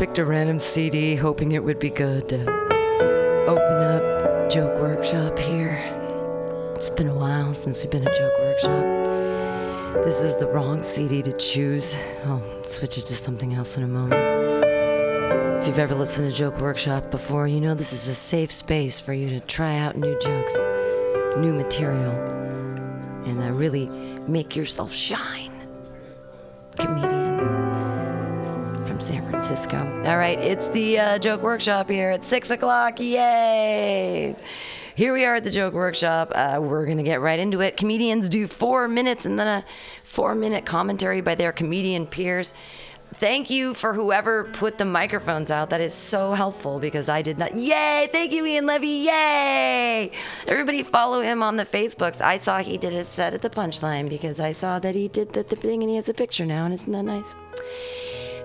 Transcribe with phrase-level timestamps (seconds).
[0.00, 2.40] picked a random CD hoping it would be good to
[3.46, 5.76] open up Joke Workshop here.
[6.74, 10.02] It's been a while since we've been at Joke Workshop.
[10.02, 11.94] This is the wrong CD to choose.
[12.24, 14.22] I'll switch it to something else in a moment.
[15.60, 19.02] If you've ever listened to Joke Workshop before, you know this is a safe space
[19.02, 20.56] for you to try out new jokes,
[21.36, 22.14] new material,
[23.26, 23.88] and uh, really
[24.26, 25.52] make yourself shine.
[26.78, 27.19] Comedian
[29.00, 29.78] San Francisco.
[30.04, 33.00] All right, it's the uh, Joke Workshop here at 6 o'clock.
[33.00, 34.36] Yay!
[34.94, 36.32] Here we are at the Joke Workshop.
[36.34, 37.78] Uh, we're going to get right into it.
[37.78, 39.64] Comedians do four minutes and then a
[40.04, 42.52] four minute commentary by their comedian peers.
[43.14, 45.70] Thank you for whoever put the microphones out.
[45.70, 47.56] That is so helpful because I did not.
[47.56, 48.08] Yay!
[48.12, 48.86] Thank you, Ian Levy.
[48.86, 50.12] Yay!
[50.46, 52.20] Everybody follow him on the Facebooks.
[52.20, 55.32] I saw he did his set at the punchline because I saw that he did
[55.32, 57.34] the, the thing and he has a picture now, and isn't that nice?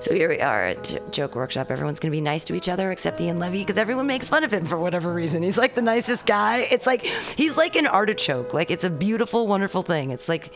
[0.05, 1.71] So here we are at Joke Workshop.
[1.71, 4.43] Everyone's going to be nice to each other except Ian Levy because everyone makes fun
[4.43, 5.41] of him for whatever reason.
[5.41, 6.59] He's like the nicest guy.
[6.69, 8.53] It's like he's like an artichoke.
[8.53, 10.11] Like it's a beautiful, wonderful thing.
[10.11, 10.53] It's like,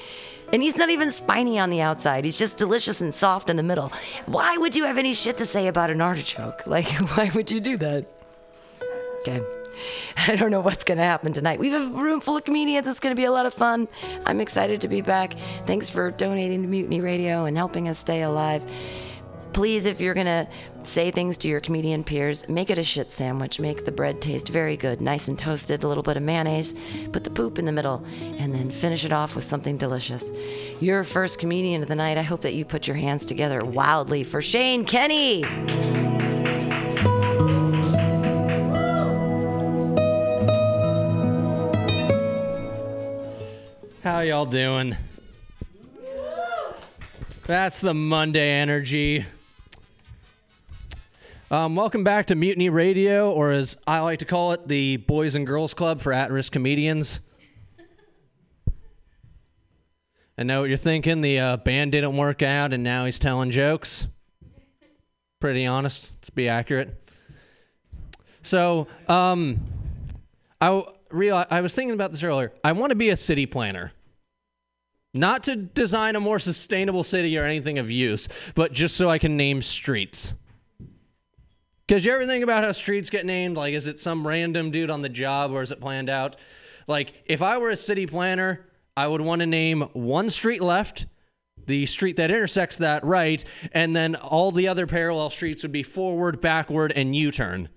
[0.54, 2.26] and he's not even spiny on the outside.
[2.26, 3.92] He's just delicious and soft in the middle.
[4.28, 6.62] Why would you have any shit to say about an artichoke?
[6.68, 6.86] Like,
[7.18, 8.06] why would you do that?
[9.22, 9.42] Okay.
[10.28, 11.60] I don't know what's going to happen tonight.
[11.60, 12.86] We have a room full of comedians.
[12.86, 13.88] It's going to be a lot of fun.
[14.28, 15.34] I'm excited to be back.
[15.66, 18.62] Thanks for donating to Mutiny Radio and helping us stay alive.
[19.54, 20.48] Please, if you're going to
[20.84, 23.60] say things to your comedian peers, make it a shit sandwich.
[23.60, 26.74] Make the bread taste very good, nice and toasted, a little bit of mayonnaise,
[27.12, 28.06] put the poop in the middle,
[28.38, 30.32] and then finish it off with something delicious.
[30.80, 34.24] Your first comedian of the night, I hope that you put your hands together wildly
[34.24, 35.42] for Shane Kenny.
[44.04, 44.96] How y'all doing?
[47.46, 49.26] That's the Monday energy.
[51.52, 55.34] Um, welcome back to Mutiny Radio, or as I like to call it, the Boys
[55.34, 57.22] and Girls Club for at-risk comedians.
[60.38, 61.22] I know what you're thinking.
[61.22, 64.06] The uh, band didn't work out, and now he's telling jokes.
[65.40, 67.12] Pretty honest, let's be accurate.
[68.44, 69.60] So, um,
[71.10, 72.54] real I was thinking about this earlier.
[72.64, 73.92] I want to be a city planner.
[75.16, 79.18] Not to design a more sustainable city or anything of use, but just so I
[79.18, 80.36] can name streets.
[81.90, 83.58] Because you ever think about how streets get named?
[83.58, 86.36] Like, is it some random dude on the job or is it planned out?
[86.86, 91.08] Like, if I were a city planner, I would want to name one street left,
[91.66, 95.82] the street that intersects that right, and then all the other parallel streets would be
[95.82, 97.70] forward, backward, and U turn.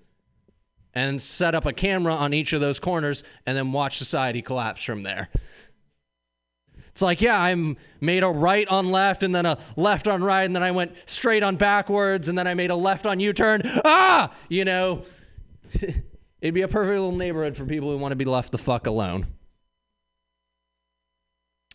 [0.93, 4.83] And set up a camera on each of those corners and then watch society collapse
[4.83, 5.29] from there.
[6.93, 10.43] It's like, yeah, I'm made a right on left and then a left on right,
[10.43, 13.33] and then I went straight on backwards, and then I made a left on U
[13.33, 13.63] turn.
[13.83, 14.31] Ah!
[14.47, 15.03] You know,
[15.73, 18.85] it'd be a perfect little neighborhood for people who want to be left the fuck
[18.85, 19.25] alone.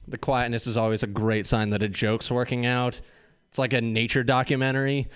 [0.06, 3.00] The quietness is always a great sign that a joke's working out.
[3.48, 5.08] It's like a nature documentary.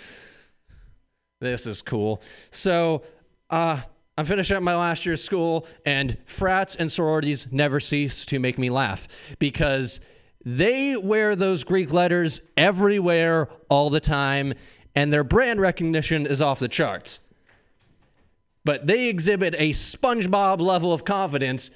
[1.38, 2.22] This is cool.
[2.50, 3.04] So,
[3.50, 3.82] uh,
[4.18, 8.38] I'm finishing up my last year of school, and frats and sororities never cease to
[8.38, 9.08] make me laugh
[9.38, 10.00] because
[10.44, 14.52] they wear those Greek letters everywhere all the time,
[14.94, 17.20] and their brand recognition is off the charts.
[18.64, 21.70] But they exhibit a SpongeBob level of confidence.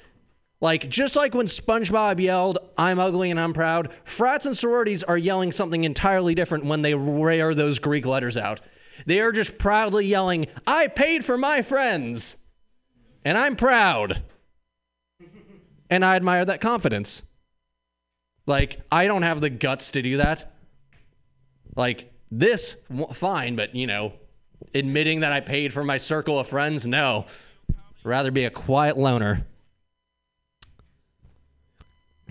[0.61, 5.19] Like, just like when SpongeBob yelled, I'm ugly and I'm proud, frats and sororities are
[5.19, 8.61] yelling something entirely different when they wear those Greek letters out.
[9.05, 12.37] They are just proudly yelling, I paid for my friends.
[13.25, 14.23] And I'm proud.
[15.91, 17.23] And I admire that confidence.
[18.47, 20.53] Like, I don't have the guts to do that.
[21.75, 22.77] Like, this,
[23.13, 24.13] fine, but, you know,
[24.75, 27.27] admitting that I paid for my circle of friends, no.
[28.05, 29.45] Rather be a quiet loner.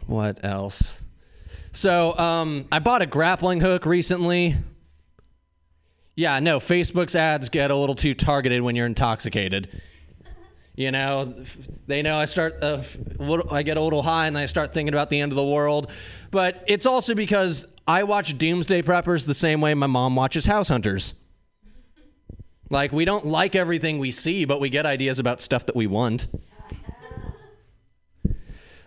[0.07, 1.03] What else?
[1.73, 4.55] So, um, I bought a grappling hook recently.
[6.15, 9.69] Yeah, no, Facebook's ads get a little too targeted when you're intoxicated.
[10.75, 11.33] You know,
[11.87, 12.83] they know I start, uh,
[13.49, 15.91] I get a little high and I start thinking about the end of the world.
[16.31, 20.69] But it's also because I watch Doomsday Preppers the same way my mom watches House
[20.69, 21.13] Hunters.
[22.69, 25.87] Like, we don't like everything we see, but we get ideas about stuff that we
[25.87, 26.27] want.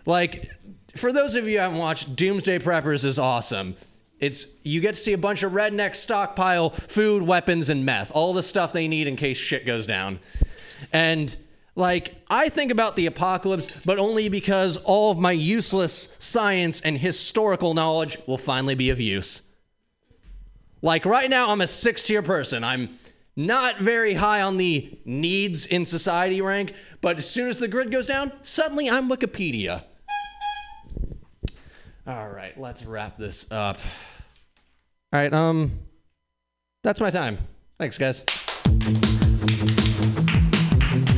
[0.05, 0.51] Like,
[0.95, 3.75] for those of you who haven't watched, Doomsday Preppers is awesome.
[4.19, 8.33] It's you get to see a bunch of rednecks stockpile food, weapons, and meth, all
[8.33, 10.19] the stuff they need in case shit goes down.
[10.91, 11.35] And
[11.75, 16.97] like I think about the apocalypse, but only because all of my useless science and
[16.97, 19.49] historical knowledge will finally be of use.
[20.81, 22.63] Like right now, I'm a six tier person.
[22.63, 22.89] I'm
[23.35, 27.91] not very high on the needs in society rank, but as soon as the grid
[27.91, 29.83] goes down, suddenly I'm Wikipedia.
[32.09, 33.77] All right, let's wrap this up.
[35.13, 35.77] All right, um,
[36.81, 37.37] that's my time.
[37.77, 38.25] Thanks, guys.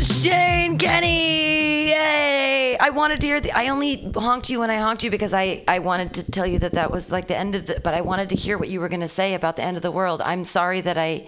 [0.01, 1.91] Shane Kenny!
[1.91, 2.77] Yay!
[2.77, 3.53] I wanted to hear the.
[3.53, 6.59] I only honked you when I honked you because I, I wanted to tell you
[6.59, 7.79] that that was like the end of the.
[7.79, 9.83] But I wanted to hear what you were going to say about the end of
[9.83, 10.21] the world.
[10.21, 11.25] I'm sorry that I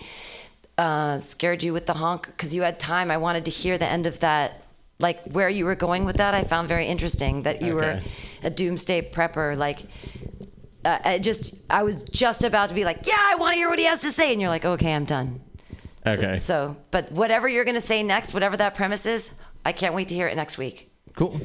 [0.78, 3.10] uh, scared you with the honk because you had time.
[3.10, 4.63] I wanted to hear the end of that.
[5.04, 8.02] Like where you were going with that, I found very interesting that you were
[8.42, 9.56] a doomsday prepper.
[9.58, 9.80] Like,
[10.86, 13.70] uh, I just, I was just about to be like, yeah, I want to hear
[13.70, 15.42] what he has to say, and you're like, okay, I'm done.
[16.06, 19.94] Okay, So, but whatever you're going to say next, whatever that premise is, I can't
[19.96, 20.90] wait to hear it next week.
[21.16, 21.40] cool.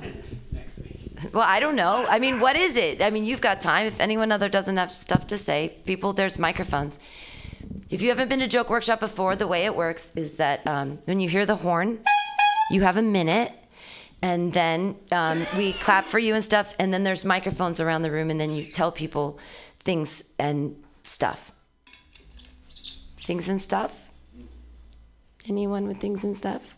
[0.52, 1.20] Next week.
[1.34, 2.06] Well, I don't know.
[2.08, 3.02] I mean, what is it?
[3.02, 3.86] I mean, you've got time.
[3.86, 7.00] If anyone other doesn't have stuff to say, people, there's microphones.
[7.90, 10.98] If you haven't been to Joke Workshop before, the way it works is that um,
[11.06, 12.00] when you hear the horn,
[12.70, 13.52] you have a minute,
[14.22, 18.10] and then um, we clap for you and stuff, and then there's microphones around the
[18.10, 19.38] room, and then you tell people
[19.80, 21.52] things and stuff.
[23.18, 24.10] Things and stuff?
[25.48, 26.76] Anyone with things and stuff?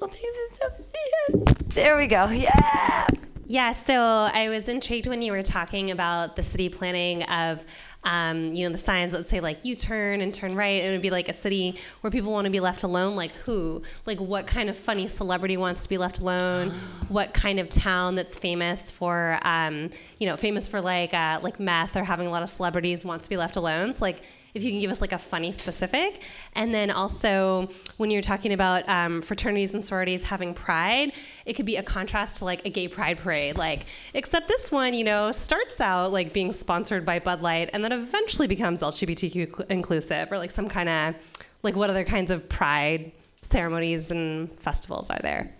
[0.00, 1.74] Well, things and stuff.
[1.74, 2.28] There we go.
[2.28, 3.06] Yeah.
[3.46, 7.64] Yeah, so I was intrigued when you were talking about the city planning of,
[8.04, 10.92] um, you know, the signs that say like you turn and turn right, and it
[10.92, 13.14] would be like a city where people want to be left alone.
[13.14, 13.82] Like who?
[14.06, 16.70] Like what kind of funny celebrity wants to be left alone?
[17.08, 21.60] what kind of town that's famous for, um, you know, famous for like uh, like
[21.60, 23.94] meth or having a lot of celebrities wants to be left alone?
[23.94, 24.22] So like
[24.54, 26.22] if you can give us like a funny specific.
[26.54, 31.12] And then also, when you're talking about um, fraternities and sororities having pride,
[31.46, 33.56] it could be a contrast to like a gay pride parade.
[33.56, 37.82] Like, except this one, you know, starts out like being sponsored by Bud Light and
[37.82, 41.14] then eventually becomes LGBTQ cl- inclusive, or like some kind of
[41.62, 45.52] like what other kinds of pride ceremonies and festivals are there?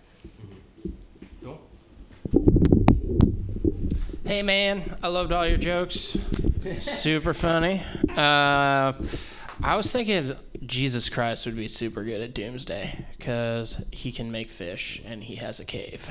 [4.25, 6.17] Hey man, I loved all your jokes.
[6.79, 7.81] super funny.
[8.09, 8.93] Uh,
[9.61, 10.33] I was thinking
[10.65, 15.35] Jesus Christ would be super good at Doomsday because he can make fish and he
[15.35, 16.09] has a cave.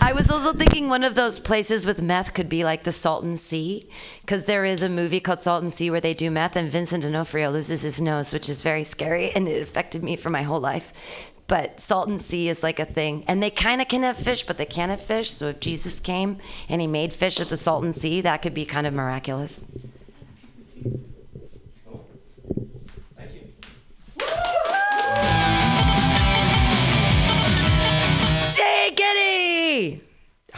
[0.00, 3.36] I was also thinking one of those places with meth could be like the Salton
[3.36, 3.88] Sea,
[4.22, 7.50] because there is a movie called Salton Sea where they do meth, and Vincent D'Onofrio
[7.50, 11.32] loses his nose, which is very scary, and it affected me for my whole life.
[11.48, 14.58] But Salton Sea is like a thing, and they kind of can have fish, but
[14.58, 15.30] they can't have fish.
[15.30, 16.38] So if Jesus came
[16.68, 19.64] and he made fish at the Salton Sea, that could be kind of miraculous.
[23.16, 23.40] Thank you.
[28.56, 30.00] Giggity!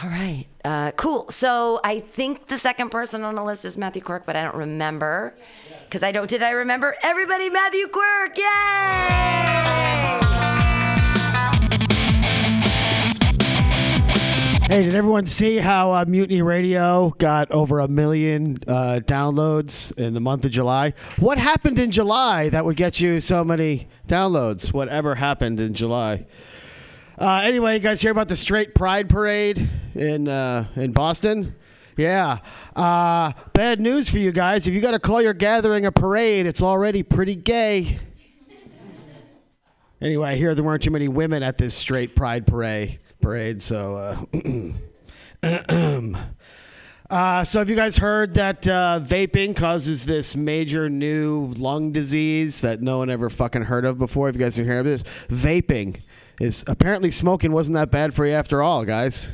[0.01, 1.29] All right, uh, cool.
[1.29, 4.55] So I think the second person on the list is Matthew Quirk, but I don't
[4.55, 5.35] remember
[5.85, 6.27] because I don't.
[6.29, 7.51] Did I remember everybody?
[7.51, 8.37] Matthew Quirk!
[8.37, 10.38] Yay!
[14.69, 20.13] Hey, did everyone see how uh, Mutiny Radio got over a million uh, downloads in
[20.13, 20.93] the month of July?
[21.17, 24.71] What happened in July that would get you so many downloads?
[24.71, 26.27] Whatever happened in July?
[27.17, 31.55] Uh, anyway, you guys hear about the Straight Pride Parade in uh, in Boston?
[31.97, 32.37] Yeah.
[32.75, 34.67] Uh, bad news for you guys.
[34.67, 37.97] If you got to call your gathering a parade, it's already pretty gay.
[39.99, 42.99] Anyway, I hear there weren't too many women at this Straight Pride Parade.
[43.21, 44.27] Parade, so.
[45.43, 46.11] Uh,
[47.09, 52.61] Uh, so have you guys heard that uh, vaping causes this major new lung disease
[52.61, 54.27] that no one ever fucking heard of before?
[54.27, 55.03] Have you guys been hearing of this?
[55.29, 56.01] Vaping
[56.39, 59.27] is apparently smoking wasn't that bad for you after all, guys.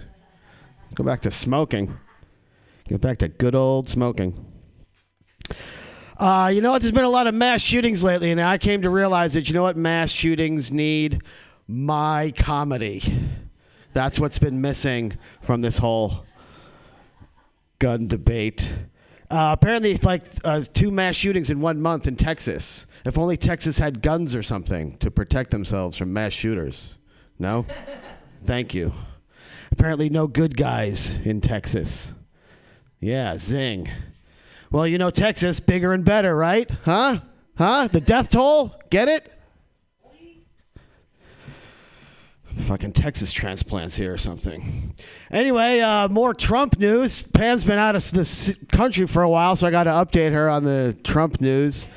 [0.93, 1.93] Go back to smoking.
[2.87, 4.45] Go back to good old smoking.
[6.17, 6.81] Uh, you know what?
[6.81, 9.53] There's been a lot of mass shootings lately, and I came to realize that you
[9.53, 11.23] know what mass shootings need?
[11.67, 13.03] My comedy.
[13.95, 16.25] That's what's been missing from this whole
[17.79, 18.73] gun debate.
[19.31, 22.87] Uh, apparently, it's like uh, two mass shootings in one month in Texas.
[23.05, 26.95] If only Texas had guns or something to protect themselves from mass shooters.
[27.39, 27.65] No?
[28.45, 28.91] Thank you.
[29.71, 32.11] Apparently, no good guys in Texas.
[32.99, 33.89] Yeah, zing.
[34.71, 36.69] Well, you know, Texas, bigger and better, right?
[36.83, 37.19] Huh?
[37.57, 37.87] Huh?
[37.87, 38.75] The death toll?
[38.89, 39.31] Get it?
[42.57, 44.95] Fucking Texas transplants here or something.
[45.29, 47.21] Anyway, uh, more Trump news.
[47.21, 50.49] Pam's been out of the country for a while, so I got to update her
[50.49, 51.87] on the Trump news.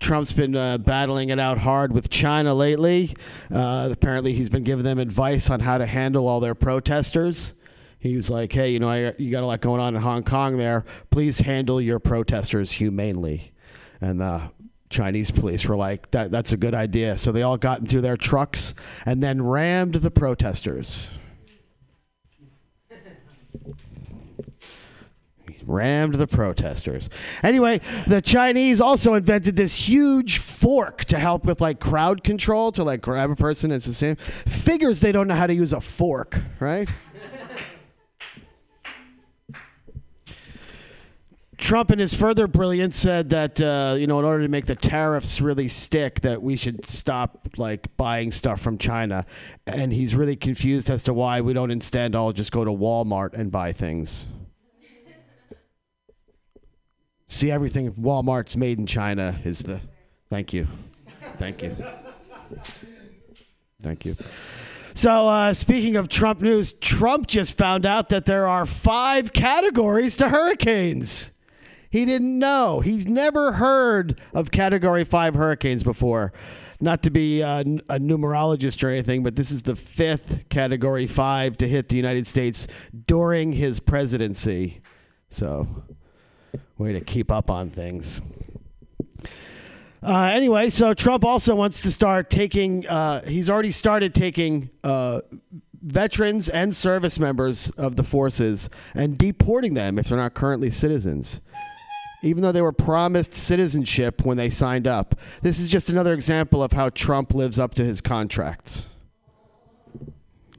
[0.00, 3.14] Trump's been uh, battling it out hard with China lately.
[3.52, 7.52] Uh, apparently, he's been giving them advice on how to handle all their protesters.
[8.00, 10.24] He was like, "Hey, you know, I, you got a lot going on in Hong
[10.24, 10.84] Kong there.
[11.10, 13.52] Please handle your protesters humanely."
[14.00, 14.50] And the
[14.94, 18.16] Chinese police were like, "That that's a good idea." So they all got into their
[18.16, 18.74] trucks
[19.04, 21.08] and then rammed the protesters.
[25.66, 27.10] rammed the protesters.
[27.42, 32.84] Anyway, the Chinese also invented this huge fork to help with like crowd control to
[32.84, 34.14] like grab a person and sustain.
[34.46, 36.88] Figures they don't know how to use a fork, right?
[41.64, 44.74] Trump, in his further brilliance, said that uh, you know, in order to make the
[44.74, 49.24] tariffs really stick, that we should stop like buying stuff from China,
[49.66, 53.32] and he's really confused as to why we don't instead all just go to Walmart
[53.32, 54.26] and buy things.
[57.28, 59.80] See, everything Walmart's made in China is the.
[60.28, 60.66] Thank you,
[61.38, 61.74] thank you,
[63.80, 64.16] thank you.
[64.92, 70.18] So, uh, speaking of Trump news, Trump just found out that there are five categories
[70.18, 71.30] to hurricanes.
[71.94, 72.80] He didn't know.
[72.80, 76.32] He's never heard of Category 5 hurricanes before.
[76.80, 81.06] Not to be a, n- a numerologist or anything, but this is the fifth Category
[81.06, 82.66] 5 to hit the United States
[83.06, 84.80] during his presidency.
[85.30, 85.68] So,
[86.78, 88.20] way to keep up on things.
[90.02, 95.20] Uh, anyway, so Trump also wants to start taking, uh, he's already started taking uh,
[95.80, 101.40] veterans and service members of the forces and deporting them if they're not currently citizens
[102.24, 105.14] even though they were promised citizenship when they signed up.
[105.42, 108.88] This is just another example of how Trump lives up to his contracts.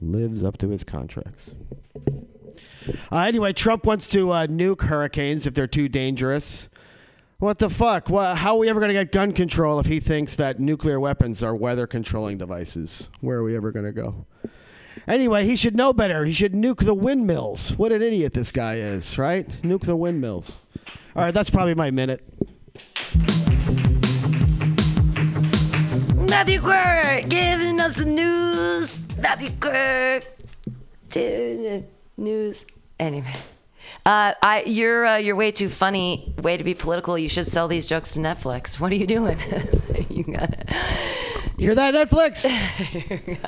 [0.00, 1.50] Lives up to his contracts.
[3.10, 6.68] Uh, anyway, Trump wants to uh, nuke hurricanes if they're too dangerous.
[7.38, 8.08] What the fuck?
[8.08, 11.00] Well, how are we ever going to get gun control if he thinks that nuclear
[11.00, 13.08] weapons are weather controlling devices?
[13.20, 14.24] Where are we ever going to go?
[15.08, 16.24] Anyway, he should know better.
[16.24, 17.76] He should nuke the windmills.
[17.76, 19.48] What an idiot this guy is, right?
[19.62, 20.58] Nuke the windmills.
[21.14, 22.24] All right, that's probably my minute.
[26.28, 29.00] Matthew Quirk giving us the news.
[29.18, 30.24] Matthew Quirk.
[31.10, 31.84] the
[32.16, 32.66] News.
[32.98, 33.34] Anyway.
[34.04, 36.34] Uh, I, you're uh, you're way too funny.
[36.42, 37.16] Way to be political.
[37.16, 38.80] You should sell these jokes to Netflix.
[38.80, 39.38] What are you doing?
[40.10, 40.68] you got it.
[41.58, 42.44] You hear that, Netflix?
[43.26, 43.38] You,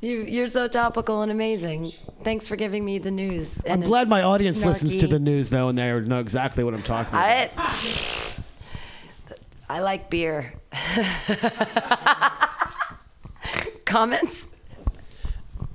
[0.00, 1.92] you're so topical and amazing.
[2.22, 3.54] Thanks for giving me the news.
[3.68, 6.82] I'm glad my audience listens to the news, though, and they know exactly what I'm
[6.82, 7.50] talking about.
[7.56, 8.42] I,
[9.68, 10.54] I like beer.
[13.84, 14.46] Comments?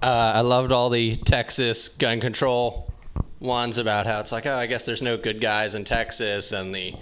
[0.01, 2.91] Uh, I loved all the Texas gun control
[3.39, 6.73] ones about how it's like, oh, I guess there's no good guys in Texas and
[6.73, 6.93] the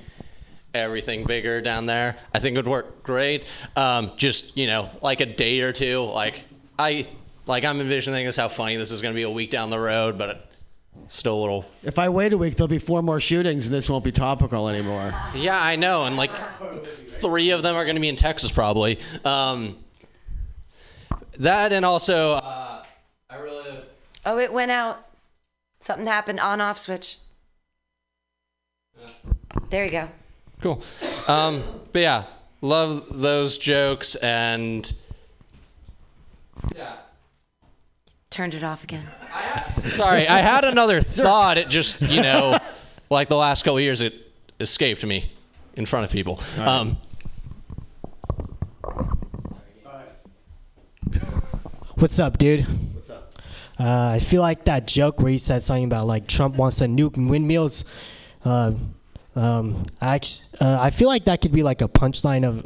[0.74, 2.18] everything bigger down there.
[2.34, 3.46] I think it would work great.
[3.76, 6.04] Um, just you know, like a day or two.
[6.04, 6.44] Like
[6.80, 7.08] I,
[7.46, 9.78] like I'm envisioning this how funny this is going to be a week down the
[9.78, 10.50] road, but
[11.10, 11.66] still a little.
[11.84, 14.70] If I wait a week, there'll be four more shootings, and this won't be topical
[14.70, 15.14] anymore.
[15.36, 16.32] Yeah, I know, and like
[16.86, 18.98] three of them are going to be in Texas probably.
[19.26, 19.78] Um,
[21.40, 22.84] that and also, uh,
[23.30, 23.78] I really.
[24.26, 25.06] Oh, it went out.
[25.82, 26.40] Something happened.
[26.40, 27.18] On off switch.
[29.70, 30.10] There you go.
[30.62, 30.82] Cool.
[31.28, 32.24] Um, but yeah,
[32.62, 34.92] love those jokes and
[36.76, 36.96] yeah.
[38.30, 39.06] Turned it off again.
[39.86, 41.58] Sorry, I had another thought.
[41.58, 42.60] It just you know,
[43.10, 44.14] like the last couple of years, it
[44.60, 45.32] escaped me
[45.76, 46.40] in front of people.
[46.60, 46.98] Um,
[51.96, 52.62] What's up, dude?
[52.62, 53.34] What's up?
[53.78, 56.86] Uh, I feel like that joke where you said something about like Trump wants to
[56.86, 57.84] nuke windmills.
[58.46, 58.72] Uh,
[59.36, 62.66] um, I actually, uh, I feel like that could be like a punchline of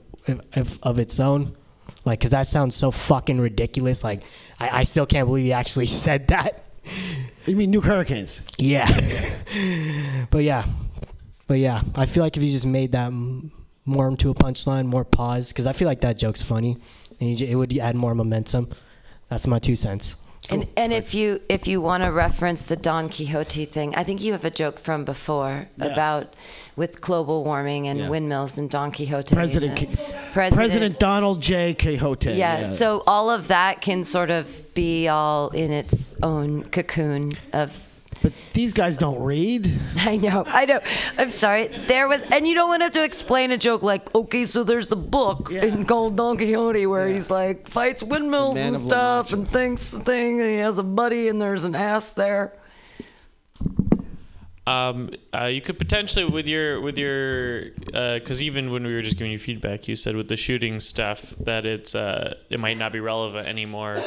[0.55, 1.55] of, of its own,
[2.05, 4.03] like because that sounds so fucking ridiculous.
[4.03, 4.23] Like
[4.59, 6.63] I, I still can't believe he actually said that.
[7.45, 8.41] You mean nuke hurricanes?
[8.57, 8.87] Yeah,
[10.29, 10.65] but yeah,
[11.47, 13.11] but yeah, I feel like if you just made that
[13.85, 16.77] more into a punchline, more pause, because I feel like that joke's funny,
[17.19, 18.69] and you, it would add more momentum.
[19.29, 20.22] That's my two cents.
[20.49, 24.21] And and if you if you want to reference the Don Quixote thing, I think
[24.21, 26.33] you have a joke from before about
[26.75, 28.09] with global warming and Yeah.
[28.09, 29.35] windmills and Don Quixote.
[29.35, 29.97] President, and
[30.33, 30.99] President, President.
[30.99, 31.73] Donald J.
[31.75, 32.33] Quixote.
[32.33, 37.87] yeah, so all of that can sort of be all in its own cocoon of
[38.23, 39.69] but these guys don't read.
[39.97, 40.79] I know, I know.
[41.17, 41.67] I'm sorry.
[41.67, 44.63] There was, and you don't want to have to explain a joke like, okay, so
[44.63, 49.47] there's the book in called Don Quixote where he's like fights windmills and stuff and
[49.51, 52.53] thinks the thing, and he has a buddy, and there's an ass there.
[54.65, 59.17] Um, uh, you could potentially with your with your because even when we were just
[59.17, 62.93] giving you feedback, you said with the shooting stuff that it's uh, it might not
[62.93, 64.01] be relevant anymore.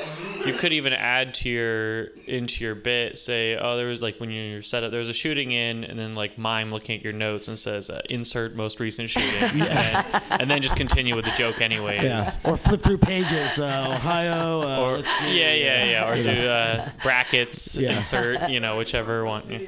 [0.46, 4.30] You could even add to your into your bit say, oh, there was like when
[4.30, 7.12] you're set up, there was a shooting in, and then like mime looking at your
[7.12, 11.26] notes and says uh, insert most recent shooting, and, then, and then just continue with
[11.26, 12.02] the joke anyways.
[12.02, 12.24] Yeah.
[12.44, 13.58] Or flip through pages.
[13.58, 14.62] Uh, Ohio.
[14.62, 15.38] Uh, Or let's see.
[15.38, 16.08] yeah, yeah, yeah.
[16.08, 17.96] Or do uh, brackets, Yeah.
[17.96, 19.42] insert, you know, whichever one.
[19.50, 19.58] Yeah,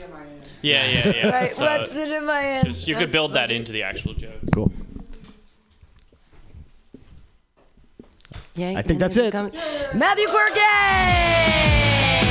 [0.62, 1.08] yeah, yeah.
[1.16, 1.28] yeah.
[1.32, 2.66] Right, So what's it in my hand?
[2.68, 4.32] just- you could build that into the actual joke.
[4.54, 4.72] Cool.
[8.54, 9.32] Yeah, I think that's it.
[9.32, 12.24] Matthew Quirk, yay!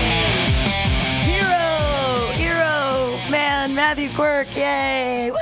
[1.24, 5.32] Hero, hero, man, Matthew Quirk, yay!
[5.32, 5.38] Woo!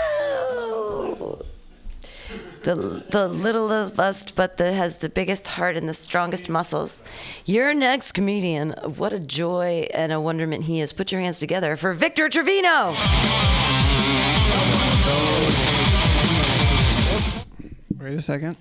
[2.65, 7.03] The, the littlest bust, but the has the biggest heart and the strongest muscles.
[7.45, 8.72] Your next comedian.
[8.95, 10.91] What a joy and a wonderment he is.
[10.91, 12.95] Put your hands together for Victor Trevino.
[18.00, 18.57] Wait a second.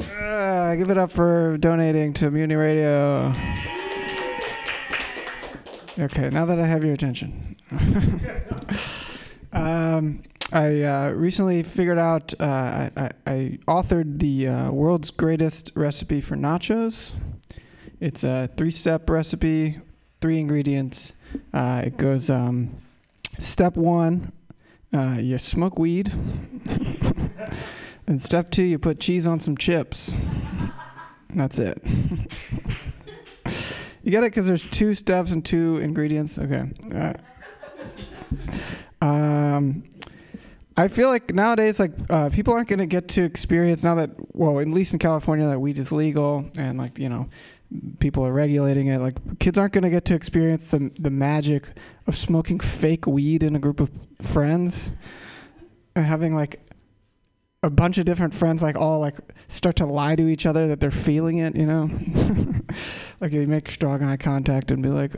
[0.00, 3.34] Uh, give it up for donating to Mutiny Radio.
[5.98, 7.54] Okay, now that I have your attention.
[9.52, 16.22] um, I uh, recently figured out, uh, I, I, authored the uh, world's greatest recipe
[16.22, 17.12] for nachos.
[18.00, 19.78] It's a three step recipe,
[20.22, 21.12] three ingredients.
[21.52, 22.80] Uh, it goes um,
[23.38, 24.32] step one,
[24.94, 26.10] uh, you smoke weed.
[28.06, 30.14] and step two, you put cheese on some chips.
[31.34, 31.78] That's it.
[34.02, 36.38] you get it because there's two steps and two ingredients.
[36.38, 36.70] Okay.
[36.94, 37.12] Uh,
[39.04, 39.84] um,
[40.78, 44.10] I feel like nowadays, like uh, people aren't going to get to experience now that,
[44.32, 47.28] well, at least in California, that weed is legal and like you know,
[47.98, 49.00] people are regulating it.
[49.00, 51.64] Like kids aren't going to get to experience the the magic
[52.06, 53.90] of smoking fake weed in a group of
[54.22, 54.92] friends
[55.96, 56.60] and having like
[57.64, 59.16] a bunch of different friends like all like
[59.48, 61.90] start to lie to each other that they're feeling it, you know?
[63.20, 65.16] like you make strong eye contact and be like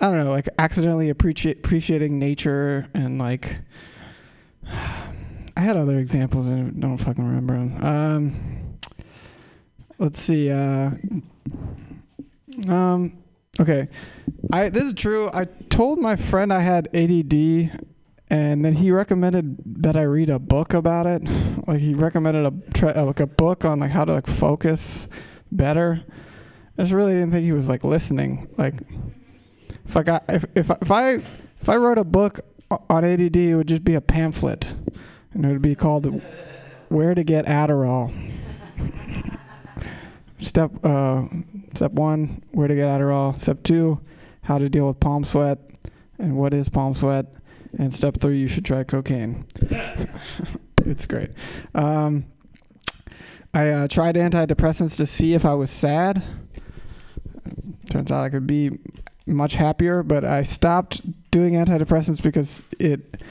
[0.00, 3.58] I don't know, like accidentally appreciate appreciating nature and like
[5.56, 7.84] I had other examples and I don't fucking remember them.
[7.84, 8.78] Um
[9.98, 10.90] let's see uh
[12.68, 13.18] um
[13.60, 13.88] okay.
[14.52, 15.30] I this is true.
[15.32, 17.80] I told my friend I had ADD
[18.30, 21.22] and then he recommended that I read a book about it.
[21.66, 25.08] Like he recommended a tra- like a book on like how to like focus
[25.52, 26.02] better.
[26.76, 28.48] I just really didn't think he was like listening.
[28.58, 28.74] Like
[29.84, 31.22] if I got if if if I
[31.60, 32.40] if I wrote a book
[32.88, 34.74] on ADD, it would just be a pamphlet,
[35.32, 36.22] and it would be called
[36.88, 38.12] "Where to Get Adderall."
[40.38, 41.24] Step uh,
[41.74, 43.38] step one: Where to get Adderall.
[43.38, 44.00] Step two:
[44.42, 45.58] How to deal with palm sweat,
[46.18, 47.26] and what is palm sweat.
[47.78, 49.46] And step three: You should try cocaine.
[50.84, 51.30] it's great.
[51.74, 52.26] Um,
[53.54, 56.22] I uh, tried antidepressants to see if I was sad.
[57.88, 58.78] Turns out I could be
[59.26, 63.22] much happier, but I stopped doing antidepressants because it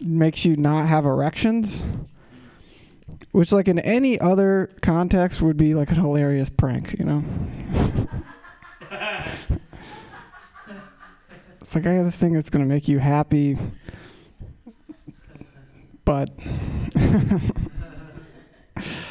[0.00, 1.84] makes you not have erections.
[3.32, 7.24] Which, like in any other context, would be like a hilarious prank, you know?
[11.60, 13.58] it's like I have this thing that's gonna make you happy,
[16.04, 16.30] but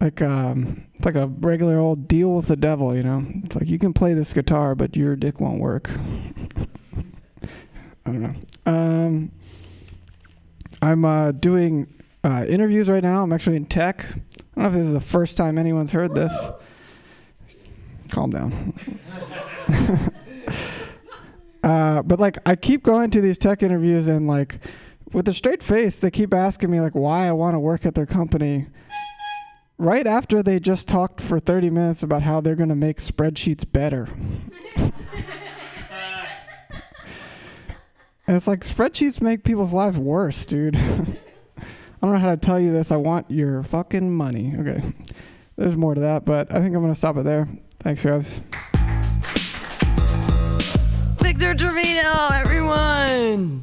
[0.00, 3.24] like um, it's like a regular old deal with the devil, you know.
[3.44, 5.90] It's like you can play this guitar, but your dick won't work.
[8.06, 8.34] I don't know.
[8.64, 9.32] Um,
[10.80, 11.92] I'm uh, doing
[12.24, 13.22] uh, interviews right now.
[13.22, 14.06] I'm actually in tech.
[14.56, 16.32] I don't know if this is the first time anyone's heard this.
[18.10, 18.74] Calm down.
[21.62, 24.58] uh, but like, I keep going to these tech interviews and like,
[25.12, 27.94] with a straight face, they keep asking me like why I want to work at
[27.94, 28.66] their company.
[29.80, 33.64] Right after they just talked for 30 minutes about how they're going to make spreadsheets
[33.70, 34.08] better.
[38.26, 40.76] And it's like spreadsheets make people's lives worse, dude.
[40.76, 42.92] I don't know how to tell you this.
[42.92, 44.54] I want your fucking money.
[44.58, 44.92] Okay.
[45.56, 47.48] There's more to that, but I think I'm going to stop it there.
[47.80, 48.40] Thanks, guys.
[51.20, 53.62] Victor Trevino, everyone.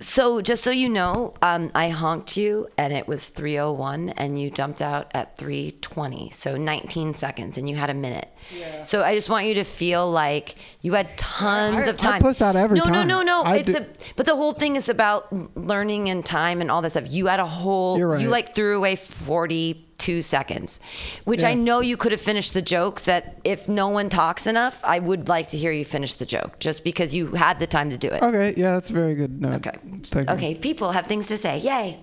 [0.00, 4.48] So, just so you know, um, I honked you and it was 301 and you
[4.50, 6.30] dumped out at 320.
[6.30, 8.28] So, 19 seconds and you had a minute.
[8.56, 8.84] Yeah.
[8.84, 12.22] So, I just want you to feel like you had tons I- of I time.
[12.22, 12.92] push out every no, time.
[12.92, 15.26] No, no, no, I It's do- a, but the whole thing is about
[15.56, 17.04] learning and time and all that stuff.
[17.08, 18.20] You had a whole, right.
[18.20, 20.80] you like threw away 40 two seconds,
[21.24, 23.02] which I know you could have finished the joke.
[23.02, 26.58] That if no one talks enough, I would like to hear you finish the joke,
[26.58, 28.22] just because you had the time to do it.
[28.22, 29.40] Okay, yeah, that's very good.
[29.40, 29.66] Note.
[29.66, 29.78] Okay.
[30.02, 30.34] Thank you.
[30.34, 31.58] Okay, people have things to say.
[31.58, 31.98] Yay.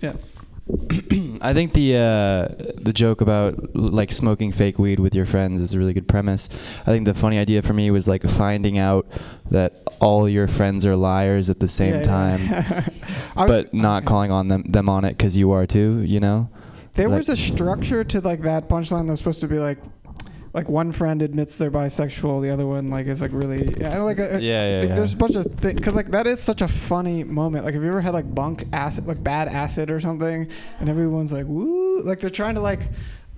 [0.00, 0.14] Yeah.
[1.42, 5.74] I think the uh, the joke about like smoking fake weed with your friends is
[5.74, 6.48] a really good premise.
[6.82, 9.06] I think the funny idea for me was like finding out
[9.50, 12.04] that all your friends are liars at the same Yeah, yeah.
[12.04, 12.84] time,
[13.36, 16.02] was- but not calling on them them on it because you are too.
[16.06, 16.48] You know.
[16.94, 19.78] There Like- was a structure to like that punchline that was supposed to be like,
[20.54, 24.18] like one friend admits they're bisexual, the other one like is like really yeah like
[24.18, 24.94] a, Yeah, yeah, like, yeah.
[24.96, 27.64] There's a bunch of things because like that is such a funny moment.
[27.64, 30.48] Like have you ever had like bunk acid like bad acid or something,
[30.80, 32.80] and everyone's like woo like they're trying to like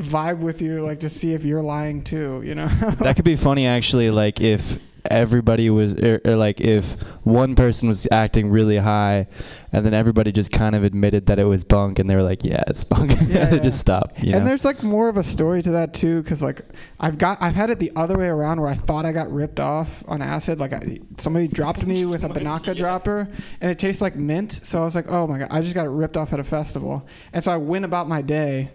[0.00, 2.42] vibe with you like to see if you're lying too.
[2.44, 2.66] You know.
[2.98, 4.10] That could be funny actually.
[4.10, 6.92] Like if everybody was, or, or like if
[7.24, 9.26] one person was acting really high,
[9.72, 12.44] and then everybody just kind of admitted that it was bunk, and they were like,
[12.44, 13.62] "Yeah, it's bunk," Yeah, they yeah.
[13.62, 14.12] just stop.
[14.22, 14.38] You know?
[14.38, 16.60] And there's like more of a story to that too, because like
[17.00, 19.60] I've got I've had it the other way around where I thought I got ripped
[19.60, 20.58] off on acid.
[20.58, 23.28] Like I, somebody dropped me with a Banaka dropper,
[23.60, 24.52] and it tastes like mint.
[24.52, 27.06] So I was like, oh my god, I just got ripped off at a festival.
[27.32, 28.70] And so I went about my day,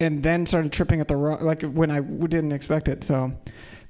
[0.00, 3.04] and then started tripping at the wrong like when I w- didn't expect it.
[3.04, 3.32] So.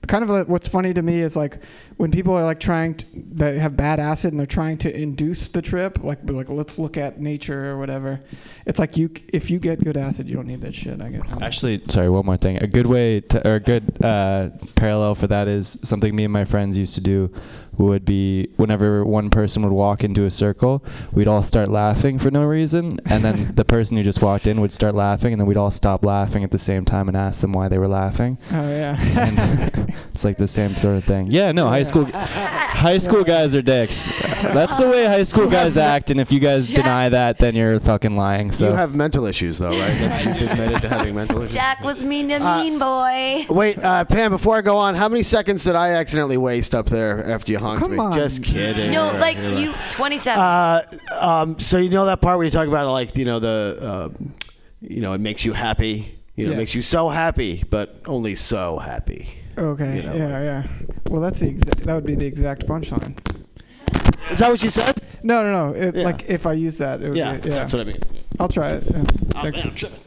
[0.06, 1.58] Kind of like what's funny to me is like
[1.96, 5.48] when people are like trying to that have bad acid and they're trying to induce
[5.48, 8.20] the trip, like like let's look at nature or whatever.
[8.66, 11.00] It's like you if you get good acid, you don't need that shit.
[11.00, 11.42] I get.
[11.42, 12.62] Actually, sorry, one more thing.
[12.62, 16.32] A good way to, or a good uh, parallel for that is something me and
[16.32, 17.32] my friends used to do
[17.78, 22.30] would be whenever one person would walk into a circle, we'd all start laughing for
[22.30, 22.98] no reason.
[23.06, 25.70] And then the person who just walked in would start laughing, and then we'd all
[25.70, 28.38] stop laughing at the same time and ask them why they were laughing.
[28.52, 28.98] Oh yeah.
[29.18, 31.30] And it's like the same sort of thing.
[31.30, 34.06] Yeah, no, high school high school guys are dicks.
[34.42, 37.80] That's the way high school guys act, and if you guys deny that, then you're
[37.80, 38.52] fucking lying.
[38.52, 39.78] So you have mental issues, though, right?
[39.98, 41.54] That's, you've admitted to having mental issues.
[41.54, 43.46] Jack was mean to Uh, mean boy.
[43.52, 44.30] Wait, uh, Pam.
[44.30, 47.58] Before I go on, how many seconds did I accidentally waste up there after you
[47.58, 48.12] honked Come on.
[48.12, 48.90] Just kidding.
[48.90, 50.38] No, like you, 27.
[50.40, 53.78] Uh, um, so you know that part where you talk about like you know the,
[53.80, 54.24] uh,
[54.80, 56.18] you know, it makes you happy.
[56.36, 56.56] You know, Yeah.
[56.56, 59.28] it makes you so happy, but only so happy.
[59.56, 59.96] Okay.
[59.98, 60.66] You know, yeah, yeah.
[61.08, 63.16] Well, that's the exa- that would be the exact punchline.
[64.30, 65.00] Is that what you said?
[65.22, 65.74] No, no, no.
[65.74, 66.04] It, Yeah.
[66.04, 67.54] Like if I use that, it would Yeah, be, yeah.
[67.56, 67.98] that's what I mean.
[68.40, 68.84] I'll try it.
[68.90, 69.04] Yeah.
[69.36, 69.58] Oh, Thanks.
[69.58, 69.98] man, I'm tripping.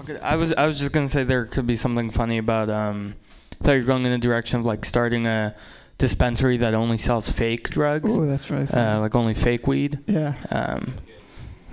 [0.00, 3.14] Okay, I was I was just gonna say there could be something funny about um,
[3.60, 5.54] I thought you're going in the direction of like starting a
[6.00, 8.72] dispensary that only sells fake drugs, Oh, that's right.
[8.74, 9.98] uh, like only fake weed.
[10.06, 10.34] yeah.
[10.50, 10.94] Um,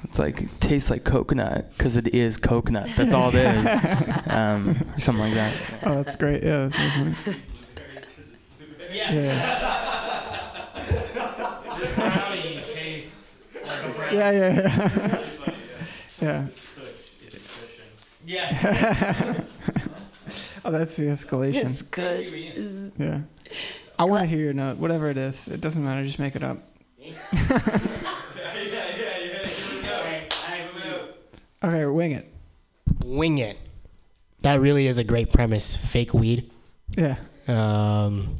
[0.03, 2.87] it's like it tastes like coconut because it is coconut.
[2.95, 3.65] That's all it is,
[4.27, 5.53] um, or something like that.
[5.83, 6.43] Oh, that's great.
[6.43, 6.67] Yeah.
[6.67, 7.39] That's really funny.
[8.91, 9.93] Yeah.
[14.11, 15.21] Yeah, yeah,
[16.21, 16.47] yeah.
[18.25, 19.33] yeah.
[20.65, 21.69] oh, that's the escalation.
[21.71, 22.93] it's good.
[22.97, 23.21] Yeah.
[23.99, 25.47] I want to hear your note, whatever it is.
[25.47, 26.05] It doesn't matter.
[26.05, 26.59] Just make it up.
[31.63, 32.31] okay, wing it.
[33.03, 33.57] Wing it.
[34.41, 35.75] That really is a great premise.
[35.75, 36.51] Fake weed.
[36.95, 37.15] Yeah.
[37.47, 38.35] Um,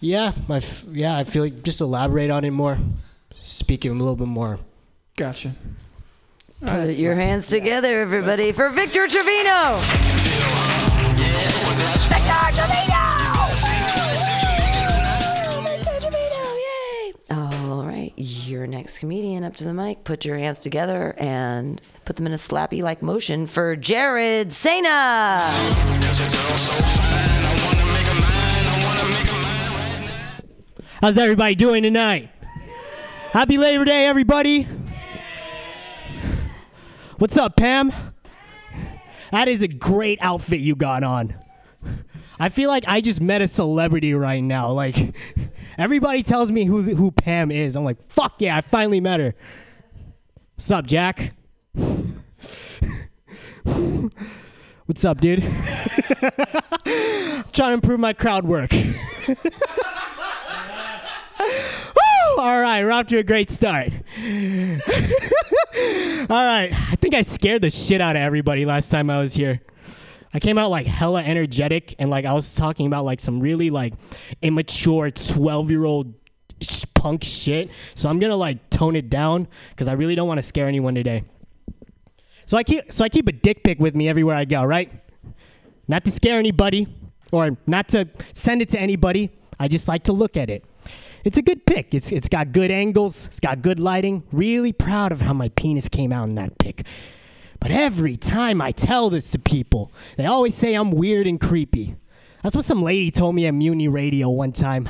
[0.00, 2.78] yeah, I f- yeah, I feel like just elaborate on it more.
[3.32, 4.58] Speak it a little bit more.
[5.16, 5.52] Gotcha.
[6.60, 9.78] Put your hands together, everybody, for Victor Trevino.
[12.08, 13.25] Victor Trevino!
[18.48, 20.04] Your next comedian up to the mic.
[20.04, 25.48] Put your hands together and put them in a slappy like motion for Jared Sena.
[31.00, 32.30] How's everybody doing tonight?
[33.32, 34.66] Happy Labor Day, everybody.
[37.18, 37.92] What's up, Pam?
[39.30, 41.34] That is a great outfit you got on.
[42.38, 44.70] I feel like I just met a celebrity right now.
[44.72, 45.14] Like
[45.78, 47.76] everybody tells me who who Pam is.
[47.76, 49.34] I'm like, fuck yeah, I finally met her.
[50.56, 51.34] What's up, Jack?
[54.86, 55.42] What's up, dude?
[56.84, 58.72] Trying to improve my crowd work.
[62.38, 63.88] All right, we're off to a great start.
[64.22, 64.28] All
[66.28, 69.60] right, I think I scared the shit out of everybody last time I was here.
[70.34, 73.70] I came out like hella energetic and like I was talking about like some really
[73.70, 73.94] like
[74.42, 76.14] immature 12 year old
[76.60, 77.70] sh- punk shit.
[77.94, 80.94] So I'm gonna like tone it down because I really don't want to scare anyone
[80.94, 81.24] today.
[82.46, 84.92] So I keep so I keep a dick pic with me everywhere I go, right?
[85.88, 86.86] Not to scare anybody
[87.32, 89.30] or not to send it to anybody.
[89.58, 90.64] I just like to look at it.
[91.24, 91.92] It's a good pic.
[91.94, 93.26] It's it's got good angles.
[93.26, 94.22] It's got good lighting.
[94.32, 96.86] Really proud of how my penis came out in that pic.
[97.60, 101.96] But every time I tell this to people, they always say I'm weird and creepy.
[102.42, 104.88] That's what some lady told me at Muni Radio one time.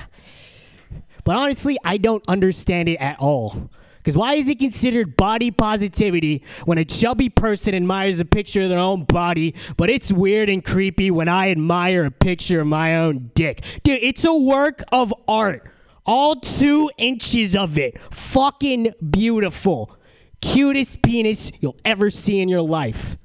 [1.24, 3.70] But honestly, I don't understand it at all.
[3.98, 8.68] Because why is it considered body positivity when a chubby person admires a picture of
[8.68, 12.96] their own body, but it's weird and creepy when I admire a picture of my
[12.96, 13.64] own dick?
[13.82, 15.68] Dude, it's a work of art.
[16.04, 18.00] All two inches of it.
[18.12, 19.98] Fucking beautiful.
[20.46, 23.18] Cutest penis you'll ever see in your life.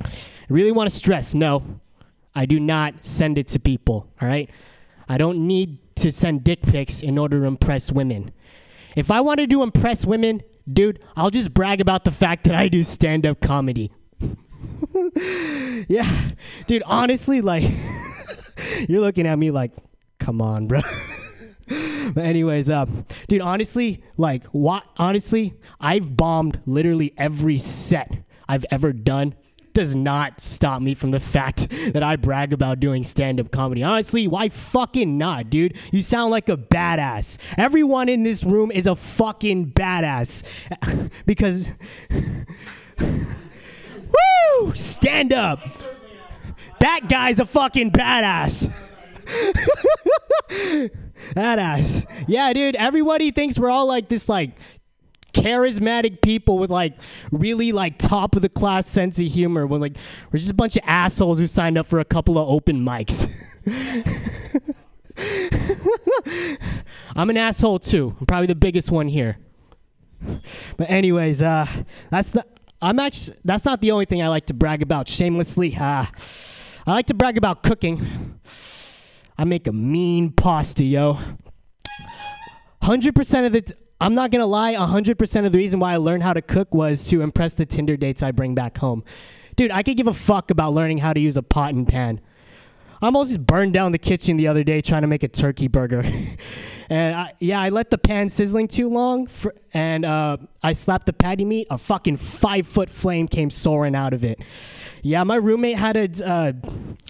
[0.00, 0.08] I
[0.48, 1.80] really want to stress no,
[2.34, 4.48] I do not send it to people, all right?
[5.08, 8.32] I don't need to send dick pics in order to impress women.
[8.94, 12.68] If I wanted to impress women, dude, I'll just brag about the fact that I
[12.68, 13.90] do stand up comedy.
[15.88, 16.30] yeah,
[16.66, 17.64] dude, honestly, like,
[18.88, 19.72] you're looking at me like,
[20.18, 20.80] come on, bro.
[21.66, 22.86] but anyways, uh,
[23.28, 24.84] dude, honestly, like, what?
[24.96, 28.12] Honestly, I've bombed literally every set
[28.48, 29.34] I've ever done.
[29.72, 33.82] Does not stop me from the fact that I brag about doing stand up comedy.
[33.82, 35.76] Honestly, why fucking not, dude?
[35.90, 37.38] You sound like a badass.
[37.58, 40.44] Everyone in this room is a fucking badass.
[41.26, 41.70] because.
[43.00, 44.74] Woo!
[44.74, 45.60] Stand up!
[46.78, 48.70] That guy's a fucking badass.
[51.34, 52.06] Badass.
[52.28, 52.76] Yeah, dude.
[52.76, 54.56] Everybody thinks we're all like this, like
[55.32, 56.94] charismatic people with like
[57.30, 59.66] really like top of the class sense of humor.
[59.66, 59.96] When like
[60.32, 63.30] we're just a bunch of assholes who signed up for a couple of open mics.
[67.16, 68.16] I'm an asshole too.
[68.18, 69.38] I'm probably the biggest one here.
[70.76, 71.66] But anyways, uh,
[72.10, 72.44] that's the.
[72.80, 73.36] I'm actually.
[73.44, 75.76] That's not the only thing I like to brag about shamelessly.
[75.76, 76.06] Uh,
[76.86, 78.33] I like to brag about cooking.
[79.36, 81.18] I make a mean pasta, yo.
[82.82, 83.62] Hundred percent of the.
[83.62, 84.74] T- I'm not gonna lie.
[84.74, 87.66] hundred percent of the reason why I learned how to cook was to impress the
[87.66, 89.02] Tinder dates I bring back home.
[89.56, 92.20] Dude, I could give a fuck about learning how to use a pot and pan.
[93.02, 96.04] I almost burned down the kitchen the other day trying to make a turkey burger.
[96.88, 101.06] and I, yeah, I let the pan sizzling too long, for, and uh, I slapped
[101.06, 101.66] the patty meat.
[101.70, 104.40] A fucking five foot flame came soaring out of it.
[105.04, 106.52] Yeah, my roommate had to uh,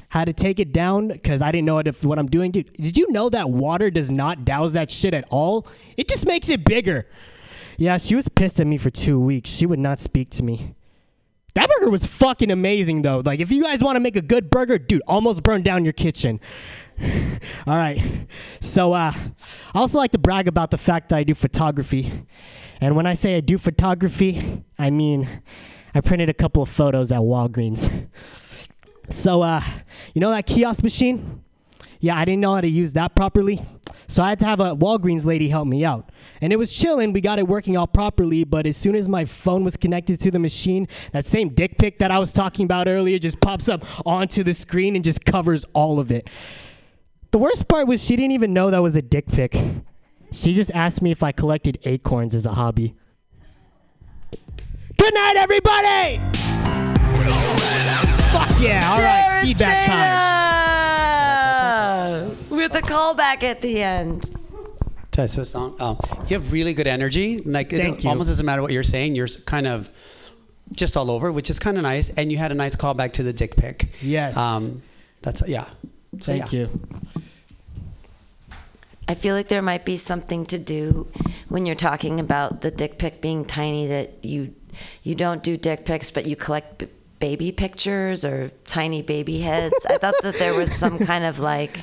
[0.08, 2.50] had to take it down because I didn't know what, if, what I'm doing.
[2.50, 5.68] Dude, did you know that water does not douse that shit at all?
[5.96, 7.06] It just makes it bigger.
[7.78, 9.48] Yeah, she was pissed at me for two weeks.
[9.48, 10.74] She would not speak to me.
[11.54, 13.22] That burger was fucking amazing though.
[13.24, 15.92] Like if you guys want to make a good burger, dude, almost burn down your
[15.92, 16.40] kitchen.
[17.00, 18.26] All right.
[18.60, 22.26] So uh, I also like to brag about the fact that I do photography.
[22.80, 25.42] And when I say I do photography, I mean
[25.94, 28.08] I printed a couple of photos at Walgreens.
[29.10, 29.62] So uh,
[30.14, 31.44] you know that kiosk machine?
[32.00, 33.60] Yeah, I didn't know how to use that properly.
[34.06, 36.10] So I had to have a Walgreens lady help me out.
[36.40, 37.12] And it was chilling.
[37.12, 38.44] We got it working out properly.
[38.44, 41.98] But as soon as my phone was connected to the machine, that same dick pic
[41.98, 45.64] that I was talking about earlier just pops up onto the screen and just covers
[45.72, 46.28] all of it.
[47.30, 49.56] The worst part was she didn't even know that was a dick pic.
[50.30, 52.94] She just asked me if I collected acorns as a hobby.
[55.04, 56.16] Good night, everybody!
[58.32, 59.84] Fuck yeah, all right, feedback
[62.24, 62.48] time.
[62.48, 64.34] With a callback at the end.
[65.10, 65.76] Test song.
[65.78, 65.98] on.
[65.98, 67.40] Um, you have really good energy.
[67.40, 68.08] Like it you.
[68.08, 69.14] almost doesn't matter what you're saying.
[69.14, 69.90] You're kind of
[70.72, 72.08] just all over, which is kind of nice.
[72.08, 73.90] And you had a nice callback to the dick pic.
[74.00, 74.38] Yes.
[74.38, 74.80] Um,
[75.20, 75.68] that's yeah.
[76.18, 76.60] So, Thank yeah.
[76.60, 76.80] you.
[79.06, 81.08] I feel like there might be something to do
[81.50, 84.54] when you're talking about the dick pic being tiny that you
[85.02, 86.84] you don't do dick pics, but you collect
[87.20, 89.74] baby pictures or tiny baby heads.
[89.88, 91.78] I thought that there was some kind of like,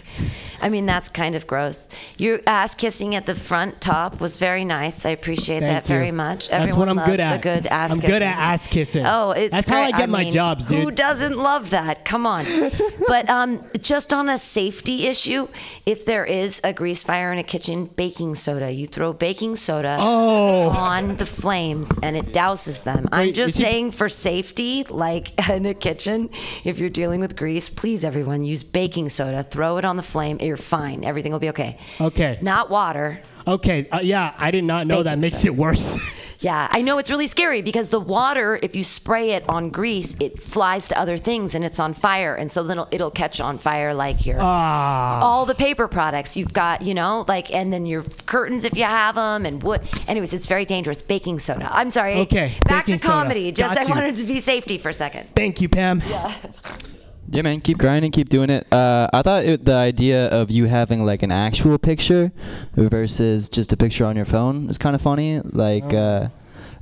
[0.61, 1.89] I mean, that's kind of gross.
[2.17, 5.05] Your ass kissing at the front top was very nice.
[5.05, 5.95] I appreciate Thank that you.
[5.97, 6.49] very much.
[6.49, 7.35] That's Everyone what I'm loves good at.
[7.39, 8.09] a good ass I'm kissing.
[8.11, 9.05] good at ass kissing.
[9.07, 9.99] Oh, it's That's how I great.
[10.01, 10.83] get my mean, jobs, dude.
[10.83, 12.05] Who doesn't love that?
[12.05, 12.45] Come on.
[13.07, 15.47] but um, just on a safety issue,
[15.85, 18.69] if there is a grease fire in a kitchen, baking soda.
[18.71, 20.69] You throw baking soda Oh.
[20.69, 23.07] on the flames and it douses them.
[23.11, 26.29] I'm just saying for safety, like in a kitchen,
[26.63, 29.43] if you're dealing with grease, please everyone use baking soda.
[29.43, 30.37] Throw it on the flame.
[30.39, 31.03] You're fine.
[31.03, 31.77] Everything will be okay.
[31.99, 32.39] Okay.
[32.41, 33.21] Not water.
[33.47, 33.87] Okay.
[33.89, 35.47] Uh, yeah, I did not know that makes soda.
[35.49, 35.97] it worse.
[36.41, 40.15] Yeah, I know it's really scary because the water, if you spray it on grease,
[40.19, 43.39] it flies to other things and it's on fire, and so then it'll, it'll catch
[43.39, 45.21] on fire like your Ah.
[45.21, 48.85] all the paper products you've got, you know, like and then your curtains if you
[48.85, 49.81] have them and wood.
[50.07, 50.99] Anyways, it's very dangerous.
[51.01, 51.69] Baking soda.
[51.71, 52.15] I'm sorry.
[52.21, 53.03] Okay, back to soda.
[53.13, 53.51] comedy.
[53.51, 53.93] Just Got I you.
[53.93, 55.29] wanted to be safety for a second.
[55.35, 56.01] Thank you, Pam.
[56.09, 56.33] Yeah,
[57.33, 58.71] man, keep grinding, keep doing it.
[58.73, 62.31] Uh, I thought it, the idea of you having like an actual picture
[62.73, 65.39] versus just a picture on your phone is kind of funny.
[65.39, 66.27] Like, uh,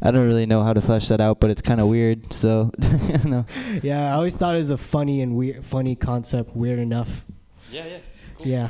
[0.01, 2.33] I don't really know how to flesh that out, but it's kind of weird.
[2.33, 3.45] So, I don't know.
[3.83, 6.55] Yeah, I always thought it was a funny and weird, funny concept.
[6.55, 7.25] Weird enough.
[7.71, 7.97] Yeah, yeah.
[8.43, 8.69] Yeah.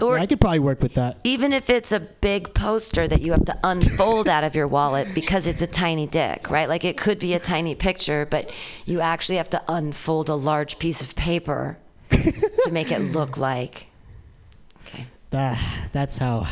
[0.00, 1.18] Or- yeah, I could probably work with that.
[1.24, 5.14] Even if it's a big poster that you have to unfold out of your wallet
[5.14, 6.68] because it's a tiny dick, right?
[6.68, 8.52] Like it could be a tiny picture, but
[8.86, 11.78] you actually have to unfold a large piece of paper
[12.10, 13.86] to make it look like.
[15.30, 15.58] That,
[15.92, 16.48] that's how.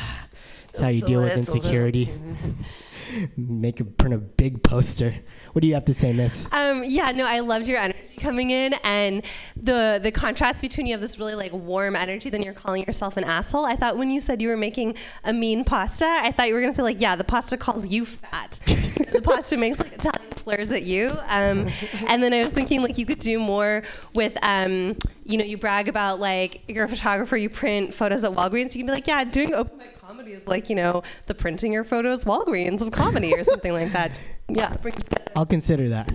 [0.68, 2.10] That's how you deal with It's a little insecurity.
[3.36, 5.14] Make a print a big poster.
[5.52, 6.52] What do you have to say, Miss?
[6.52, 9.24] Um, yeah, no, I loved your energy coming in and
[9.56, 13.16] the the contrast between you have this really like warm energy, then you're calling yourself
[13.16, 13.64] an asshole.
[13.64, 16.60] I thought when you said you were making a mean pasta, I thought you were
[16.60, 18.60] gonna say like, yeah, the pasta calls you fat.
[19.12, 21.08] the pasta makes like Italian slurs at you.
[21.28, 21.68] Um,
[22.06, 23.82] and then I was thinking like you could do more
[24.14, 28.32] with um, you know, you brag about like you're a photographer, you print photos at
[28.32, 28.74] Walgreens.
[28.74, 29.97] You can be like, yeah, doing open mic
[30.28, 33.92] comedy is like, you know, the printing your photos Walgreens of comedy or something like
[33.92, 34.14] that.
[34.14, 35.32] Just, yeah, bring us together.
[35.36, 36.10] I'll consider that.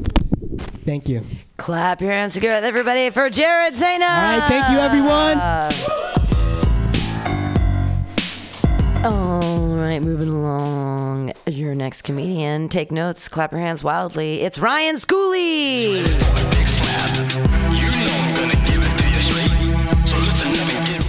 [0.85, 1.25] Thank you.
[1.57, 4.05] Clap your hands together, everybody, for Jared Zena.
[4.05, 5.39] All right, thank you, everyone.
[9.05, 11.33] All right, moving along.
[11.47, 12.69] Your next comedian.
[12.69, 14.41] Take notes, clap your hands wildly.
[14.41, 16.03] It's Ryan Schooley.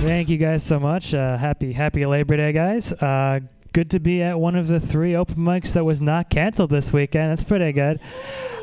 [0.06, 1.14] Thank you guys so much.
[1.14, 2.92] Uh, happy Happy Labor Day, guys.
[2.92, 3.40] Uh,
[3.72, 6.92] good to be at one of the three open mics that was not canceled this
[6.92, 7.30] weekend.
[7.30, 8.00] That's pretty good.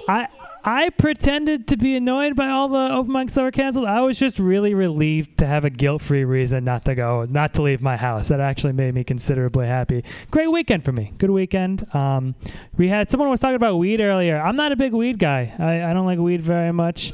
[0.07, 0.27] I
[0.63, 3.87] I pretended to be annoyed by all the open mics that were canceled.
[3.87, 7.63] I was just really relieved to have a guilt-free reason not to go, not to
[7.63, 8.27] leave my house.
[8.27, 10.03] That actually made me considerably happy.
[10.29, 11.11] Great weekend for me.
[11.17, 11.87] Good weekend.
[11.95, 12.35] Um,
[12.77, 14.39] we had someone was talking about weed earlier.
[14.39, 15.51] I'm not a big weed guy.
[15.57, 17.13] I, I don't like weed very much.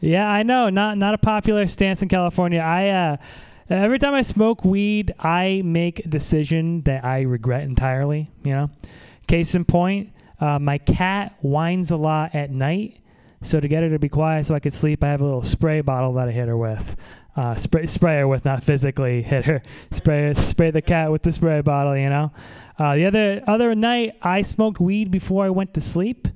[0.00, 0.70] Yeah, I know.
[0.70, 2.60] Not not a popular stance in California.
[2.60, 3.16] I uh,
[3.68, 8.30] every time I smoke weed, I make a decision that I regret entirely.
[8.42, 8.70] You know,
[9.26, 12.96] case in point, uh, my cat whines a lot at night.
[13.42, 15.42] So to get her to be quiet so I could sleep, I have a little
[15.42, 16.96] spray bottle that I hit her with.
[17.36, 19.62] Uh, spray spray her with, not physically hit her.
[19.92, 21.96] Spray spray the cat with the spray bottle.
[21.96, 22.32] You know.
[22.78, 26.26] Uh, the other other night, I smoked weed before I went to sleep.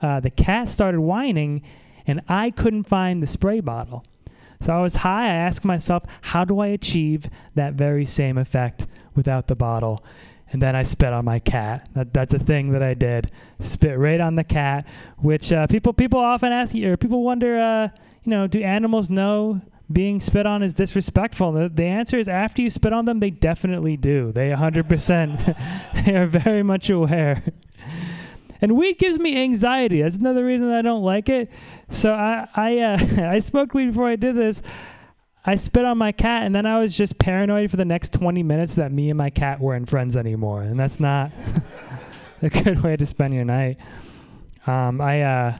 [0.00, 1.62] Uh, the cat started whining
[2.06, 4.04] and I couldn't find the spray bottle.
[4.60, 5.26] So I was high.
[5.26, 10.04] I asked myself, how do I achieve that very same effect without the bottle?
[10.52, 11.88] And then I spit on my cat.
[11.94, 13.30] That, that's a thing that I did.
[13.60, 14.86] Spit right on the cat,
[15.18, 17.88] which uh, people people often ask, or people wonder, uh,
[18.22, 21.52] you know, do animals know being spit on is disrespectful?
[21.52, 24.30] The, the answer is after you spit on them, they definitely do.
[24.30, 26.04] They 100%.
[26.04, 27.42] they are very much aware.
[28.62, 30.00] And weed gives me anxiety.
[30.00, 31.50] That's another reason I don't like it.
[31.90, 32.98] So I I uh,
[33.32, 34.62] I smoked weed before I did this.
[35.44, 38.44] I spit on my cat, and then I was just paranoid for the next 20
[38.44, 41.32] minutes that me and my cat weren't friends anymore, and that's not
[42.42, 43.76] a good way to spend your night.
[44.68, 45.58] Um, I uh,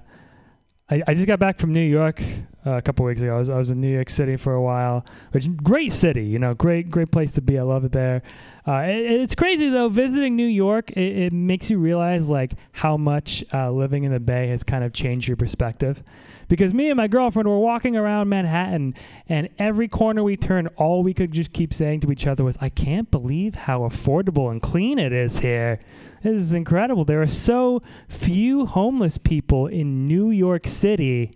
[0.89, 2.23] I, I just got back from New York
[2.67, 3.35] uh, a couple weeks ago.
[3.35, 6.39] I was, I was in New York City for a while, which great city, you
[6.39, 7.59] know, great great place to be.
[7.59, 8.23] I love it there.
[8.67, 9.89] Uh, it, it's crazy though.
[9.89, 14.21] Visiting New York, it, it makes you realize like how much uh, living in the
[14.21, 16.03] Bay has kind of changed your perspective.
[16.49, 18.95] Because me and my girlfriend were walking around Manhattan,
[19.27, 22.59] and every corner we turned, all we could just keep saying to each other was,
[22.61, 25.81] "I can't believe how affordable and clean it is here."
[26.23, 27.05] This is incredible.
[27.05, 31.33] There are so few homeless people in New York City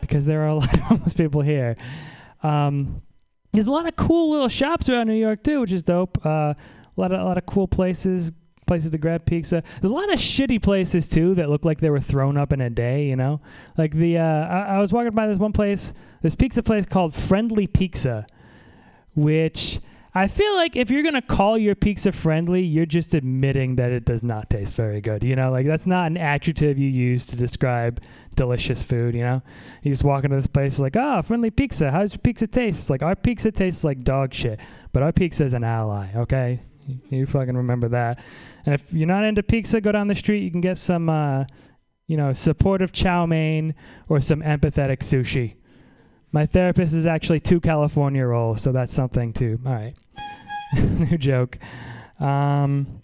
[0.00, 1.76] because there are a lot of homeless people here.
[2.42, 3.02] Um,
[3.56, 6.24] there's a lot of cool little shops around New York too, which is dope.
[6.24, 8.30] Uh, a lot of a lot of cool places,
[8.66, 9.62] places to grab pizza.
[9.80, 12.60] There's a lot of shitty places too that look like they were thrown up in
[12.60, 13.06] a day.
[13.06, 13.40] You know,
[13.78, 15.92] like the uh, I, I was walking by this one place,
[16.22, 18.26] this pizza place called Friendly Pizza,
[19.14, 19.80] which
[20.16, 24.06] I feel like if you're gonna call your pizza friendly, you're just admitting that it
[24.06, 25.22] does not taste very good.
[25.22, 28.00] You know, like that's not an adjective you use to describe
[28.34, 29.14] delicious food.
[29.14, 29.42] You know,
[29.82, 31.90] you just walk into this place like, oh, friendly pizza.
[31.90, 32.78] How's your pizza taste?
[32.78, 34.58] It's like our pizza tastes like dog shit,
[34.94, 36.08] but our pizza is an ally.
[36.16, 38.18] Okay, you, you fucking remember that.
[38.64, 40.44] And if you're not into pizza, go down the street.
[40.44, 41.44] You can get some, uh,
[42.06, 43.74] you know, supportive chow mein
[44.08, 45.56] or some empathetic sushi.
[46.32, 49.58] My therapist is actually two California rolls, so that's something too.
[49.64, 49.94] All right.
[50.76, 51.58] New joke.
[52.20, 53.02] Um,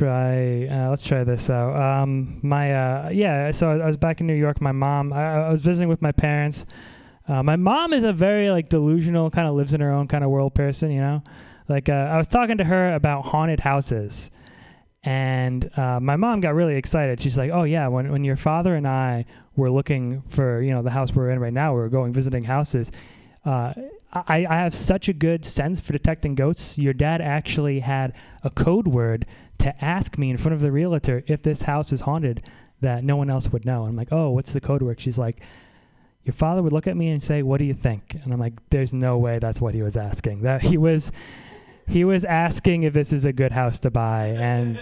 [0.00, 0.66] try.
[0.66, 1.76] Uh, let's try this out.
[1.76, 3.52] Um, my uh, yeah.
[3.52, 4.60] So I, I was back in New York.
[4.60, 5.12] My mom.
[5.12, 6.64] I, I was visiting with my parents.
[7.28, 10.24] Uh, my mom is a very like delusional, kind of lives in her own kind
[10.24, 10.90] of world person.
[10.90, 11.22] You know,
[11.68, 14.30] like uh, I was talking to her about haunted houses.
[15.02, 17.20] And uh, my mom got really excited.
[17.20, 19.24] She's like, "Oh yeah, when when your father and I
[19.56, 22.44] were looking for you know the house we're in right now, we were going visiting
[22.44, 22.90] houses.
[23.44, 23.72] Uh,
[24.12, 26.78] I, I have such a good sense for detecting ghosts.
[26.78, 29.24] Your dad actually had a code word
[29.58, 32.42] to ask me in front of the realtor if this house is haunted
[32.80, 33.84] that no one else would know.
[33.84, 35.00] I'm like, oh, what's the code word?
[35.00, 35.40] She's like,
[36.24, 38.54] your father would look at me and say, "What do you think?" And I'm like,
[38.70, 40.42] "There's no way that's what he was asking.
[40.42, 41.10] That he was,
[41.90, 44.78] he was asking if this is a good house to buy." And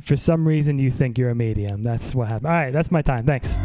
[0.00, 1.82] for some reason, you think you're a medium.
[1.82, 2.46] That's what happened.
[2.46, 3.26] All right, that's my time.
[3.26, 3.58] Thanks.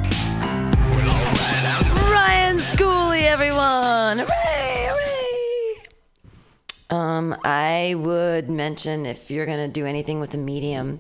[2.11, 4.19] Ryan Schooley, everyone!
[4.19, 4.87] Hooray!
[4.89, 5.87] Hooray!
[6.89, 10.99] Um, I would mention if you're gonna do anything with a medium,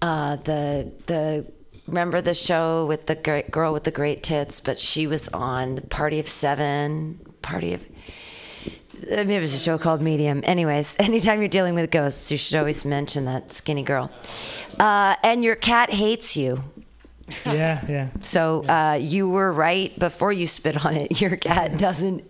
[0.00, 1.46] uh, the the
[1.86, 5.82] remember the show with the girl with the great tits, but she was on the
[5.82, 7.82] Party of Seven, Party of.
[9.08, 10.42] Maybe it was a show called Medium.
[10.44, 14.10] Anyways, anytime you're dealing with ghosts, you should always mention that skinny girl.
[14.78, 16.62] Uh, and your cat hates you.
[17.46, 18.08] Yeah, yeah.
[18.20, 21.20] So uh, you were right before you spit on it.
[21.20, 22.28] Your cat doesn't.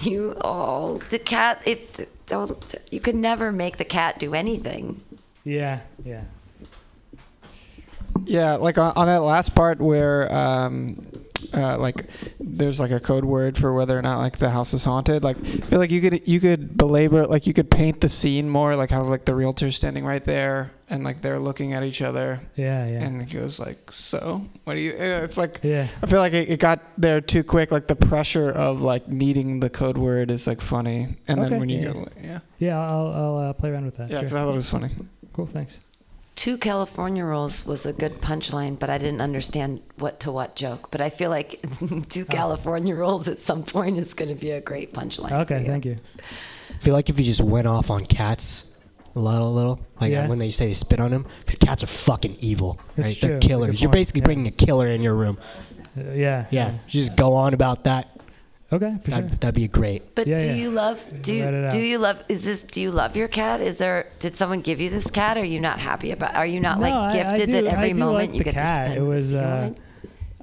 [0.00, 5.00] You oh the cat if don't you could never make the cat do anything.
[5.44, 6.24] Yeah, yeah.
[8.24, 11.06] Yeah, like on, on that last part where um,
[11.52, 12.06] uh, like
[12.40, 15.24] there's like a code word for whether or not like the house is haunted.
[15.24, 18.08] Like I feel like you could you could belabor it, like you could paint the
[18.08, 21.82] scene more, like how like the realtor's standing right there and like they're looking at
[21.82, 22.40] each other.
[22.56, 23.02] Yeah, yeah.
[23.02, 25.88] And he goes like, "So, what do you?" It's like Yeah.
[26.02, 27.72] I feel like it, it got there too quick.
[27.72, 31.60] Like the pressure of like needing the code word is like funny, and Okay, then
[31.60, 31.92] when you yeah.
[31.92, 34.08] go, yeah, Yeah, I'll, I'll uh, play around with that.
[34.10, 34.20] yeah, sure.
[34.22, 34.90] because I thought it was funny.
[35.32, 35.78] Cool, thanks.
[36.34, 40.90] Two California rolls was a good punchline, but I didn't understand what to what joke.
[40.90, 41.64] But I feel like
[42.08, 45.30] two California rolls at some point is going to be a great punchline.
[45.42, 45.66] Okay, you.
[45.66, 45.96] thank you.
[46.18, 48.76] I feel like if you just went off on cats
[49.14, 50.26] a little, a little, like Yeah.
[50.26, 53.16] when they say they spit on them, because cats are fucking evil, That's right?
[53.16, 53.28] true.
[53.28, 53.80] They're That's killers.
[53.80, 54.24] You're basically Yeah.
[54.24, 55.38] bringing a killer in your room.
[55.96, 56.46] Uh, yeah.
[56.50, 58.10] Yeah, you just go on about that.
[58.72, 59.38] Okay, for That'd, sure.
[59.38, 60.14] that'd be great.
[60.14, 60.54] But Yeah, do yeah.
[60.54, 63.60] you love do you, do you love is this do you love your cat?
[63.60, 65.36] Is there did someone give you this cat?
[65.36, 66.34] Are you not happy about?
[66.34, 68.54] Are you not No, like I- I gifted do- that every moment like you get
[68.54, 68.86] cat.
[68.86, 69.04] to spend?
[69.04, 69.34] It was.
[69.34, 69.70] Uh.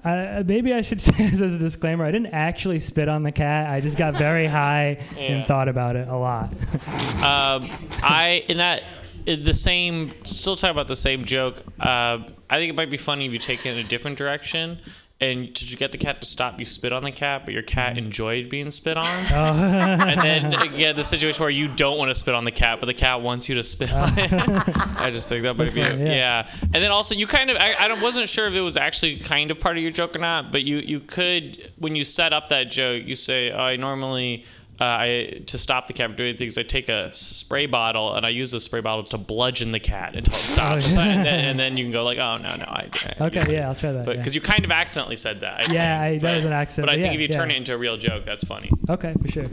[0.03, 2.03] I, maybe I should say this as a disclaimer.
[2.05, 3.69] I didn't actually spit on the cat.
[3.69, 5.22] I just got very high Yeah.
[5.22, 6.49] and thought about it a lot.
[7.24, 7.69] um,
[8.01, 8.84] I in that
[9.26, 11.57] in the same still talk about the same joke.
[11.80, 12.19] Uh,
[12.49, 14.80] I think it might be funny if you take it in a different direction.
[15.22, 17.61] And did you get the cat to stop, you spit on the cat, but your
[17.61, 17.99] cat mm.
[17.99, 19.05] enjoyed being spit on.
[19.32, 19.53] Oh.
[19.53, 22.88] and then again, the situation where you don't want to spit on the cat, but
[22.88, 24.32] the cat wants you to spit on it.
[24.97, 25.95] I just think that might be yeah.
[25.95, 26.51] yeah.
[26.61, 29.51] And then also, you kind of I, I wasn't sure if it was actually kind
[29.51, 32.49] of part of your joke or not, but you you could when you set up
[32.49, 34.45] that joke, you say, oh, I normally.
[34.82, 38.25] Uh, I to stop the cat from doing things, I take a spray bottle and
[38.25, 40.86] I use the spray bottle to bludgeon the cat until it stops.
[40.97, 42.89] Oh, and, then, and then you can go like, oh no no, I.
[43.19, 44.05] I Okay, yeah, I'll try that.
[44.05, 44.21] But yeah.
[44.21, 45.69] because you kind of accidentally said that.
[45.69, 46.15] I Yeah, think.
[46.15, 47.57] I- that But- was an accident, But I but think yeah, if you turn it
[47.57, 48.71] into a real joke, that's funny.
[48.89, 49.45] Okay, for sure.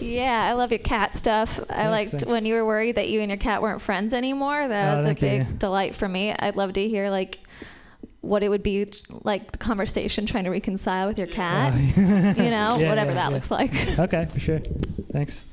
[0.00, 1.60] Yeah, I love your cat stuff.
[1.60, 2.26] I Thanks, liked thanks.
[2.26, 4.66] when you were worried that you and your cat weren't friends anymore.
[4.66, 6.32] That Oh, was a thank you, big delight for me.
[6.36, 7.38] I'd love to hear like
[8.28, 8.86] what it would be
[9.24, 11.72] like the conversation trying to reconcile with your cat.
[11.74, 12.02] Oh, you
[12.50, 13.28] know, Yeah, whatever yeah, that yeah.
[13.28, 13.70] looks like.
[13.98, 14.60] Okay, for sure.
[15.12, 15.44] Thanks.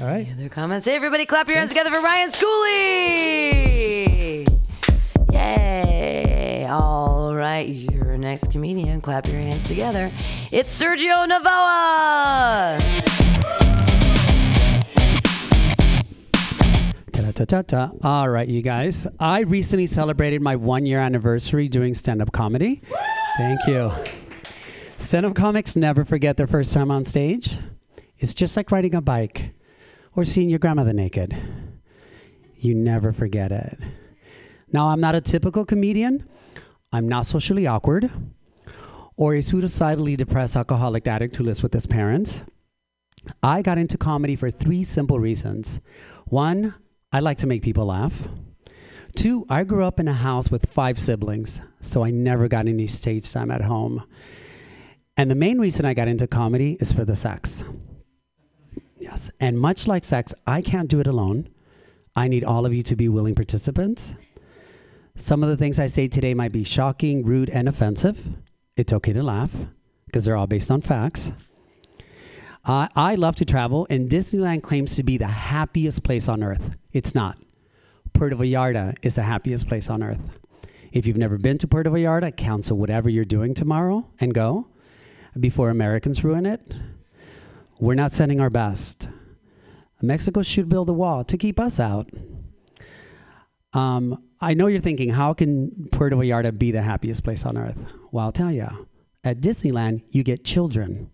[0.00, 0.26] All right.
[0.26, 0.86] Any other comments?
[0.86, 3.64] Hey, everybody, clap your hands together for Ryan Schooley!
[5.32, 6.66] Yay!
[6.68, 9.00] All right, your next comedian.
[9.00, 10.10] Clap your hands together.
[10.50, 12.80] It's Sergio Navoa.
[17.14, 17.92] Ta-ta-ta-ta.
[18.02, 19.06] All right, you guys.
[19.20, 22.82] I recently celebrated my one year anniversary doing stand up comedy.
[23.36, 23.92] Thank you.
[24.98, 27.56] Stand up comics never forget their first time on stage.
[28.18, 29.54] It's just like riding a bike
[30.16, 31.36] or seeing your grandmother naked.
[32.56, 33.78] You never forget it.
[34.72, 36.28] Now, I'm not a typical comedian,
[36.90, 38.10] I'm not socially awkward
[39.16, 42.42] or a suicidally depressed alcoholic addict who lives with his parents.
[43.40, 45.80] I got into comedy for three simple reasons.
[46.24, 46.74] One,
[47.14, 48.26] I like to make people laugh.
[49.14, 52.88] Two, I grew up in a house with five siblings, so I never got any
[52.88, 54.02] stage time at home.
[55.16, 57.62] And the main reason I got into comedy is for the sex.
[58.98, 61.48] Yes, and much like sex, I can't do it alone.
[62.16, 64.16] I need all of you to be willing participants.
[65.14, 68.26] Some of the things I say today might be shocking, rude, and offensive.
[68.76, 69.52] It's okay to laugh
[70.06, 71.30] because they're all based on facts.
[72.64, 76.76] Uh, I love to travel, and Disneyland claims to be the happiest place on earth.
[76.92, 77.36] It's not.
[78.14, 80.38] Puerto Vallarta is the happiest place on earth.
[80.90, 84.68] If you've never been to Puerto Vallarta, cancel whatever you're doing tomorrow and go
[85.38, 86.60] before Americans ruin it.
[87.80, 89.08] We're not sending our best.
[90.00, 92.08] Mexico should build a wall to keep us out.
[93.72, 97.92] Um, I know you're thinking, how can Puerto Vallarta be the happiest place on earth?
[98.12, 98.86] Well, I'll tell you.
[99.24, 101.10] At Disneyland, you get children.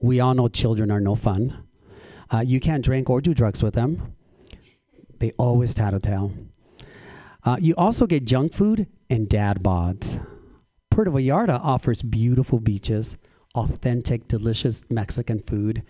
[0.00, 1.64] We all know children are no fun.
[2.30, 4.14] Uh, you can't drink or do drugs with them.
[5.18, 6.32] They always tattletale.
[7.44, 10.24] Uh, you also get junk food and dad bods.
[10.90, 13.16] Puerto Vallarta offers beautiful beaches,
[13.54, 15.82] authentic, delicious Mexican food,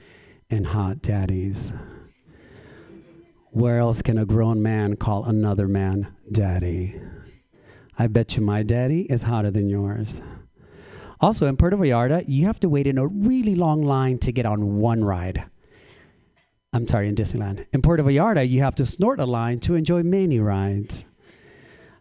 [0.50, 1.72] and hot daddies.
[3.50, 7.00] Where else can a grown man call another man daddy?
[7.98, 10.22] I bet you my daddy is hotter than yours.
[11.20, 14.46] Also, in Puerto Vallarta, you have to wait in a really long line to get
[14.46, 15.44] on one ride.
[16.72, 17.66] I'm sorry, in Disneyland.
[17.72, 21.04] In Puerto Vallarta, you have to snort a line to enjoy many rides.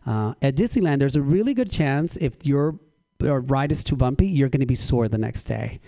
[0.05, 2.79] Uh, at Disneyland, there's a really good chance if your,
[3.19, 5.79] your ride is too bumpy, you're going to be sore the next day.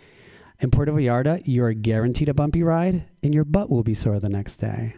[0.62, 4.28] In Puerto Vallarta, you're guaranteed a bumpy ride, and your butt will be sore the
[4.30, 4.96] next day.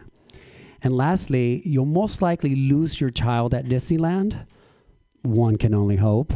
[0.82, 4.46] And lastly, you'll most likely lose your child at Disneyland.
[5.22, 6.32] One can only hope.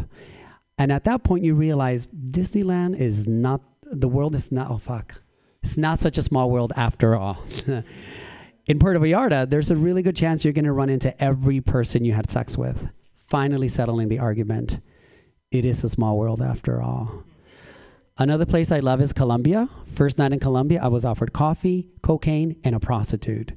[0.79, 5.23] And at that point, you realize Disneyland is not, the world is not, oh fuck,
[5.63, 7.39] it's not such a small world after all.
[8.67, 12.05] In Puerto Vallarta, there's a really good chance you're going to run into every person
[12.05, 14.81] you had sex with, finally settling the argument.
[15.53, 17.23] It is a small world after all.
[18.19, 19.69] Another place I love is Colombia.
[19.87, 23.53] First night in Colombia, I was offered coffee, cocaine, and a prostitute.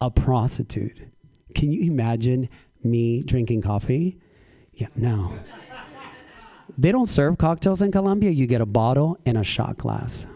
[0.00, 0.98] A prostitute.
[1.54, 2.48] Can you imagine
[2.82, 4.18] me drinking coffee?
[4.72, 5.32] Yeah, no.
[6.78, 8.30] They don't serve cocktails in Colombia.
[8.30, 10.26] You get a bottle and a shot glass.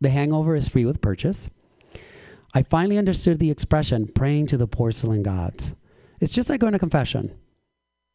[0.00, 1.50] The hangover is free with purchase.
[2.54, 5.74] I finally understood the expression praying to the porcelain gods.
[6.20, 7.36] It's just like going to confession.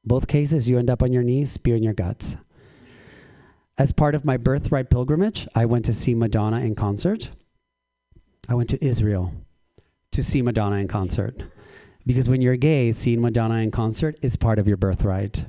[0.03, 2.38] Both cases, you end up on your knees, spear in your guts.
[3.78, 7.30] As part of my birthright pilgrimage, I went to see Madonna in concert.
[8.49, 9.34] I went to Israel
[10.11, 11.43] to see Madonna in concert.
[12.05, 15.45] Because when you're gay, seeing Madonna in concert is part of your birthright.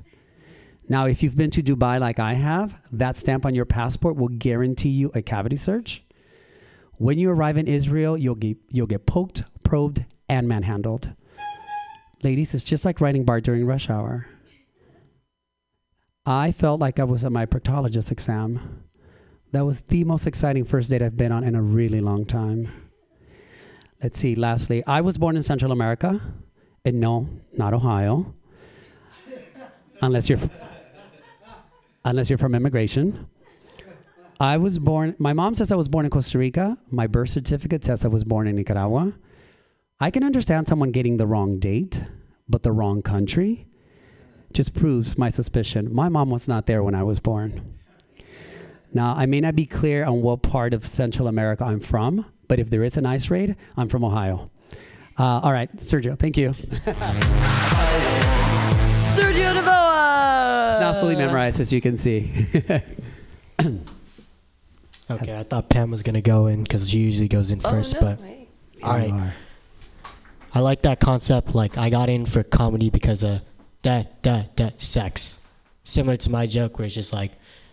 [0.89, 4.29] Now, if you've been to Dubai like I have, that stamp on your passport will
[4.29, 6.03] guarantee you a cavity search.
[6.97, 11.15] When you arrive in Israel, you'll get, you'll get poked, probed, and manhandled.
[12.23, 14.27] Ladies, it's just like riding BART during rush hour.
[16.27, 18.85] I felt like I was at my proctologist exam.
[19.53, 22.69] That was the most exciting first date I've been on in a really long time.
[24.03, 26.21] Let's see, lastly, I was born in Central America,
[26.85, 28.35] and no, not Ohio,
[30.03, 30.39] unless you're,
[32.09, 33.27] unless you're from immigration.
[34.41, 36.79] I was born, my mom says I was born in Costa Rica.
[36.91, 39.13] My birth certificate says I was born in Nicaragua.
[40.01, 42.03] I can understand someone getting the wrong date,
[42.49, 43.67] but the wrong country
[44.53, 45.93] just proves my suspicion.
[45.93, 47.75] My mom was not there when I was born.
[48.95, 52.59] Now, I may not be clear on what part of Central America I'm from, but
[52.59, 54.51] if there is an ice raid, I'm from Ohio.
[55.19, 56.51] Uh, all right, Sergio, thank you.
[59.15, 59.78] Sergio Navoa!
[60.79, 62.31] It's not fully memorized, as you can see.
[65.11, 67.95] Okay, I thought Pam was gonna go in because she usually goes in Oh, first,
[67.95, 68.49] no, but wait.
[68.83, 69.33] all right.
[70.55, 71.55] I like that concept.
[71.55, 73.41] Like I got in for comedy because of
[73.83, 75.47] that that that sex.
[75.85, 77.33] Similar to my joke, where it's just like,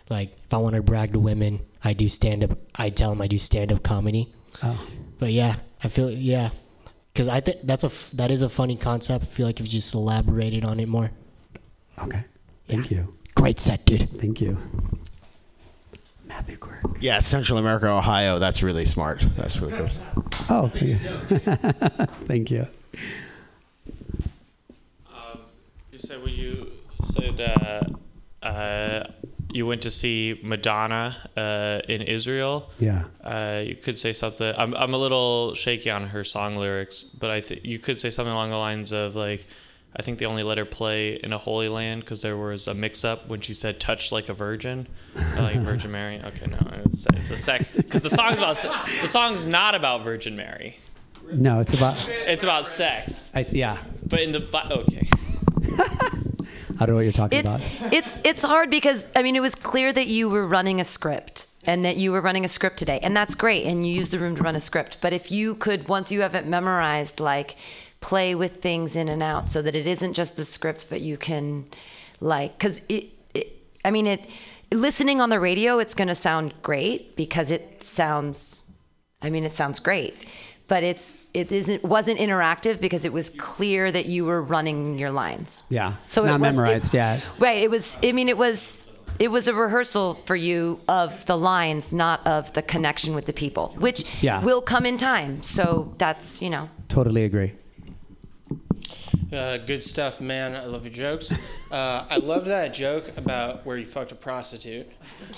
[0.09, 2.57] like if I want to brag to women, I do stand up.
[2.75, 4.33] I tell them I do stand up comedy.
[4.63, 4.79] Oh.
[5.19, 6.51] But yeah, I feel yeah,
[7.11, 9.25] because I think that's a f- that is a funny concept.
[9.25, 11.11] I feel like if you just elaborated on it more.
[12.01, 12.23] Okay.
[12.67, 13.15] Thank you.
[13.35, 14.09] Great set, dude.
[14.19, 14.57] Thank you.
[16.99, 18.39] Yeah, Central America, Ohio.
[18.39, 19.25] That's really smart.
[19.37, 19.91] That's really good.
[20.49, 20.97] Oh, thank you.
[22.27, 22.67] thank you.
[25.91, 26.71] You said when you
[27.03, 29.07] said uh, uh,
[29.51, 32.69] you went to see Madonna uh, in Israel.
[32.79, 33.05] Yeah.
[33.23, 34.53] Uh, you could say something.
[34.57, 38.09] I'm I'm a little shaky on her song lyrics, but I think you could say
[38.09, 39.45] something along the lines of like.
[39.97, 42.73] I think they only let her play in a holy land because there was a
[42.73, 46.21] mix-up when she said "touch like a virgin," Or like Virgin Mary.
[46.23, 48.71] Okay, no, it's, it's a sex because the song's about se-
[49.01, 50.77] the song's not about Virgin Mary.
[51.31, 52.05] No, it's about.
[52.09, 53.31] It's about sex.
[53.33, 53.59] I see.
[53.59, 53.77] Yeah.
[54.05, 55.07] But in the Bi- okay.
[56.77, 57.93] I don't know what you're talking It's about.
[57.93, 61.47] it's it's hard because I mean it was clear that you were running a script
[61.65, 64.19] and that you were running a script today and that's great and you used the
[64.19, 67.55] room to run a script but if you could once you have it memorized like
[68.09, 71.17] play with things in and out so that it isn't just the script but you
[71.17, 71.65] can
[72.33, 73.03] like cuz it,
[73.39, 73.47] it
[73.87, 74.21] I mean it
[74.71, 78.37] listening on the radio it's going to sound great because it sounds
[79.25, 80.13] I mean it sounds great
[80.67, 85.11] but it's it isn't wasn't interactive because it was clear that you were running your
[85.23, 85.93] lines Yeah.
[86.07, 87.15] so it's it not was- it- memorized yet.
[87.45, 87.59] Right.
[87.65, 87.85] It was.
[88.03, 88.57] I mean, it was.
[89.25, 90.59] It was a rehearsal for you
[91.01, 94.43] of the lines, not of the connection with the people, which Yeah.
[94.47, 95.31] will come in time.
[95.43, 96.65] So that's you know.
[96.97, 97.51] Totally agree.
[99.35, 100.55] Uh, good stuff, man.
[100.55, 101.33] I love your jokes.
[101.69, 104.87] Uh, I love that joke about where you fucked a prostitute.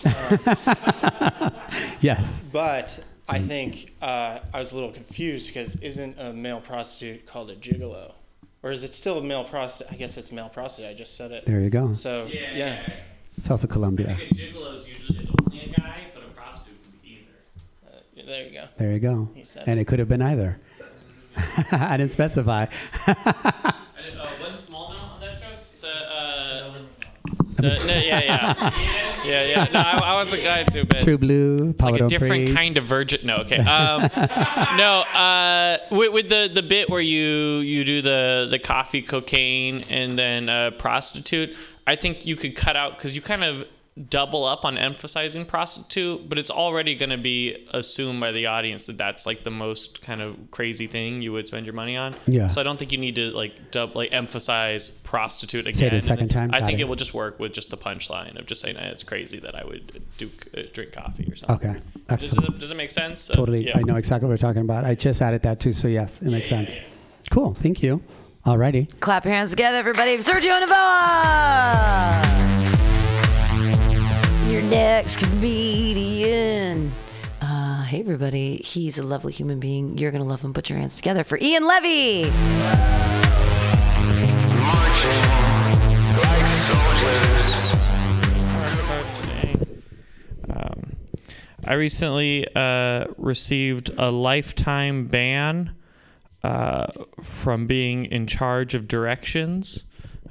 [0.06, 1.50] Uh,
[2.02, 2.42] Yes.
[2.52, 7.50] but I think uh, I was a little confused because isn't a male prostitute called
[7.50, 8.14] a gigolo?
[8.62, 9.94] Or is it still a male prostitute?
[9.94, 10.92] I guess it's male prostitute.
[10.92, 11.46] I just said it.
[11.48, 11.94] There you go.
[11.94, 12.80] So, yeah.
[13.38, 14.16] It's also Colombia.
[14.20, 17.26] A gigolo is usually is only a guy, but a prostitute can be
[17.88, 17.98] either.
[18.22, 18.66] Uh, there you go.
[18.78, 19.30] There you go.
[19.66, 20.60] And it could have been either.
[21.72, 22.66] I didn't specify.
[23.08, 23.14] I
[24.04, 25.82] did, uh, one small note on that joke.
[25.82, 26.74] The, uh,
[27.56, 28.74] the, no, yeah, yeah,
[29.26, 29.68] yeah, yeah.
[29.72, 32.56] No, I, I was a guy too, but True Blue, It's like a different Preach.
[32.58, 33.20] kind of virgin.
[33.26, 33.58] No, okay.
[33.58, 34.02] Um,
[34.78, 39.84] no, uh, with, with the the bit where you you do the the coffee, cocaine,
[39.90, 41.56] and then uh, prostitute.
[41.86, 43.66] I think you could cut out because you kind of
[44.10, 48.86] double up on emphasizing prostitute, but it's already going to be assumed by the audience
[48.86, 52.16] that that's like the most kind of crazy thing you would spend your money on.
[52.28, 52.48] Yeah.
[52.48, 55.74] So I don't think you need to like dub like emphasize prostitute again.
[55.74, 56.54] Say it a second time?
[56.54, 56.84] I Got think it.
[56.84, 59.66] it will just work with just the punchline of just saying it's crazy that I
[59.66, 61.70] would do uh, drink coffee or something.
[61.72, 61.80] Okay.
[62.08, 62.46] Does, Excellent.
[62.46, 63.30] does, it, does it make sense?
[63.30, 63.66] Uh, Totally.
[63.68, 63.78] yeah.
[63.78, 64.86] I know exactly what we're talking about.
[64.86, 66.76] I just added that too, so yes, it makes sense.
[67.32, 67.54] Cool.
[67.56, 68.02] Thank you.
[68.46, 68.88] Alrighty.
[69.02, 70.18] Clap your hands together, everybody.
[70.20, 72.77] Sergio Navella!
[74.50, 76.92] Your next comedian.
[77.42, 78.58] Uh, hey, everybody.
[78.58, 79.98] He's a lovely human being.
[79.98, 80.54] You're going to love him.
[80.54, 82.24] Put your hands together for Ian Levy.
[90.50, 90.96] Um,
[91.66, 95.76] I recently uh, received a lifetime ban
[96.44, 96.88] uh,
[97.22, 99.84] from being in charge of directions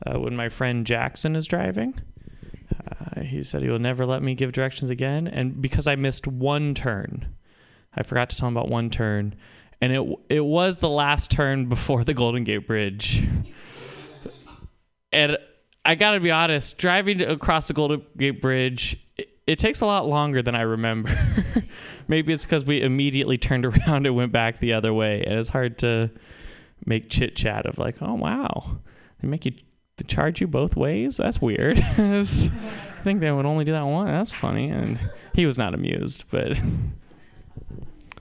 [0.07, 2.01] uh, when my friend Jackson is driving.
[3.17, 6.27] Uh, he said he will never let me give directions again, and because I missed
[6.27, 7.27] one turn,
[7.95, 9.35] I forgot to tell him about one turn,
[9.81, 13.27] and it it was the last turn before the Golden Gate Bridge.
[15.13, 15.39] And
[15.85, 20.07] I gotta be honest, driving across the Golden Gate Bridge, it, it takes a lot
[20.07, 21.17] longer than I remember.
[22.09, 25.49] Maybe it's because we immediately turned around and went back the other way, and it's
[25.49, 26.11] hard to
[26.85, 28.79] make chit chat of like, oh wow,
[29.21, 29.53] they make you
[29.97, 31.17] they charge you both ways.
[31.17, 31.79] That's weird.
[31.99, 32.23] I
[33.03, 34.07] think they would only do that one.
[34.07, 34.99] That's funny, and
[35.35, 36.59] he was not amused, but.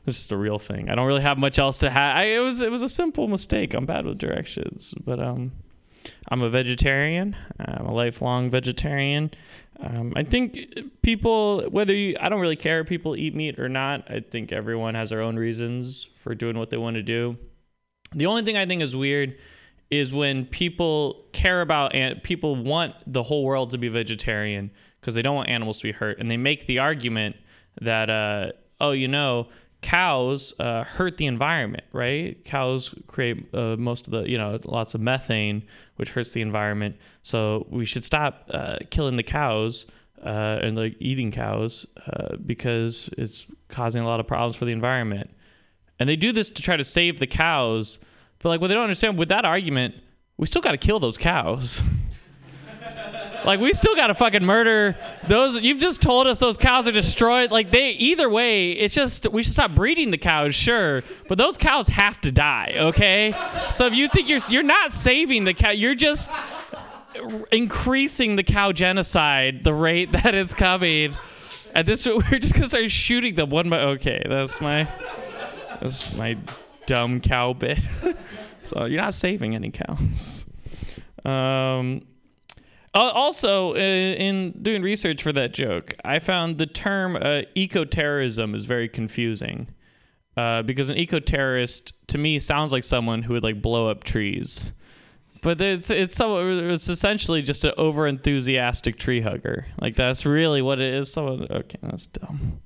[0.07, 0.91] It's just a real thing.
[0.91, 2.23] I don't really have much else to have.
[2.25, 3.73] It was it was a simple mistake.
[3.73, 5.51] I'm bad with directions, but um,
[6.29, 7.35] I'm a vegetarian.
[7.59, 9.31] I'm a lifelong vegetarian.
[9.79, 10.59] Um, I think
[11.01, 14.09] people, whether you, I don't really care if people eat meat or not.
[14.09, 17.37] I think everyone has their own reasons for doing what they want to do.
[18.13, 19.37] The only thing I think is weird
[19.91, 25.13] is when people care about and people want the whole world to be vegetarian because
[25.13, 27.35] they don't want animals to be hurt, and they make the argument
[27.81, 29.47] that, uh, oh, you know,
[29.81, 32.43] cows uh, hurt the environment, right?
[32.43, 35.63] Cows create uh, most of the, you know, lots of methane,
[35.97, 36.95] which hurts the environment.
[37.21, 39.85] So we should stop uh, killing the cows
[40.23, 44.71] uh, and like eating cows uh, because it's causing a lot of problems for the
[44.71, 45.29] environment.
[45.99, 47.99] And they do this to try to save the cows,
[48.39, 49.95] but like what they don't understand with that argument,
[50.37, 51.81] we still got to kill those cows.
[53.45, 55.61] Like we still got to fucking murder those.
[55.61, 57.51] You've just told us those cows are destroyed.
[57.51, 61.55] Like they, either way, it's just we should stop breeding the cows, sure, but those
[61.55, 62.73] cows have to die.
[62.75, 63.33] Okay,
[63.69, 66.29] so if you think you're you're not saving the cow, you're just
[67.51, 71.15] increasing the cow genocide, the rate that is coming.
[71.75, 73.79] At this, we're just gonna start shooting them one by.
[73.81, 74.87] Okay, that's my
[75.81, 76.35] that's my
[76.85, 77.79] dumb cow bit.
[78.63, 80.45] so you're not saving any cows.
[81.23, 82.01] Um.
[82.95, 88.55] Al- Also, uh, in doing research for that joke, I found the term uh, eco-terrorism
[88.55, 89.67] is very confusing
[90.37, 94.71] uh, because an eco-terrorist to me sounds like someone who would like blow up trees,
[95.41, 99.65] but it's it's it's essentially just an over-enthusiastic tree hugger.
[99.81, 101.11] Like that's really what it is.
[101.11, 102.61] Someone okay, that's dumb.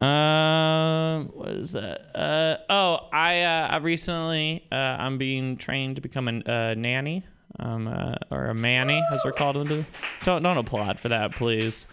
[0.00, 2.14] Um, what is that?
[2.14, 7.24] Uh, oh, I uh, I recently uh, I'm being trained to become a uh, nanny,
[7.58, 9.56] um, uh, or a manny as we're called.
[9.56, 9.84] Into
[10.22, 11.88] don't don't applaud for that, please.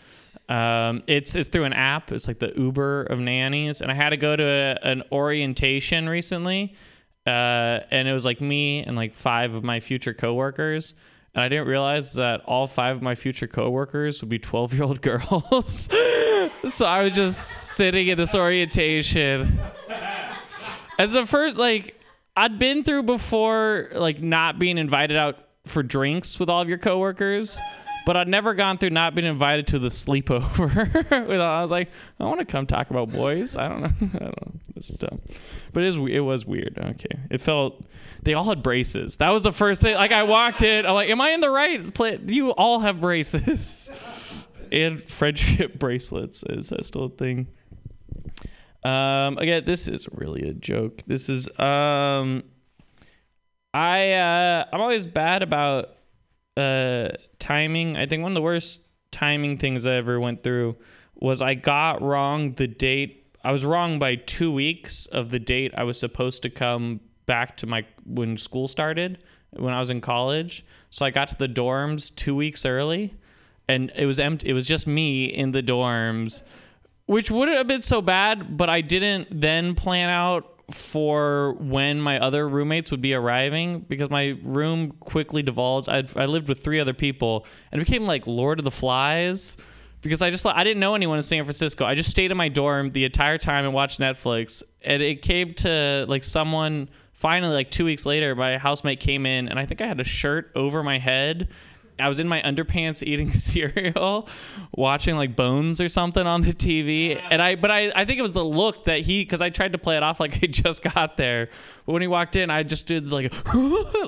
[0.49, 2.11] Um, it's it's through an app.
[2.11, 6.07] It's like the Uber of nannies, and I had to go to a, an orientation
[6.07, 6.75] recently,
[7.25, 10.93] uh, and it was like me and like five of my future coworkers.
[11.33, 14.83] And I didn't realize that all five of my future coworkers would be 12 year
[14.83, 15.89] old girls.
[16.67, 17.39] So I was just
[17.75, 19.59] sitting in this orientation.
[20.97, 21.99] As the first, like,
[22.37, 26.77] I'd been through before, like, not being invited out for drinks with all of your
[26.77, 27.59] coworkers.
[28.05, 30.93] but I'd never gone through not being invited to the sleepover.
[31.27, 31.89] Without, I was like,
[32.19, 33.57] I want to come talk about boys.
[33.57, 33.87] I don't know.
[34.01, 34.51] I don't know.
[34.75, 35.21] It's dumb,
[35.73, 35.95] but it is.
[35.95, 36.77] It was weird.
[36.77, 37.83] Okay, it felt.
[38.21, 39.17] They all had braces.
[39.17, 39.95] That was the first thing.
[39.95, 42.99] Like I walked in, I'm like, "Am I in the right place?" You all have
[43.01, 43.89] braces,
[44.71, 46.43] and friendship bracelets.
[46.43, 47.47] Is that still a thing?
[48.83, 51.01] Um, again, this is really a joke.
[51.07, 52.43] This is um,
[53.73, 55.89] I uh, I'm always bad about
[56.57, 57.09] uh
[57.39, 57.97] timing.
[57.97, 60.75] I think one of the worst timing things I ever went through
[61.15, 63.25] was I got wrong the date.
[63.43, 67.57] I was wrong by two weeks of the date I was supposed to come back
[67.57, 69.19] to my when school started
[69.51, 70.65] when I was in college.
[70.89, 73.13] So I got to the dorms two weeks early,
[73.67, 74.49] and it was empty.
[74.49, 76.43] It was just me in the dorms
[77.05, 82.19] which wouldn't have been so bad, but I didn't then plan out for when my
[82.19, 85.87] other roommates would be arriving because my room quickly divulged.
[85.87, 89.57] i I lived with three other people and it became like Lord of the Flies
[90.01, 91.85] because I just I didn't know anyone in San Francisco.
[91.85, 94.63] I just stayed in my dorm the entire time and watched Netflix.
[94.83, 99.47] And it came to like someone finally like two weeks later, my housemate came in
[99.47, 101.49] and I think I had a shirt over my head
[101.97, 104.27] I was in my underpants eating cereal,
[104.75, 108.21] watching like Bones or something on the TV, and I but I I think it
[108.21, 110.83] was the look that he because I tried to play it off like I just
[110.83, 111.49] got there,
[111.85, 113.33] but when he walked in, I just did like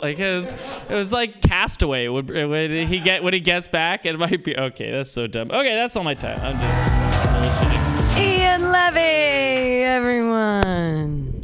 [0.02, 0.58] like it was
[0.90, 2.08] it was like Castaway.
[2.08, 4.06] Would, would he get when he gets back?
[4.06, 4.92] It might be okay.
[4.92, 5.52] That's so dumb.
[5.52, 6.40] Okay, that's all my time.
[6.42, 8.20] I'm just.
[8.20, 11.37] Ian Levy, everyone.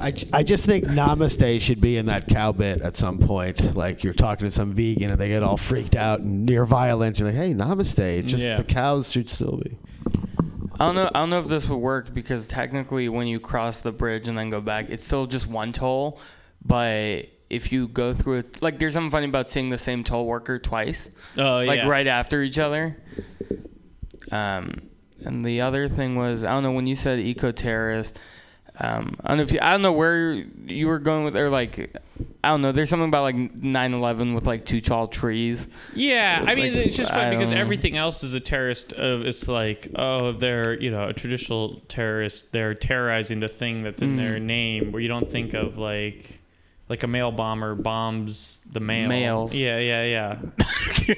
[0.00, 3.74] I, I just think Namaste should be in that cow bit at some point.
[3.76, 7.18] Like you're talking to some vegan and they get all freaked out and near violent.
[7.18, 8.24] You're like, hey, Namaste.
[8.26, 8.56] Just Yeah.
[8.58, 9.76] the cows should still be.
[10.80, 11.10] I don't know.
[11.14, 14.38] I don't know if this would work because technically, when you cross the bridge and
[14.38, 16.20] then go back, it's still just one toll.
[16.64, 20.26] But if you go through it, like there's something funny about seeing the same toll
[20.26, 21.10] worker twice.
[21.36, 21.88] Oh, Like yeah.
[21.88, 22.96] right after each other.
[24.30, 24.82] Um,
[25.24, 28.20] and the other thing was I don't know when you said eco terrorist.
[28.80, 31.50] Um, I don't know if you, I don't know where you were going with or
[31.50, 31.96] like
[32.44, 32.70] I don't know.
[32.70, 35.66] There's something about like 9/11 with like two tall trees.
[35.94, 38.92] Yeah, I mean Like, it's just fun because don't- everything else is a terrorist.
[38.92, 42.52] Of it's like oh they're you know a traditional terrorist.
[42.52, 44.16] They're terrorizing the thing that's in Mm.
[44.18, 44.92] their name.
[44.92, 46.37] Where you don't think of like
[46.88, 49.08] like a mail bomber bombs the mail.
[49.08, 49.54] Mails.
[49.54, 50.38] Yeah, yeah, yeah.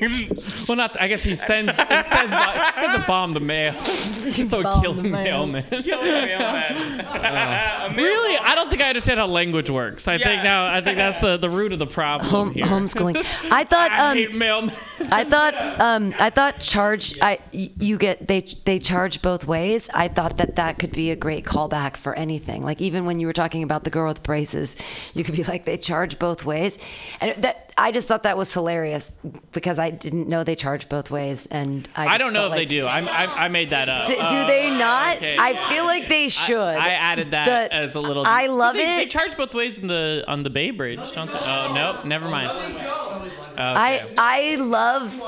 [0.69, 1.01] well, not.
[1.01, 3.73] I guess he sends he sends he sends a bomb the mail.
[3.85, 5.63] so Bomb kill the the mailman.
[5.83, 7.07] Kill the mailman.
[7.21, 10.09] Uh, really, I don't think I understand how language works.
[10.09, 12.65] I think now I think that's the, the root of the problem Home, here.
[12.67, 13.17] homeschooling.
[13.51, 13.91] I thought.
[13.91, 14.73] I Um, hate mailmen.
[15.11, 15.55] I thought.
[15.81, 17.19] Um, I thought charge.
[17.21, 19.89] I y- you get they they charge both ways.
[19.95, 22.63] I thought that that could be a great callback for anything.
[22.65, 24.77] Like even when you were talking about the girl with braces,
[25.15, 26.79] you could be like they charge both ways,
[27.21, 29.17] and that I just thought that was hilarious
[29.53, 32.07] because I didn't know they charge both ways, and I.
[32.15, 32.87] I, don't know if felt they do.
[32.87, 34.07] I'm, I, I made that up.
[34.09, 35.17] Th- do Uh, they not?
[35.17, 35.37] okay.
[35.39, 36.59] I feel like they should.
[36.59, 38.25] I added that The- as a little.
[38.27, 41.39] I love they, They charge both ways in the on the Bay Bridge, don't they?
[41.39, 42.51] Oh nope, never mind.
[43.57, 45.21] I I love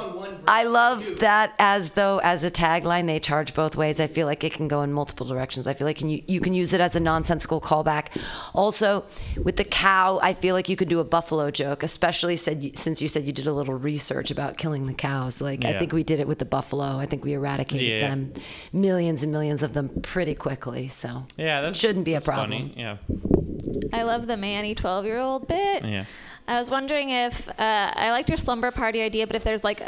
[0.47, 4.01] I love that as though as a tagline they charge both ways.
[4.01, 5.67] I feel like it can go in multiple directions.
[5.67, 8.07] I feel like can you you can use it as a nonsensical callback.
[8.55, 9.05] Also,
[9.43, 13.01] with the cow, I feel like you could do a buffalo joke, especially said since
[13.01, 15.41] you said you did a little research about killing the cows.
[15.41, 16.99] Like I think we did it with the buffalo.
[16.99, 18.01] I think we eradicated Yeah.
[18.09, 18.33] them,
[18.73, 20.89] millions and millions of them pretty quickly.
[20.89, 22.51] So Yeah, that shouldn't be a problem.
[22.51, 22.75] Funny.
[22.77, 22.97] Yeah,
[23.93, 25.85] I love the Manny 12 year old bit.
[25.85, 26.05] yeah.
[26.49, 29.81] I was wondering if uh, I liked your slumber party idea, but if there's like,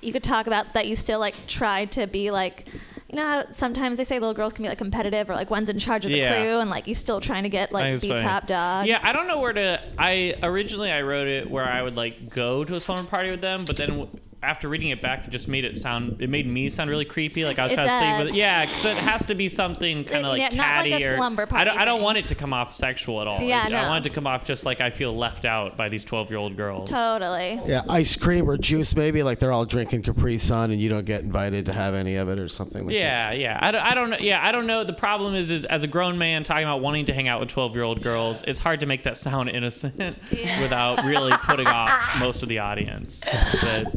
[0.00, 2.68] you could talk about that you still like try to be like,
[3.10, 5.68] you know, how sometimes they say little girls can be like competitive or like one's
[5.68, 6.30] in charge of the Yeah.
[6.30, 8.22] crew and like you still trying to get like be funny.
[8.22, 8.86] top dog.
[8.86, 9.80] Yeah, I don't know where to.
[9.98, 13.40] I originally I wrote it where I would like go to a slumber party with
[13.40, 14.08] them, but then w-
[14.42, 16.20] after reading it back, it just made it sound.
[16.20, 17.44] It made me sound really creepy.
[17.44, 18.38] Like I was It trying to sleep with it.
[18.38, 21.12] Yeah, because it has to be something kind of like yeah, not like catty a
[21.12, 21.16] or.
[21.16, 21.76] slumber I don't.
[21.76, 22.04] I don't thing.
[22.04, 23.40] want it to come off sexual at all.
[23.40, 23.76] Yeah, I, no.
[23.78, 26.56] I want it to come off just like I feel left out by these twelve-year-old
[26.56, 26.88] girls.
[26.88, 27.60] Totally.
[27.66, 29.22] Yeah, ice cream or juice maybe.
[29.22, 32.28] Like they're all drinking Capri Sun and you don't get invited to have any of
[32.28, 32.98] it or something like that.
[32.98, 33.58] Yeah, yeah.
[33.60, 34.18] I don't, I don't know.
[34.20, 34.84] Yeah, I don't know.
[34.84, 37.48] The problem is, is as a grown man talking about wanting to hang out with
[37.48, 42.18] 12 year old girls, it's hard to make that sound innocent without really putting off
[42.20, 43.24] most of the audience.
[43.60, 43.92] But,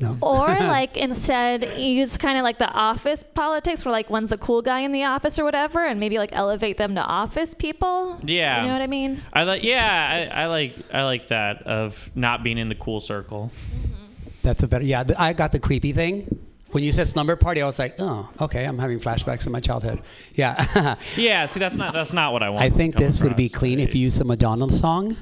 [0.22, 4.62] Or like instead use kind of like the office politics where like one's the cool
[4.62, 8.18] guy in the office or whatever and maybe like elevate them to office people.
[8.24, 8.60] yeah.
[8.62, 9.22] You know what I mean?
[9.32, 9.62] I like.
[9.64, 10.76] Yeah, I, I like.
[10.92, 13.50] I like that of not being in the cool circle.
[13.74, 13.94] Mm-hmm.
[14.42, 14.84] That's a better.
[14.84, 16.38] Yeah, I got the creepy thing.
[16.70, 19.60] When you said slumber party, I was like, oh, okay, I'm having flashbacks of my
[19.60, 20.02] childhood.
[20.34, 20.96] Yeah.
[21.16, 21.46] Yeah.
[21.46, 21.92] See, that's not.
[21.92, 22.62] That's not what I want.
[22.62, 25.16] I to think come this would be clean if you used a Madonna song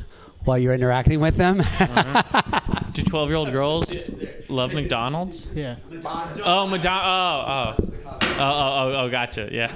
[0.47, 1.61] while you're interacting with them.
[1.61, 2.81] Uh-huh.
[2.93, 4.11] Do 12 year old girls
[4.49, 5.51] love McDonald's?
[5.55, 5.77] Yeah.
[6.45, 7.79] Oh, McDonald's.
[7.79, 7.97] Oh, oh.
[8.39, 9.49] Oh, oh, oh, oh, gotcha.
[9.51, 9.73] Yeah.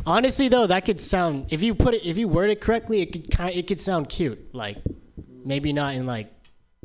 [0.06, 3.12] Honestly, though, that could sound if you put it if you word it correctly, it
[3.12, 4.54] could kind it could sound cute.
[4.54, 4.78] Like
[5.44, 6.33] maybe not in like.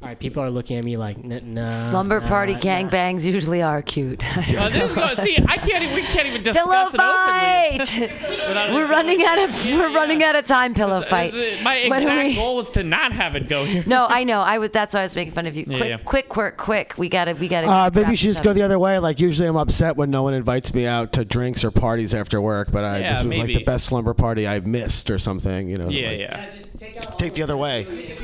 [0.02, 1.66] All right, people are looking at me like, n- nah.
[1.66, 4.24] Slumber nah, party nah." gangbangs usually are cute.
[4.60, 5.96] Uh, this go, see, I can't even.
[5.96, 7.86] We can't even discuss Pillow it openly.
[7.86, 8.48] fight.
[8.48, 10.74] Without we're running out of we're running out of time.
[10.74, 11.34] Pillow This fight.
[11.34, 13.84] is- My exact we- goal was to not have it go here.
[13.86, 14.40] No, I know.
[14.42, 14.70] I was.
[14.72, 15.66] That's why I was making fun of you.
[15.68, 15.98] Yeah, quick, yeah.
[15.98, 16.94] quick, quick, quick.
[16.98, 17.68] We gotta, we gotta.
[17.68, 19.00] Uh, maybe wrap you should just go the other way.
[19.00, 22.40] Like usually, I'm upset when no one invites me out to drinks or parties after
[22.42, 22.72] work.
[22.72, 25.70] But I, Yeah, this was like the best slumber party I missed or something.
[25.70, 25.90] You know.
[25.90, 27.12] Yeah, like, yeah.
[27.18, 28.16] Take the other way.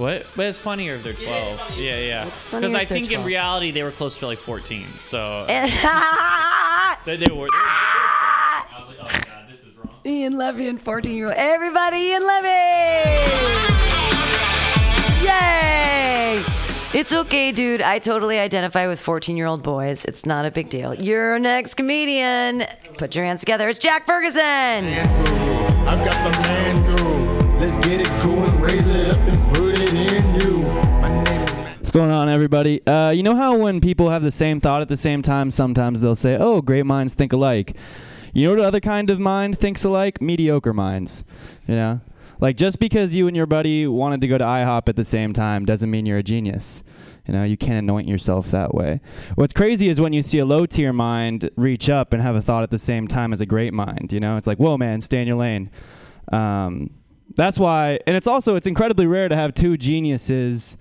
[0.00, 0.24] What?
[0.34, 1.76] But it's funnier if they're 12.
[1.76, 2.26] Yeah, yeah.
[2.26, 3.26] It's funnier Because I if they're think in 12.
[3.26, 4.86] reality they were close to like 14.
[4.98, 5.66] So Eh.
[7.04, 7.48] they, they were.
[7.52, 9.94] I was like, oh god, this is wrong.
[10.06, 11.34] Ian Levy and 14 year old.
[11.36, 12.48] Everybody, Ian Levy!
[15.26, 16.42] Yay!
[16.98, 17.82] It's okay, dude.
[17.82, 20.06] I totally identify with 14 year old boys.
[20.06, 20.94] It's not a big deal.
[20.94, 22.64] Your next comedian.
[22.96, 23.68] Put your hands together.
[23.68, 24.40] It's Jack Ferguson.
[24.40, 26.99] I've got the man groove.
[27.60, 28.08] Let's get it
[28.62, 30.62] raise it up and put it in you.
[31.76, 32.80] What's going on, everybody?
[32.86, 36.00] Uh, you know how when people have the same thought at the same time, sometimes
[36.00, 37.76] they'll say, "Oh, great minds think alike."
[38.32, 40.22] You know what other kind of mind thinks alike?
[40.22, 41.24] Mediocre minds.
[41.68, 42.00] You know,
[42.40, 45.34] like just because you and your buddy wanted to go to IHOP at the same
[45.34, 46.82] time doesn't mean you're a genius.
[47.26, 49.02] You know, you can't anoint yourself that way.
[49.34, 52.40] What's crazy is when you see a low tier mind reach up and have a
[52.40, 54.14] thought at the same time as a great mind.
[54.14, 55.70] You know, it's like, whoa, man, stay in your lane.
[56.32, 56.90] Um,
[57.40, 60.76] that's why, and it's also it's incredibly rare to have two geniuses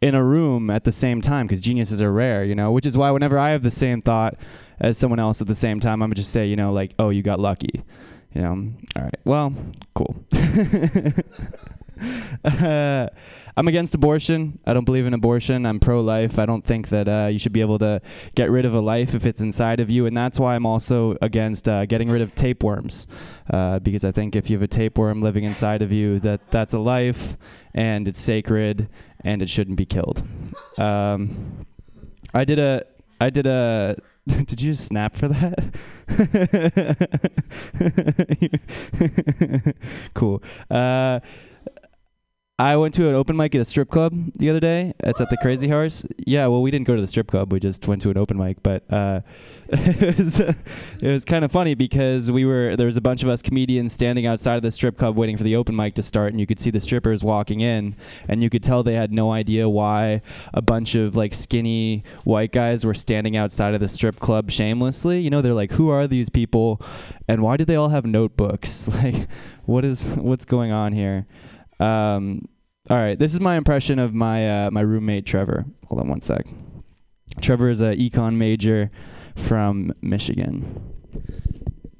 [0.00, 2.72] in a room at the same time because geniuses are rare, you know.
[2.72, 4.36] Which is why whenever I have the same thought
[4.80, 7.22] as someone else at the same time, I'm just say, you know, like, oh, you
[7.22, 7.82] got lucky,
[8.34, 8.72] you know.
[8.96, 9.52] All right, well,
[9.94, 10.16] cool.
[12.44, 13.08] uh,
[13.58, 14.60] I'm against abortion.
[14.66, 15.66] I don't believe in abortion.
[15.66, 16.38] I'm pro-life.
[16.38, 18.00] I don't think that uh, you should be able to
[18.36, 21.16] get rid of a life if it's inside of you, and that's why I'm also
[21.20, 23.08] against uh, getting rid of tapeworms,
[23.52, 26.72] uh, because I think if you have a tapeworm living inside of you, that that's
[26.72, 27.36] a life,
[27.74, 28.88] and it's sacred,
[29.22, 30.22] and it shouldn't be killed.
[30.78, 31.66] Um,
[32.32, 32.84] I did a.
[33.20, 33.96] I did a.
[34.28, 35.74] Did you snap for that?
[40.14, 40.42] cool.
[40.70, 41.20] Uh,
[42.60, 44.92] I went to an open mic at a strip club the other day.
[44.98, 46.04] It's at the Crazy Horse.
[46.18, 47.52] Yeah, well, we didn't go to the strip club.
[47.52, 48.64] We just went to an open mic.
[48.64, 49.20] But uh,
[49.68, 50.56] it was it
[51.02, 54.26] was kind of funny because we were there was a bunch of us comedians standing
[54.26, 56.58] outside of the strip club waiting for the open mic to start, and you could
[56.58, 57.94] see the strippers walking in,
[58.26, 60.20] and you could tell they had no idea why
[60.52, 65.20] a bunch of like skinny white guys were standing outside of the strip club shamelessly.
[65.20, 66.82] You know, they're like, who are these people,
[67.28, 68.88] and why do they all have notebooks?
[68.98, 69.28] Like,
[69.64, 71.26] what is what's going on here?
[71.80, 72.48] Um,
[72.90, 75.66] all right, this is my impression of my uh, my roommate Trevor.
[75.86, 76.46] Hold on one sec.
[77.40, 78.90] Trevor is a econ major
[79.36, 80.94] from Michigan.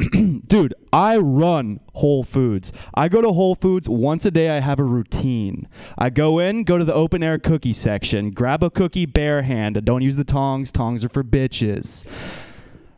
[0.47, 2.72] Dude, I run Whole Foods.
[2.95, 4.51] I go to Whole Foods once a day.
[4.51, 5.68] I have a routine.
[5.99, 9.85] I go in, go to the open air cookie section, grab a cookie bare hand.
[9.85, 10.70] Don't use the tongs.
[10.70, 12.07] Tongs are for bitches.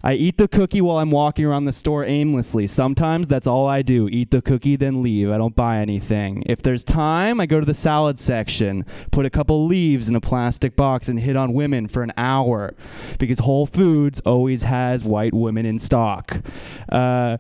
[0.02, 2.66] I eat the cookie while I'm walking around the store aimlessly.
[2.66, 5.30] Sometimes that's all I do eat the cookie, then leave.
[5.30, 6.42] I don't buy anything.
[6.46, 10.20] If there's time, I go to the salad section, put a couple leaves in a
[10.20, 12.74] plastic box, and hit on women for an hour
[13.18, 16.38] because Whole Foods always has white women in stock.
[16.88, 17.36] Uh,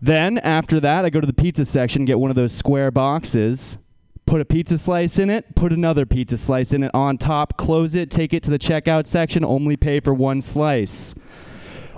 [0.00, 3.78] then, after that, I go to the pizza section, get one of those square boxes.
[4.26, 7.96] Put a pizza slice in it, put another pizza slice in it on top, close
[7.96, 11.16] it, take it to the checkout section, only pay for one slice.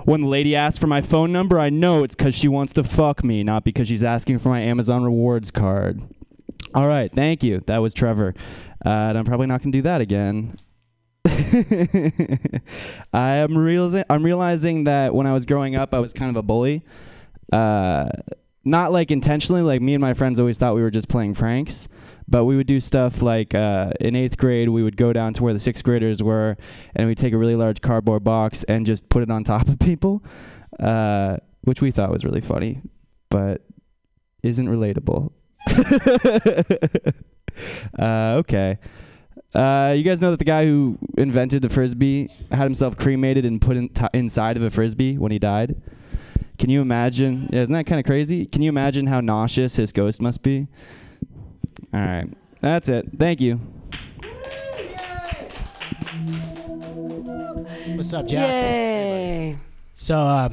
[0.05, 2.83] When the lady asks for my phone number, I know it's because she wants to
[2.83, 6.01] fuck me, not because she's asking for my Amazon rewards card.
[6.75, 7.63] All right, thank you.
[7.67, 8.33] That was Trevor.
[8.85, 10.57] Uh, and I'm probably not going to do that again.
[13.13, 16.35] I am realizing I'm realizing that when I was growing up, I was kind of
[16.35, 16.83] a bully.
[17.51, 18.09] Uh,
[18.65, 19.61] not like intentionally.
[19.61, 21.87] Like me and my friends always thought we were just playing pranks,
[22.27, 25.43] but we would do stuff like uh, in eighth grade, we would go down to
[25.43, 26.57] where the sixth graders were,
[26.95, 29.79] and we'd take a really large cardboard box and just put it on top of
[29.79, 30.23] people,
[30.79, 32.81] uh, which we thought was really funny,
[33.29, 33.61] but
[34.41, 35.31] isn't relatable.
[37.99, 38.77] uh, okay.
[39.53, 43.61] Uh, you guys know that the guy who invented the frisbee had himself cremated and
[43.61, 45.75] put in t- inside of a frisbee when he died.
[46.57, 47.49] Can you imagine?
[47.51, 48.45] Yeah, isn't that kind of crazy?
[48.45, 50.67] Can you imagine how nauseous his ghost must be?
[51.91, 52.29] All right,
[52.61, 53.07] that's it.
[53.17, 53.59] Thank you.
[57.95, 58.49] What's up, Jack?
[58.49, 59.57] Yay.
[59.95, 60.49] So, uh,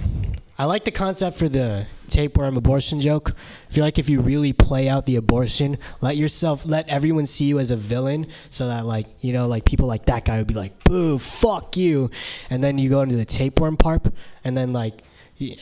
[0.58, 3.34] I like the concept for the tapeworm abortion joke.
[3.68, 7.46] I feel like if you really play out the abortion, let yourself, let everyone see
[7.46, 10.46] you as a villain, so that like you know, like people like that guy would
[10.46, 12.10] be like, "Boo, fuck you,"
[12.50, 14.06] and then you go into the tapeworm part,
[14.44, 15.02] and then like,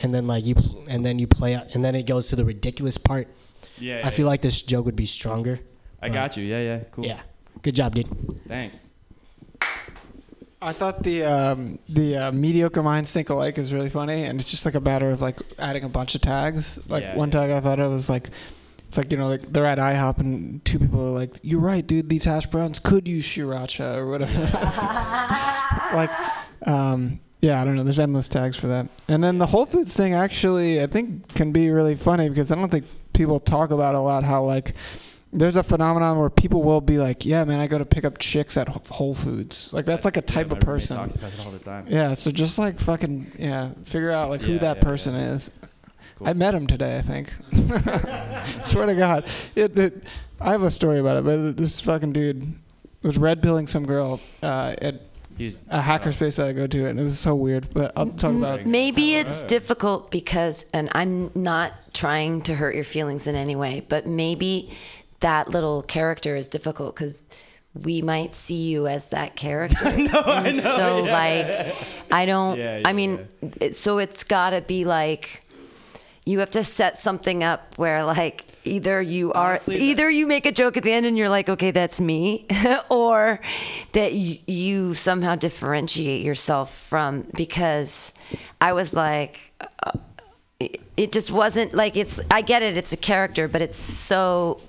[0.01, 0.55] and then like you,
[0.89, 3.27] and then you play out, and then it goes to the ridiculous part.
[3.79, 5.59] Yeah, I yeah, feel like this joke would be stronger.
[6.01, 6.43] I got you.
[6.43, 6.79] Yeah, yeah.
[6.91, 7.05] Cool.
[7.05, 7.21] Yeah,
[7.61, 8.07] good job, dude.
[8.47, 8.89] Thanks.
[10.61, 14.51] I thought the um, the uh, mediocre minds think alike is really funny, and it's
[14.51, 16.79] just like a matter of like adding a bunch of tags.
[16.89, 18.29] Like Yeah, one tag I thought it was like,
[18.87, 21.85] it's like you know like they're at IHOP and two people are like, "You're right,
[21.85, 22.09] dude.
[22.09, 24.33] These hash browns could use sriracha or whatever."
[25.95, 26.11] like,
[26.67, 27.83] um, yeah, I don't know.
[27.83, 28.89] There's endless tags for that.
[29.07, 32.55] And then the Whole Foods thing actually I think can be really funny because I
[32.55, 32.85] don't think
[33.19, 34.73] people talk about a lot how like
[35.33, 38.17] there's a phenomenon where people will be like, "Yeah, man, I go to pick up
[38.17, 40.97] chicks at Whole Foods." Like that's like a type my of person.
[40.97, 41.85] talks about it all the time.
[41.87, 45.33] Yeah, so just like fucking yeah, figure out like who that yeah, person yeah.
[45.33, 45.59] is.
[46.23, 47.33] I met him today, I think.
[48.65, 50.03] Swear to God, it, it,
[50.41, 52.45] I have a story about it, but this fucking dude
[53.03, 55.01] was red pilling some girl uh, at
[55.39, 57.73] He's- a hackerspace that I go to, and it was so weird.
[57.73, 58.43] But I'll talk mm-hmm.
[58.43, 58.67] about it.
[58.67, 63.85] Maybe it's difficult because, and I'm not trying to hurt your feelings in any way,
[63.87, 64.69] but maybe
[65.21, 67.27] that little character is difficult because
[67.73, 69.77] we might see you as that character.
[69.87, 71.11] I know, I know, So, yeah.
[71.11, 71.75] like,
[72.11, 73.27] I don't, Yeah, I mean,
[73.61, 75.43] it, so it's got to be like,
[76.25, 80.51] you have to set something up where, like, either you are, either you make a
[80.51, 82.45] joke at the end and you're like, okay, that's me,
[82.89, 83.39] or
[83.93, 88.13] that y- you somehow differentiate yourself from, because
[88.61, 89.39] I was like,
[89.83, 89.91] uh,
[90.59, 94.59] it, it just wasn't like it's i get it it's a character but it's so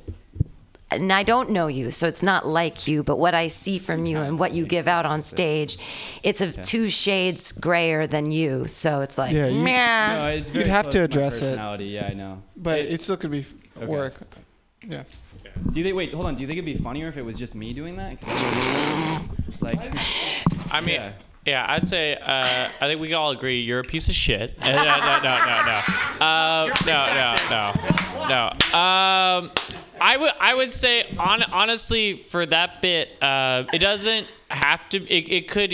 [0.93, 4.07] and i don't know you so it's not like you but what i see from
[4.07, 5.79] you and what you give out on stage
[6.23, 10.15] it's a two shades grayer than you so it's like Yeah, you- meh.
[10.15, 11.81] No, it's You'd have close to my address it.
[11.81, 12.43] Yeah, I know.
[12.57, 13.45] But it still could be
[13.83, 13.91] Okay.
[13.91, 14.15] work.
[14.87, 15.03] Yeah.
[15.71, 15.97] Do you think?
[15.97, 16.35] Wait, hold on.
[16.35, 18.21] Do you think it'd be funnier if it was just me doing that?
[18.21, 19.81] 'Cause like,
[20.73, 21.01] I mean,
[21.45, 22.45] yeah, I'd say uh,
[22.81, 24.57] I think we can all agree you're a piece of shit.
[24.61, 28.79] Uh, no, no, no, no, no, uh, no, no, no, no.
[28.79, 29.51] Um,
[30.03, 34.99] I would, I would say, on, honestly, for that bit, uh, it doesn't have to.
[35.09, 35.71] It, it could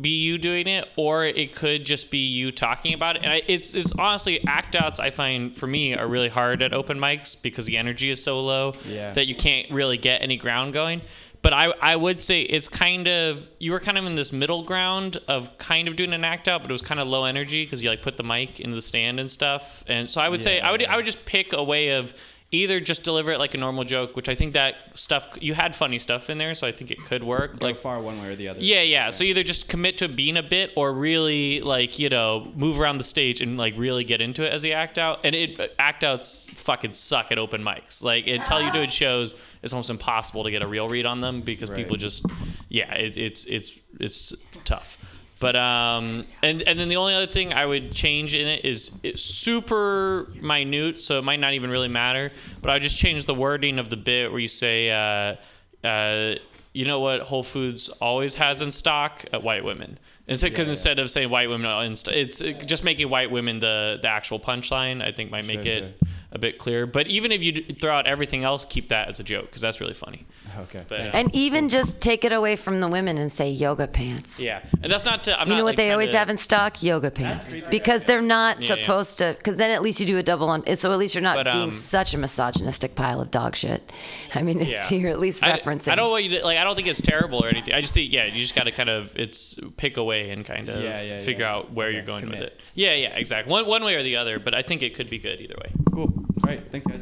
[0.00, 3.22] be you doing it, or it could just be you talking about it.
[3.24, 5.00] And I, it's, it's honestly act outs.
[5.00, 8.40] I find for me are really hard at open mics because the energy is so
[8.44, 9.12] low Yeah.
[9.12, 11.00] that you can't really get any ground going.
[11.40, 14.64] But I, I would say it's kind of you were kind of in this middle
[14.64, 17.64] ground of kind of doing an act out, but it was kind of low energy
[17.64, 19.84] because you like put the mic in the stand and stuff.
[19.86, 22.12] And so I would say I would I would just pick a way of
[22.50, 25.76] either just deliver it like a normal joke, which I think that stuff you had
[25.76, 27.58] funny stuff in there, so I think it could work.
[27.58, 28.60] go like far one way or the other.
[28.60, 29.10] yeah, yeah.
[29.10, 32.98] So either just commit to being a bit, or really like you know move around
[32.98, 35.20] the stage and like really get into it as the act out.
[35.24, 38.02] And it uh, act outs fucking suck at open mics.
[38.02, 41.42] Like until you doing shows, it's almost impossible to get a real read on them
[41.42, 42.24] because people just
[42.68, 44.34] yeah, it, it's it's it's
[44.64, 44.98] tough.
[45.40, 48.98] But um, and and then the only other thing I would change in it is
[49.02, 52.32] it's super minute, so it might not even really matter.
[52.60, 56.34] But I would just change the wording of the bit where you say, uh, uh,
[56.72, 59.24] you know what Whole Foods always has in stock?
[59.32, 59.98] Uh, white women.
[60.26, 64.38] Instead, because instead of saying white women it's just making white women the the actual
[64.38, 65.02] punchline.
[65.02, 66.00] I think might make Sure, it
[66.30, 66.86] a bit clearer.
[66.86, 69.80] But even if you throw out everything else, keep that as a joke because that's
[69.80, 70.26] really funny.
[70.60, 70.82] Okay.
[70.88, 74.40] But, uh, and even just take it away from the women and say yoga pants
[74.40, 75.38] yeah, and that's not to.
[75.40, 78.04] I'm you not, know what like, they always to- have in stock yoga pants because
[78.04, 78.82] they're not Yeah, yeah.
[78.82, 80.78] supposed to because then at least you do a double on it.
[80.78, 83.92] so at least you're not But, being um, such a misogynistic pile of dog shit
[84.34, 84.98] i mean it's Yeah.
[84.98, 86.58] you're at least referencing I, don't want you to, like.
[86.58, 87.74] I don't think it's terrible or anything.
[87.74, 90.68] I just think yeah, you just got to kind of it's pick away and kind
[90.68, 91.52] of Yeah, yeah, figure yeah.
[91.54, 92.40] out where you're going commit.
[92.40, 92.60] with it.
[92.74, 93.50] Yeah, yeah, exactly.
[93.52, 95.70] One one way or the other, but I think it could be good either way.
[95.94, 96.17] Cool.
[96.18, 96.62] All right.
[96.70, 97.00] Thanks, guys.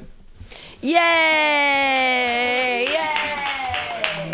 [0.83, 4.31] yay yay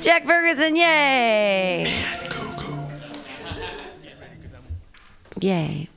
[0.00, 1.92] jack ferguson yay
[5.40, 5.88] yay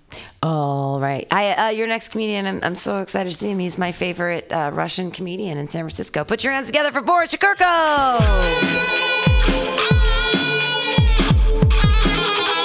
[0.44, 3.78] all right I, uh, your next comedian I'm, I'm so excited to see him he's
[3.78, 8.20] my favorite uh, russian comedian in san francisco put your hands together for boris shakurko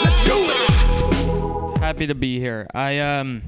[0.04, 1.78] Let's do it!
[1.78, 2.66] Happy to be here.
[2.74, 3.42] I um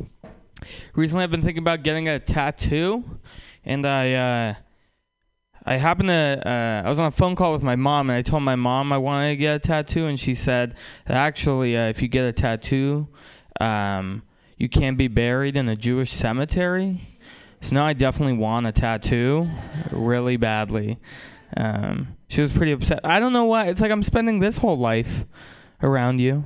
[0.95, 3.05] recently I've been thinking about getting a tattoo,
[3.65, 4.55] and I uh
[5.65, 8.23] I happened to uh, I was on a phone call with my mom, and I
[8.23, 10.75] told my mom I wanted to get a tattoo, and she said
[11.07, 13.09] actually uh, if you get a tattoo,
[13.61, 14.23] um
[14.57, 17.19] you can't be buried in a Jewish cemetery.
[17.61, 19.51] So now I definitely want a tattoo,
[19.91, 20.99] really badly.
[21.57, 23.01] Um, she was pretty upset.
[23.05, 23.67] I don't know why.
[23.67, 25.25] It's like I'm spending this whole life
[25.83, 26.45] around you.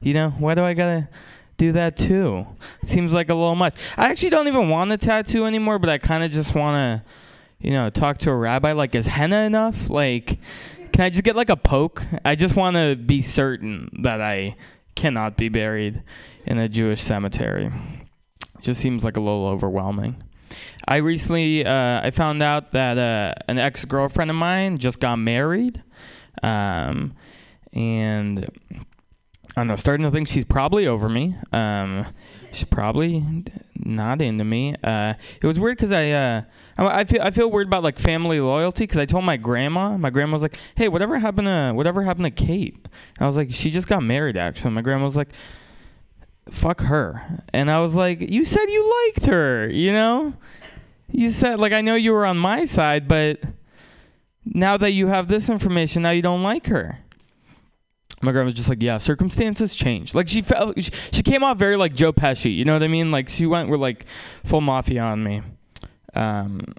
[0.00, 1.08] You know, why do I gotta
[1.56, 2.46] do that too.
[2.84, 3.74] Seems like a little much.
[3.96, 7.10] I actually don't even want a tattoo anymore, but I kind of just want to,
[7.58, 8.72] you know, talk to a rabbi.
[8.72, 9.90] Like, is henna enough?
[9.90, 10.38] Like,
[10.92, 12.04] can I just get like a poke?
[12.24, 14.56] I just want to be certain that I
[14.94, 16.02] cannot be buried
[16.46, 17.72] in a Jewish cemetery.
[18.60, 20.22] Just seems like a little overwhelming.
[20.86, 25.16] I recently uh, I found out that uh, an ex girlfriend of mine just got
[25.16, 25.82] married,
[26.42, 27.14] um,
[27.72, 28.48] and
[29.56, 31.36] I don't know, starting to think she's probably over me.
[31.52, 32.06] Um,
[32.52, 33.24] she's probably
[33.76, 34.74] not into me.
[34.82, 36.42] Uh, it was weird because I, uh,
[36.76, 39.96] I I feel I feel weird about like family loyalty because I told my grandma.
[39.96, 43.36] My grandma was like, "Hey, whatever happened to whatever happened to Kate?" And I was
[43.36, 45.30] like, "She just got married." Actually, my grandma was like,
[46.50, 50.34] "Fuck her," and I was like, "You said you liked her, you know."
[51.12, 53.38] You said like I know you were on my side, but
[54.44, 56.98] now that you have this information, now you don't like her.
[58.24, 60.14] My grandma was just like, yeah, circumstances change.
[60.14, 62.54] Like she felt, she, she came off very like Joe Pesci.
[62.54, 63.10] You know what I mean?
[63.10, 64.06] Like she went with like
[64.44, 65.42] full mafia on me.
[66.14, 66.74] Um,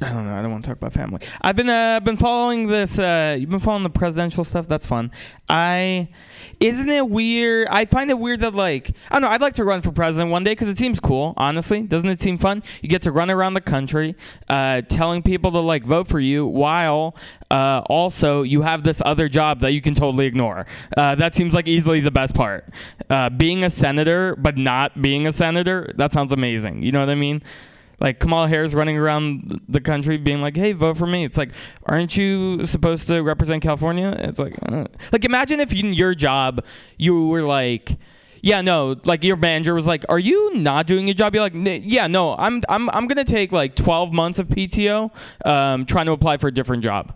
[0.00, 0.34] I don't know.
[0.34, 1.20] I don't want to talk about family.
[1.42, 3.00] I've been uh, been following this.
[3.00, 4.68] Uh, you've been following the presidential stuff.
[4.68, 5.10] That's fun.
[5.48, 6.08] I
[6.60, 7.66] isn't it weird?
[7.68, 9.28] I find it weird that like I don't know.
[9.28, 11.34] I'd like to run for president one day because it seems cool.
[11.36, 12.62] Honestly, doesn't it seem fun?
[12.80, 14.14] You get to run around the country,
[14.48, 17.16] uh, telling people to like vote for you, while
[17.50, 20.64] uh, also you have this other job that you can totally ignore.
[20.96, 22.72] Uh, that seems like easily the best part.
[23.10, 25.92] Uh, being a senator, but not being a senator.
[25.96, 26.84] That sounds amazing.
[26.84, 27.42] You know what I mean?
[28.00, 31.50] Like Kamala Harris running around the country being like, "Hey, vote for me." It's like,
[31.86, 34.14] aren't you supposed to represent California?
[34.20, 34.86] It's like, uh.
[35.12, 36.64] like imagine if in your job
[36.96, 37.96] you were like,
[38.42, 41.54] yeah, no, like your manager was like, "Are you not doing your job?" You're like,
[41.54, 45.10] "Yeah, no, I'm I'm I'm gonna take like 12 months of PTO,
[45.44, 47.14] um, trying to apply for a different job."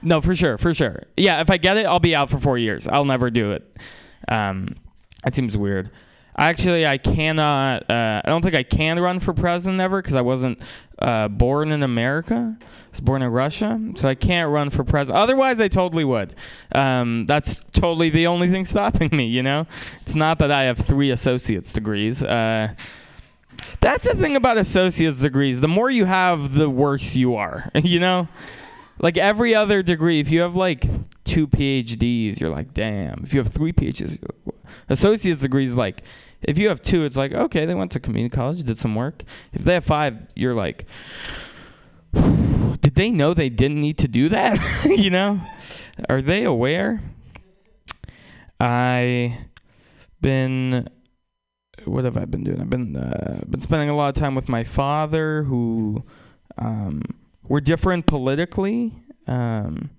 [0.00, 1.02] No, for sure, for sure.
[1.16, 2.86] Yeah, if I get it, I'll be out for four years.
[2.86, 3.76] I'll never do it.
[4.28, 4.76] Um,
[5.24, 5.90] that seems weird.
[6.38, 7.90] Actually, I cannot.
[7.90, 10.60] Uh, I don't think I can run for president ever because I wasn't
[11.00, 12.56] uh, born in America.
[12.60, 15.20] I was born in Russia, so I can't run for president.
[15.20, 16.36] Otherwise, I totally would.
[16.72, 19.26] Um, that's totally the only thing stopping me.
[19.26, 19.66] You know,
[20.02, 22.22] it's not that I have three associate's degrees.
[22.22, 22.74] Uh,
[23.80, 25.60] that's the thing about associate's degrees.
[25.60, 27.70] The more you have, the worse you are.
[27.74, 28.28] you know,
[29.00, 30.86] like every other degree, if you have like
[31.24, 33.24] two PhDs, you're like, damn.
[33.24, 34.18] If you have three PhDs,
[34.88, 36.02] associate's degrees, like,
[36.42, 39.24] if you have two, it's like, okay, they went to community college, did some work.
[39.52, 40.86] If they have five, you're like,
[42.12, 44.58] did they know they didn't need to do that?
[44.84, 45.40] you know,
[46.08, 47.02] are they aware?
[48.60, 49.38] I
[50.20, 50.88] been
[51.84, 52.60] what have I been doing?
[52.60, 56.04] I've been uh, been spending a lot of time with my father, who
[56.58, 57.02] um,
[57.44, 58.92] we're different politically.
[59.26, 59.90] Um,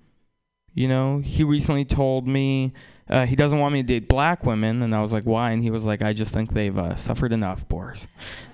[0.74, 2.74] you know, he recently told me
[3.10, 5.52] uh, he doesn't want me to date black women, and I was like, why?
[5.52, 8.08] And he was like, I just think they've uh, suffered enough, Boris.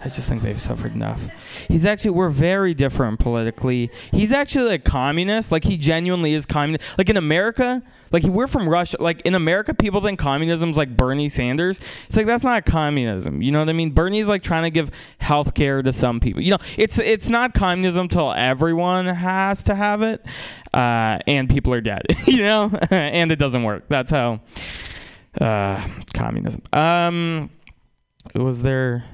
[0.03, 1.27] I just think they've suffered enough.
[1.67, 3.91] He's actually, we're very different politically.
[4.11, 5.51] He's actually a communist.
[5.51, 6.97] Like, he genuinely is communist.
[6.97, 8.97] Like, in America, like, we're from Russia.
[8.99, 11.79] Like, in America, people think communism's like Bernie Sanders.
[12.07, 13.41] It's like, that's not communism.
[13.41, 13.91] You know what I mean?
[13.91, 16.41] Bernie's like trying to give health care to some people.
[16.41, 20.25] You know, it's, it's not communism till everyone has to have it.
[20.75, 23.85] Uh, and people are dead, you know, and it doesn't work.
[23.87, 24.41] That's how
[25.39, 26.61] uh, communism.
[26.73, 27.49] Um,
[28.33, 29.05] was there?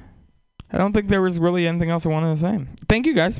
[0.72, 2.66] I don't think there was really anything else I wanted to say.
[2.88, 3.38] Thank you guys.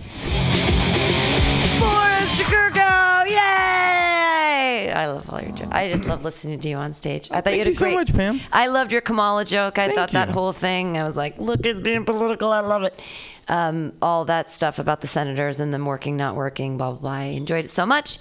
[1.81, 4.93] Boris Shakurko, yay!
[4.93, 5.71] I love all your jokes.
[5.73, 7.29] I just love listening to you on stage.
[7.31, 7.95] I thought Thank you had a you so great.
[7.95, 8.41] much, Pam.
[8.53, 9.79] I loved your Kamala joke.
[9.79, 10.35] I Thank thought that you.
[10.35, 10.97] whole thing.
[10.99, 12.53] I was like, look it's being political.
[12.53, 13.01] I love it.
[13.49, 17.11] Um, all that stuff about the senators and them working, not working, blah blah blah.
[17.11, 18.19] I enjoyed it so much,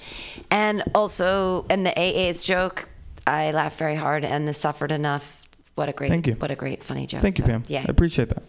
[0.50, 2.90] and also and the AA's joke.
[3.28, 5.44] I laughed very hard, and the suffered enough.
[5.76, 6.34] What a great, Thank you.
[6.34, 7.22] what a great funny joke.
[7.22, 7.64] Thank you, So, Pam.
[7.68, 7.82] Yeah.
[7.88, 8.44] I appreciate that.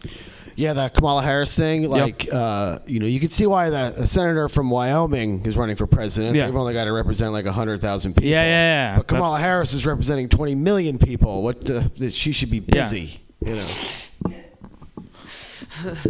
[0.57, 4.07] Yeah, that Kamala Harris thing, like, uh, you know, you can see why the a
[4.07, 6.35] senator from Wyoming is running for president.
[6.37, 6.47] Yeah.
[6.47, 8.29] They've only got to represent like 100,000 people.
[8.29, 8.49] Yeah, yeah,
[8.93, 8.97] yeah.
[8.99, 11.43] But Kamala That's- Harris is representing 20 million people.
[11.43, 12.83] What the, that she should be Yeah.
[12.83, 13.69] busy, you know.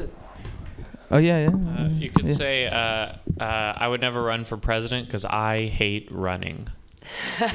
[1.12, 1.48] Oh yeah, yeah.
[1.48, 2.34] Uh, you could yeah.
[2.34, 6.68] say uh, uh, I would never run for president because I hate running.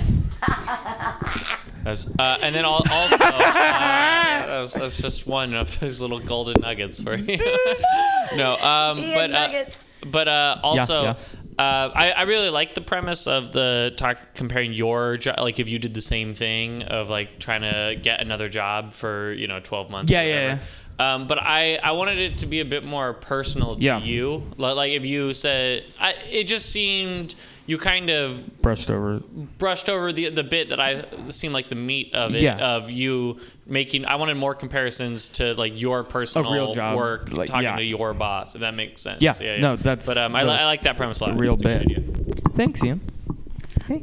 [1.84, 6.62] That's, uh, and then al- also, uh, that's, that's just one of his little golden
[6.62, 7.38] nuggets for you.
[8.36, 9.64] no, um, but uh,
[10.12, 11.16] but uh, also, yeah.
[11.58, 15.70] Uh, I, I really like the premise of the talk comparing your job, like if
[15.70, 19.60] you did the same thing of like trying to get another job for you know
[19.62, 20.12] twelve months.
[20.12, 20.62] Yeah, or yeah, whatever.
[21.00, 24.00] Um, but I, I wanted it to be a bit more personal to Yeah.
[24.02, 24.44] you.
[24.58, 27.36] Like if you said, I, it just seemed
[27.68, 29.20] you kind of brushed over.
[29.60, 32.58] brushed over the the bit that I seemed like the meat of it Yeah.
[32.78, 34.06] of you making.
[34.06, 37.76] I wanted more comparisons to like your personal real job, work, like, talking yeah.
[37.76, 38.56] to your boss.
[38.56, 39.22] If that makes sense.
[39.22, 41.38] Yeah, yeah, no, that's- But um, I, that's I like that premise a lot.
[41.38, 42.56] real It's a good bit.
[42.56, 43.02] Thanks, Ian.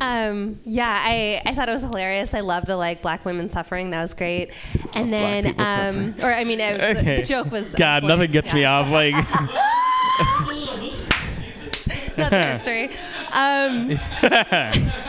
[0.01, 2.35] Um, yeah, I, I thought it was hilarious.
[2.35, 3.91] I love the like black women suffering.
[3.91, 4.53] That was great.
[4.95, 7.75] And then, um, or I mean, it was, the, the joke was.
[7.75, 8.19] God, excellent.
[8.21, 8.91] nothing gets me off.
[8.91, 9.15] Like,
[12.17, 12.91] Not the history.
[13.33, 13.91] Um,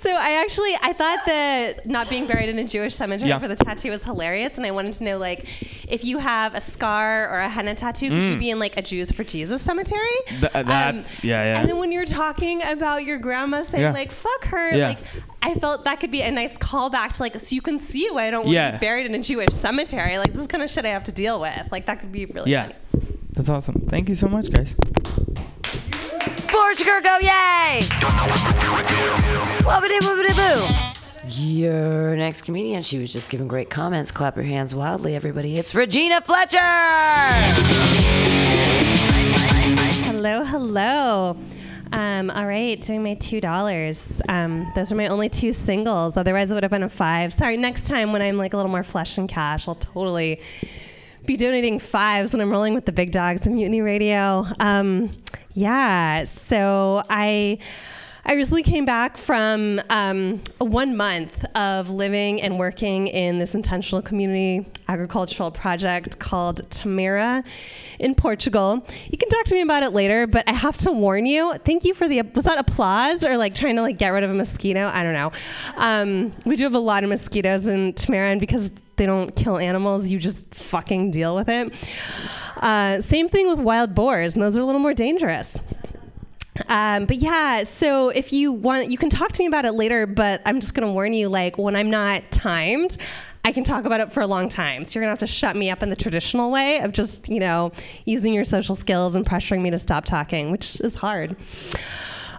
[0.00, 3.38] so I actually I thought that not being buried in a Jewish cemetery Yeah.
[3.38, 5.46] for the tattoo was hilarious, and I wanted to know like
[5.88, 8.38] if you have a scar or a henna tattoo, could you Mm.
[8.38, 10.00] be in like a Jews for Jesus cemetery?
[10.28, 11.60] Th- that's- yeah, yeah.
[11.60, 13.92] And then when you're talking about your grandma saying Yeah.
[13.92, 14.88] like "fuck her," Yeah.
[14.88, 14.98] like
[15.42, 18.26] I felt that could be a nice callback to like so you can see why
[18.26, 20.18] I don't want to be buried in a Jewish cemetery.
[20.18, 21.68] Like this is kind of shit I have to deal with.
[21.70, 22.74] Like that could be really yeah, funny.
[23.32, 23.86] that's awesome.
[23.88, 24.74] Thank you so much, guys.
[26.58, 27.82] Go yay!
[31.28, 34.10] Your next comedian, she was just giving great comments.
[34.10, 35.56] Clap your hands wildly, everybody.
[35.56, 36.58] It's Regina Fletcher!
[40.02, 41.36] Hello, hello.
[41.92, 44.20] Um, all right, doing my two dollars.
[44.28, 46.16] Um, those are my only two singles.
[46.16, 47.32] Otherwise, it would have been a five.
[47.32, 47.56] Sorry.
[47.56, 50.40] Next time, when I'm like a little more flesh and cash, I'll totally
[51.28, 54.46] be donating fives when I'm rolling with the big dogs of Mutiny Radio.
[54.58, 55.12] Um,
[55.52, 56.24] yeah.
[56.24, 57.58] So I.
[58.24, 64.02] I recently came back from um, one month of living and working in this intentional
[64.02, 67.42] community agricultural project called Tamera
[67.98, 68.86] in Portugal.
[69.10, 71.54] You can talk to me about it later, but I have to warn you.
[71.64, 74.30] Thank you for the was that applause or like trying to like get rid of
[74.30, 74.90] a mosquito?
[74.92, 75.32] I don't know.
[75.76, 79.56] Um, we do have a lot of mosquitoes in Tamera, and because they don't kill
[79.56, 81.72] animals, you just fucking deal with it.
[82.56, 85.58] Uh, same thing with wild boars, and those are a little more dangerous.
[86.66, 90.06] Um, but yeah, so if you want, you can talk to me about it later.
[90.06, 92.98] But I'm just gonna warn you, like when I'm not timed,
[93.44, 94.84] I can talk about it for a long time.
[94.84, 97.38] So you're gonna have to shut me up in the traditional way of just, you
[97.38, 97.72] know,
[98.04, 101.36] using your social skills and pressuring me to stop talking, which is hard.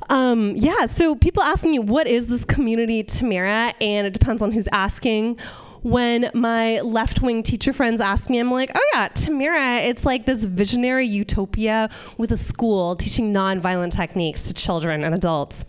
[0.09, 3.73] Um, yeah, so people ask me, what is this community Tamera?
[3.79, 5.37] And it depends on who's asking.
[5.81, 10.25] When my left wing teacher friends ask me, I'm like, oh yeah, Tamera, it's like
[10.25, 15.63] this visionary utopia with a school teaching nonviolent techniques to children and adults.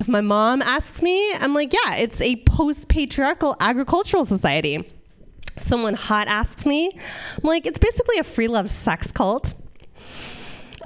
[0.00, 4.84] If my mom asks me, I'm like, yeah, it's a post patriarchal agricultural society.
[5.60, 9.54] Someone hot asks me, I'm like, it's basically a free love sex cult.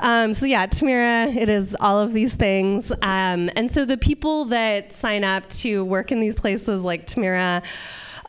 [0.01, 2.91] Um, so yeah, Tamera, it is all of these things.
[3.03, 7.63] Um, and so the people that sign up to work in these places like Tamera,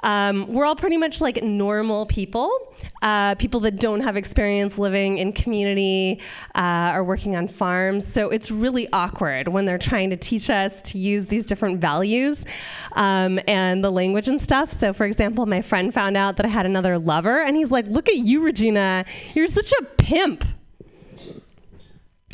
[0.04, 5.18] um, we're all pretty much like normal people, uh, people that don't have experience living
[5.18, 6.20] in community
[6.56, 8.06] uh, or working on farms.
[8.12, 12.46] So it's really awkward when they're trying to teach us to use these different values
[12.94, 14.72] um, and the language and stuff.
[14.72, 17.86] So, for example, my friend found out that I had another lover, and he's like,
[17.88, 19.06] Look at you, Regina.
[19.34, 20.46] You're such a pimp.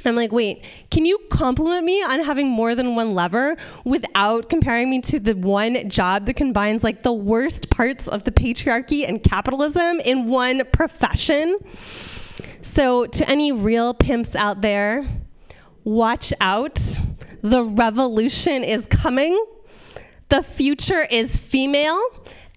[0.07, 4.89] I'm like, wait, can you compliment me on having more than one lever without comparing
[4.89, 9.23] me to the one job that combines like the worst parts of the patriarchy and
[9.23, 11.57] capitalism in one profession?
[12.61, 15.05] So, to any real pimps out there,
[15.83, 16.97] watch out.
[17.41, 19.41] The revolution is coming.
[20.29, 22.01] The future is female,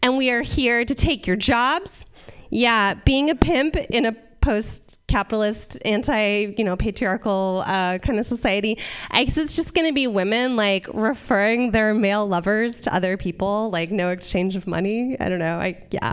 [0.02, 2.06] and we are here to take your jobs.
[2.51, 8.26] Yeah, being a pimp in a post capitalist, anti, you know, patriarchal uh, kind of
[8.26, 8.78] society.
[9.10, 13.16] I guess it's just going to be women like referring their male lovers to other
[13.16, 15.16] people, like no exchange of money.
[15.18, 15.58] I don't know.
[15.58, 16.12] I yeah.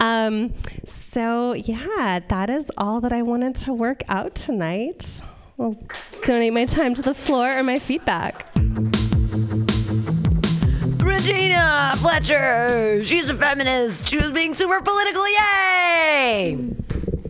[0.00, 0.52] Um,
[0.84, 5.20] so yeah, that is all that I wanted to work out tonight.
[5.60, 5.76] I'll
[6.24, 8.46] donate my time to the floor or my feedback.
[11.02, 13.02] Regina Fletcher.
[13.04, 14.06] She's a feminist.
[14.06, 15.24] She was being super political.
[15.28, 16.74] Yay!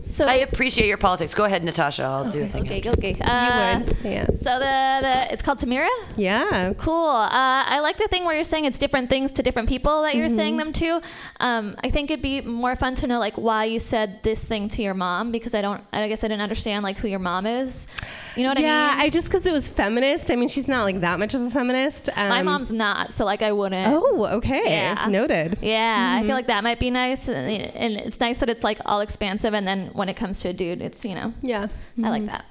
[0.01, 1.35] So I appreciate your politics.
[1.35, 2.03] Go ahead, Natasha.
[2.05, 2.63] I'll do a thing.
[2.63, 3.17] Okay, okay.
[3.21, 4.27] Uh, would, yeah.
[4.29, 5.89] So the, the it's called Tamera.
[6.17, 6.73] Yeah.
[6.79, 6.95] Cool.
[6.95, 7.29] Uh,
[7.67, 10.29] I like the thing where you're saying it's different things to different people that you're
[10.29, 10.59] saying Mm-hmm.
[10.59, 11.03] them to.
[11.41, 14.69] Um, I think it'd be more fun to know like why you said this thing
[14.69, 15.83] to your mom because I don't.
[15.93, 17.89] I guess I didn't understand like who your mom is.
[18.37, 18.99] You know what yeah, I mean?
[18.99, 19.05] Yeah.
[19.05, 20.31] I just because it was feminist.
[20.31, 22.09] I mean, she's not like that much of a feminist.
[22.17, 23.93] Um, My mom's not, so like I wouldn't.
[23.93, 24.63] Oh, okay.
[24.67, 25.09] Yeah.
[25.09, 25.59] Noted.
[25.61, 26.27] Yeah, I Mhm.
[26.27, 29.55] feel like that might be nice, and and it's nice that it's like all expansive,
[29.55, 31.33] and then when it comes to a dude, it's you know.
[31.43, 31.69] Yeah.
[32.03, 32.27] I like mm-hmm.
[32.27, 32.45] that.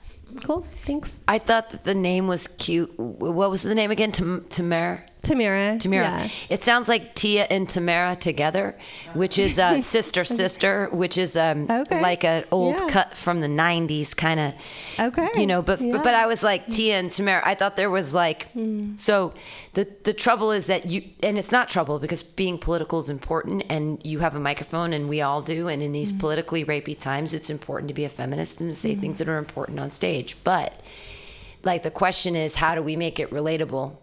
[0.44, 0.66] Cool.
[0.86, 1.16] Thanks.
[1.28, 2.92] I thought that the name was cute.
[2.98, 4.12] What was the name again?
[4.12, 4.46] Tam-
[5.22, 5.78] Tamara?
[5.78, 5.80] Tamara.
[5.80, 6.22] Tamara.
[6.24, 6.30] Yeah.
[6.50, 8.78] It sounds like Tia and Tamara together,
[9.14, 12.88] which is uh, sister sister, which is um, like an old Yeah.
[12.88, 14.54] cut from the '90s kind of.
[15.00, 15.28] Okay.
[15.36, 15.98] You know, but Yeah.
[16.02, 17.42] but I was like Tia and Tamara.
[17.46, 18.48] I thought there was like
[18.96, 19.34] so.
[19.74, 23.64] The the trouble is that you and it's not trouble because being political is important
[23.70, 27.34] and you have a microphone and we all do and in these politically rapey times
[27.34, 30.36] it's important to be a feminist and to say things that are important on stage.
[30.44, 30.74] But
[31.64, 33.98] like the question is how do we make it relatable?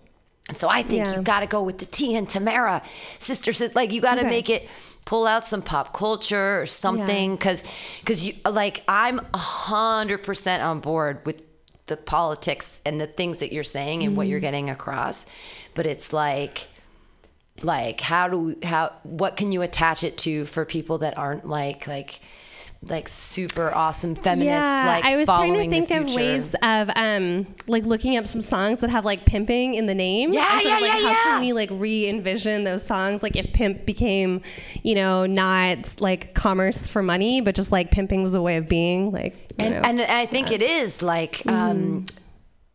[0.49, 1.16] And so I think Yeah.
[1.16, 2.83] you got to go with the Tia and Tamara
[3.19, 3.53] sister.
[3.53, 4.31] sis- Like you got to Okay.
[4.31, 4.69] make it
[5.07, 7.62] pull out some pop culture or something because
[8.01, 11.43] because you like I'm a hundred percent on board with
[11.87, 14.43] the politics and the things that you're saying and what you're Mhm.
[14.49, 15.27] getting across,
[15.75, 16.66] but it's like
[17.62, 21.47] like how do we, how what can you attach it to for people that aren't
[21.49, 22.21] like like
[22.89, 27.47] like super awesome feminist yeah, like I was trying to think of ways of um
[27.66, 30.32] like looking up some songs that have like pimping in the name.
[30.32, 33.23] Yeah, yeah, of, like, yeah, How can we like re-envision those songs?
[33.23, 34.43] Like if pimp became,
[34.82, 38.69] you know, not like commerce for money, but just like pimping was a way of
[38.69, 39.11] being.
[39.11, 39.81] Like and, know.
[39.81, 42.06] and I think it is like um,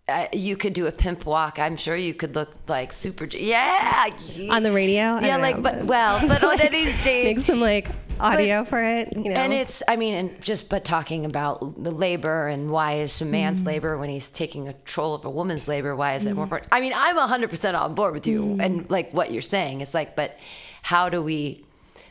[0.09, 1.59] uh, you could do a pimp walk.
[1.59, 3.25] I'm sure you could look like super.
[3.25, 4.09] Yeah,
[4.49, 5.19] on the radio.
[5.19, 7.87] Yeah, like know, but well, but on any stage, make some like
[8.19, 9.13] audio for it.
[9.15, 12.95] You know, And it's, I mean, and just but talking about the labor and why
[12.99, 13.67] is a man's Mm.
[13.67, 15.95] labor when he's taking control of a woman's labor?
[15.95, 16.47] Why is it more Mm.
[16.47, 16.69] important?
[16.73, 19.79] I mean, I'm 100% on board with you and like what you're saying.
[19.79, 20.37] It's like, but
[20.81, 21.63] how do we,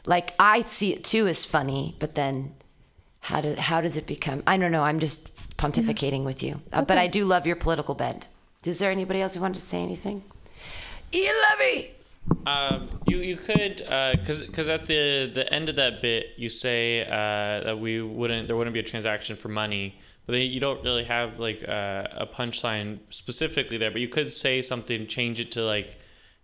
[0.07, 2.55] like, I see it too as funny, but then
[3.21, 4.43] how do how does it become?
[4.47, 4.85] I don't know.
[4.85, 5.29] I'm just
[5.59, 8.29] pontificating with you, uh, but I do love your political bent.
[8.65, 10.23] Is there anybody else who wanted to say anything?
[11.13, 11.91] Ian Levy.
[12.47, 17.03] Um, you you could because because at the the end of that bit you say
[17.07, 20.83] uh, that we wouldn't there wouldn't be a transaction for money, but then you don't
[20.85, 23.91] really have like uh, a punchline specifically there.
[23.91, 25.99] But you could say something, change it to like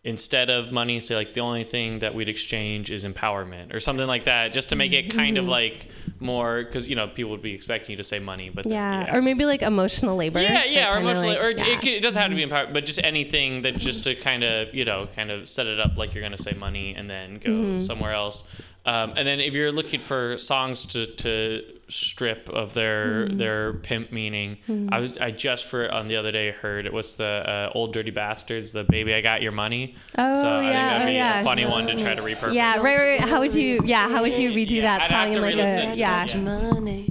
[0.05, 4.07] instead of money, say like the only thing that we'd exchange is empowerment or something
[4.07, 5.49] like that, just to make it kind of Mhm.
[5.49, 5.89] like
[6.21, 9.15] more because you know people would be expecting you to say money, but then, yeah.
[9.17, 10.41] or maybe like emotional labor.
[10.43, 11.75] yeah, like, yeah, or kinda emotionally, like- or yeah.
[11.79, 14.75] it, it doesn't have to be empowered, but just anything that just to kind of,
[14.75, 17.39] you know, kind of set it up like you're going to say money and then
[17.39, 17.81] go Mhm.
[17.83, 18.51] somewhere else.
[18.87, 23.39] Um, and then if you're looking for songs to, to strip of their Mhm.
[23.39, 24.89] their pimp meaning, Mhm.
[24.93, 27.93] I, was- I just for on the other day heard it was the uh, old
[27.95, 29.95] dirty bastards, the baby I got your money.
[30.19, 31.41] Oh, so I think yeah, that'd oh, be yeah.
[31.41, 32.53] a funny one to try to repurpose.
[32.55, 33.21] Yeah, right, right.
[33.21, 33.21] right.
[33.21, 33.81] How would you?
[33.85, 35.57] Yeah, how would you redo that I'd song have in to like a
[35.93, 36.25] to yeah?
[36.27, 36.37] yeah.
[36.41, 37.09] Money.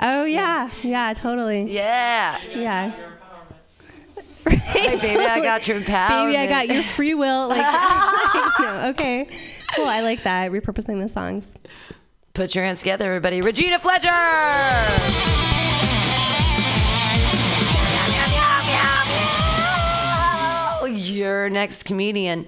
[0.00, 1.62] Oh yeah, yeah, totally.
[1.72, 2.38] Yeah.
[2.54, 2.92] Yeah.
[4.48, 6.26] Hey, baby, I got your power.
[6.26, 7.48] Baby, I got your free will.
[7.48, 7.58] Like,
[8.34, 9.26] like, no, okay,
[9.76, 9.86] cool.
[9.86, 10.50] I like that.
[10.50, 11.46] Repurposing the songs.
[12.34, 13.40] Put your hands together, everybody.
[13.40, 14.10] Regina Fletcher!
[20.86, 22.46] Your next comedian.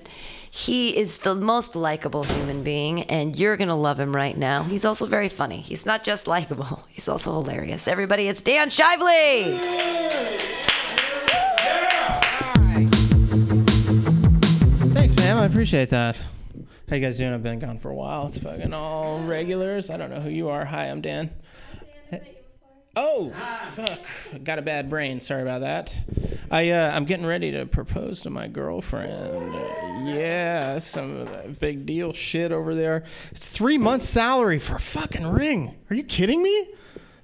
[0.50, 4.62] He is the most likable human being, and you're going to love him right now.
[4.62, 5.60] He's also very funny.
[5.60, 7.88] He's not just likable, he's also hilarious.
[7.88, 9.58] Everybody, it's Dan Shively!
[14.92, 15.36] Thanks, man.
[15.36, 16.16] I appreciate that.
[16.88, 17.34] How you guys doing?
[17.34, 18.28] I've been gone for a while.
[18.28, 19.90] It's fucking all regulars.
[19.90, 20.64] I don't know who you are.
[20.64, 21.30] Hi, I'm Dan.
[22.96, 23.30] Oh,
[23.74, 24.00] fuck.
[24.42, 25.20] Got a bad brain.
[25.20, 25.94] Sorry about that.
[26.50, 29.54] I uh, I'm getting ready to propose to my girlfriend.
[29.54, 33.04] Uh, yeah, some of that big deal shit over there.
[33.32, 35.76] It's three months' salary for a fucking ring.
[35.90, 36.74] Are you kidding me?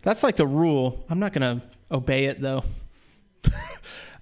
[0.03, 1.07] That's like the rule.
[1.09, 2.65] I'm not gonna obey it though.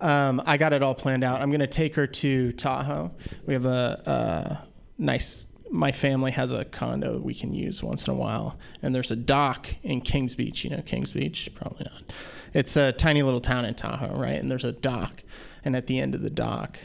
[0.00, 1.42] um, I got it all planned out.
[1.42, 3.10] I'm gonna take her to Tahoe.
[3.44, 4.71] We have a, a
[5.02, 5.46] nice.
[5.70, 9.16] My family has a condo we can use once in a while, and there's a
[9.16, 10.64] dock in Kings Beach.
[10.64, 11.50] You know Kings Beach?
[11.54, 12.12] Probably not.
[12.52, 14.38] It's a tiny little town in Tahoe, right?
[14.38, 15.22] And there's a dock,
[15.64, 16.78] and at the end of the dock,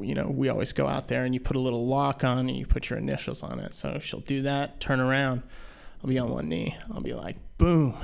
[0.00, 2.56] you know, we always go out there and you put a little lock on and
[2.56, 3.74] you put your initials on it.
[3.74, 5.42] So she'll do that, turn around.
[6.02, 6.76] I'll be on one knee.
[6.92, 7.96] I'll be like, boom.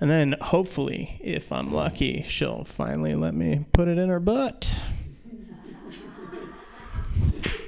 [0.00, 4.74] And then hopefully, if I'm lucky, she'll finally let me put it in her butt.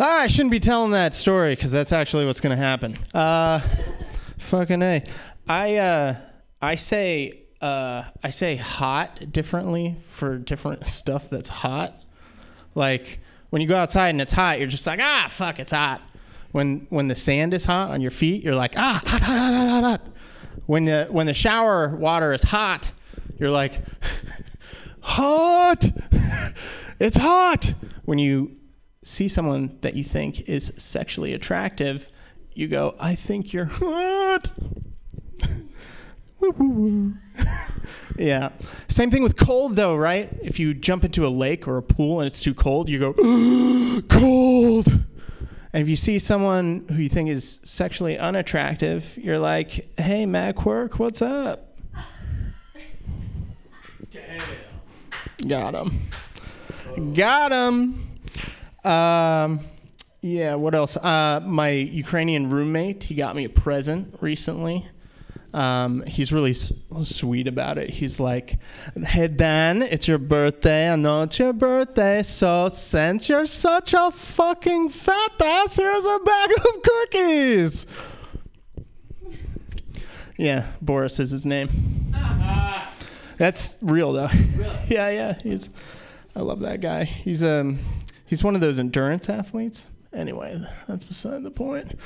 [0.00, 2.96] Ah, I shouldn't be telling that story because that's actually what's going to happen.
[3.12, 3.60] Uh,
[4.38, 5.04] fucking a.
[5.48, 6.16] I uh,
[6.62, 12.00] I say uh, I say hot differently for different stuff that's hot.
[12.76, 13.18] Like
[13.50, 16.00] when you go outside and it's hot, you're just like ah fuck, it's hot.
[16.52, 19.52] When when the sand is hot on your feet, you're like ah hot hot hot
[19.52, 20.06] hot hot hot.
[20.66, 22.92] When the when the shower water is hot,
[23.36, 23.82] you're like
[25.00, 25.90] hot.
[27.00, 27.74] it's hot.
[28.04, 28.58] When you
[29.08, 32.10] see someone that you think is sexually attractive,
[32.52, 34.52] you go, I think you're hot.
[36.40, 37.14] Woo, woo, woo.
[38.18, 38.50] Yeah.
[38.88, 40.28] Same thing with cold, though, right?
[40.42, 43.12] If you jump into a lake or a pool and it's too cold, you go,
[44.08, 44.88] cold.
[45.72, 50.56] And if you see someone who you think is sexually unattractive, you're like, hey, Matt
[50.56, 51.76] Quirk, what's up?
[55.46, 57.14] Got him.
[57.14, 58.07] Got him.
[58.88, 59.60] Um,
[60.20, 60.96] yeah, what else?
[60.96, 64.86] Uh, my Ukrainian roommate, he got me a present recently.
[65.54, 66.72] Um, he's really s-
[67.04, 67.88] sweet about it.
[67.90, 68.58] He's like,
[69.02, 70.90] "Hey Dan, it's your birthday.
[70.90, 72.22] I know it's your birthday.
[72.22, 77.86] So since you're such a fucking fat ass, here's a bag of cookies."
[80.36, 81.68] Yeah, Boris is his name.
[83.38, 84.30] That's real though.
[84.88, 85.38] yeah, yeah.
[85.42, 85.70] He's.
[86.36, 87.04] I love that guy.
[87.04, 87.78] He's um,
[88.28, 89.88] he's one of those endurance athletes.
[90.12, 91.98] Anyway, that's beside the point.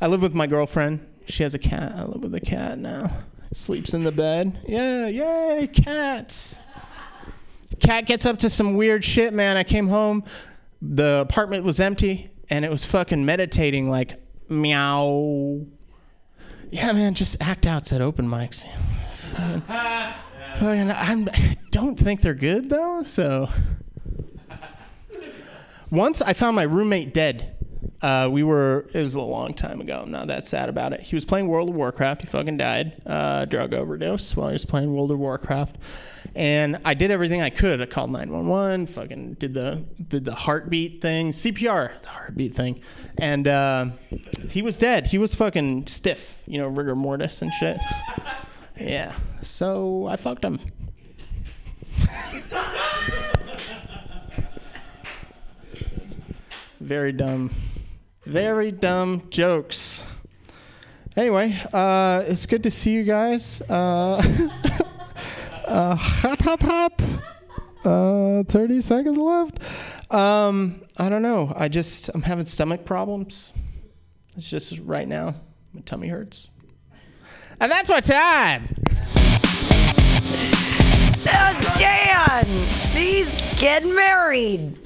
[0.00, 1.06] I live with my girlfriend.
[1.26, 1.92] She has a cat.
[1.96, 3.10] I live with a cat now.
[3.52, 4.58] Sleeps in the bed.
[4.66, 6.60] Yeah, yay, cats.
[7.80, 9.56] Cat gets up to some weird shit, man.
[9.56, 10.24] I came home,
[10.80, 15.66] the apartment was empty, and it was fucking meditating like meow.
[16.70, 18.66] Yeah, man, just act outs at open mics.
[20.60, 23.48] Oh, I'm, I don't think they're good though, so.
[25.92, 27.54] Once I found my roommate dead.
[28.00, 30.00] Uh, we were, it was a long time ago.
[30.02, 31.00] I'm not that sad about it.
[31.00, 32.22] He was playing World of Warcraft.
[32.22, 33.00] He fucking died.
[33.06, 35.76] Uh, drug overdose while he was playing World of Warcraft.
[36.34, 37.80] And I did everything I could.
[37.80, 42.80] I called 911, fucking did the, did the heartbeat thing, CPR, the heartbeat thing.
[43.18, 43.90] And uh,
[44.48, 45.06] he was dead.
[45.06, 47.78] He was fucking stiff, you know, rigor mortis and shit.
[48.80, 49.14] Yeah.
[49.42, 50.58] So I fucked him.
[56.82, 57.52] Very dumb.
[58.26, 60.02] Very dumb jokes.
[61.16, 63.62] Anyway, uh, it's good to see you guys.
[63.70, 64.16] Uh,
[65.64, 67.02] uh, hot, hot, hot.
[67.84, 69.60] Uh, 30 seconds left.
[70.12, 71.52] Um, I don't know.
[71.54, 73.52] I just, I'm having stomach problems.
[74.36, 75.36] It's just right now,
[75.72, 76.50] my tummy hurts.
[77.60, 78.74] And that's my time.
[81.28, 82.44] Oh, Dan,
[82.90, 84.76] he's getting married.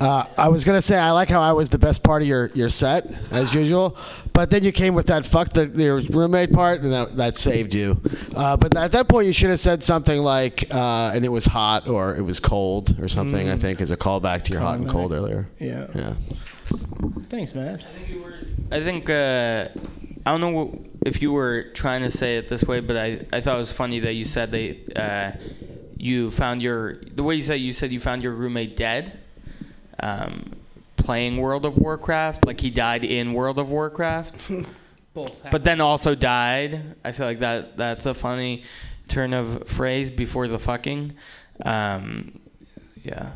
[0.00, 2.46] Uh, I was gonna say I like how I was the best part of your,
[2.54, 3.98] your set as usual,
[4.32, 7.74] but then you came with that fuck the your roommate part, and that, that saved
[7.74, 8.00] you.
[8.34, 11.44] Uh, but at that point, you should have said something like, uh, "And it was
[11.44, 13.50] hot" or "It was cold" or something.
[13.50, 13.60] I Mm.
[13.60, 14.92] think as a callback to your hot and Callback.
[14.92, 15.48] cold earlier.
[15.58, 15.86] Yeah.
[15.94, 16.14] Yeah.
[17.28, 17.78] Thanks, man.
[18.72, 19.68] I think uh,
[20.24, 23.26] I don't know wh- if you were trying to say it this way, but I,
[23.34, 25.32] I thought it was funny that you said they uh,
[25.98, 29.18] you found your the way you said you said you found your roommate dead,
[30.02, 30.52] um,
[30.96, 34.50] playing World of Warcraft, like he died in World of Warcraft,
[35.14, 35.50] Both.
[35.50, 36.80] but then also died.
[37.04, 38.64] I feel like that that's a funny
[39.08, 41.12] turn of phrase before the fucking.
[41.64, 42.38] Um,
[43.02, 43.30] yeah.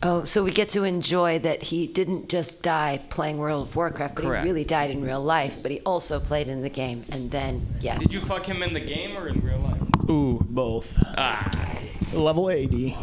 [0.00, 4.14] Oh, so we get to enjoy that he didn't just die playing World of Warcraft,
[4.14, 4.44] but Correct.
[4.44, 7.04] he really died in real life, but he also played in the game.
[7.10, 7.98] And then, yes.
[8.02, 10.08] Did you fuck him in the game or in real life?
[10.08, 10.96] Ooh, both.
[11.16, 11.76] Ah.
[12.12, 12.96] Level 80.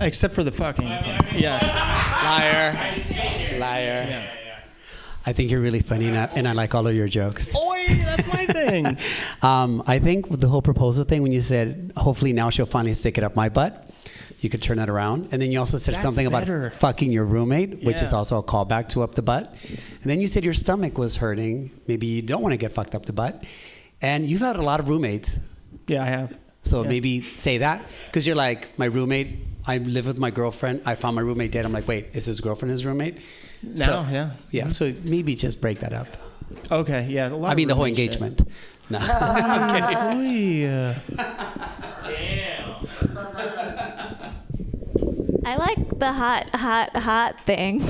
[0.00, 0.86] Except for the fucking.
[0.86, 1.58] Yeah.
[2.24, 3.58] Liar.
[3.58, 4.30] Liar.
[5.26, 7.54] I think you're really funny, and I, and I like all of your jokes.
[7.54, 8.96] Oi, that's my thing.
[9.42, 13.18] Um, I think the whole proposal thing, when you said, hopefully now she'll finally stick
[13.18, 13.88] it up my butt,
[14.40, 15.28] you could turn that around.
[15.30, 16.66] And then you also said That's something better.
[16.66, 19.54] about fucking your roommate, which is also a callback to up the butt.
[20.02, 21.70] And then you said your stomach was hurting.
[21.86, 23.44] Maybe you don't want to get fucked up the butt.
[24.02, 25.38] And you've had a lot of roommates.
[25.86, 26.36] Yeah, I have.
[26.62, 26.88] So Yeah.
[26.88, 27.84] maybe say that.
[28.06, 30.82] Because you're like, my roommate, I live with my girlfriend.
[30.86, 31.64] I found my roommate dead.
[31.66, 33.18] I'm like, wait, is his girlfriend his roommate?
[33.62, 34.30] Now, yeah.
[34.50, 36.08] Yeah, so maybe just break that up.
[36.72, 37.28] Okay, yeah.
[37.28, 38.22] a lot I of mean, the whole roommate shit.
[38.22, 38.48] engagement.
[38.90, 38.98] No.
[38.98, 40.64] I'm kidding.
[40.64, 40.96] Oy,
[45.44, 47.80] I like the hot, hot, hot thing.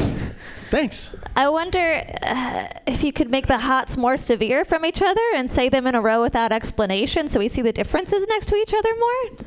[0.71, 1.17] Thanks.
[1.37, 5.49] I wonder uh, if you could make the hots more severe from each other and
[5.49, 8.75] say them in a row without explanation so we see the differences next to each
[8.75, 9.39] other more.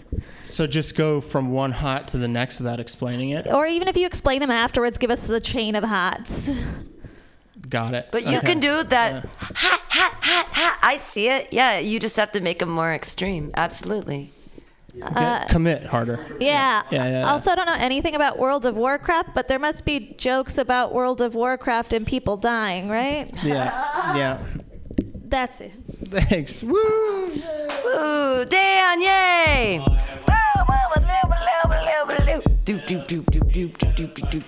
[0.51, 3.47] So just go from one hot to the next without explaining it.
[3.47, 6.51] Or even if you explain them afterwards, give us the chain of hots.
[7.69, 8.09] Got it.
[8.11, 9.23] But you can do that.
[9.37, 10.79] Ha, ha, ha, ha.
[10.83, 11.53] I see it.
[11.53, 13.51] Yeah, you just have to make them more extreme.
[13.53, 14.31] Absolutely.
[14.93, 16.35] Get- uh, commit harder.
[16.41, 16.83] Yeah.
[16.91, 17.31] Yeah, yeah, yeah.
[17.31, 20.93] Also, I don't know anything about World of Warcraft, but there must be jokes about
[20.93, 23.29] World of Warcraft and people dying, right?
[23.41, 24.17] Yeah.
[24.17, 24.43] Yeah.
[25.29, 25.71] That's it.
[26.09, 26.61] Thanks.
[26.61, 27.31] Woo.
[27.85, 29.81] Woo, Dan, yay!
[34.31, 34.43] Doop.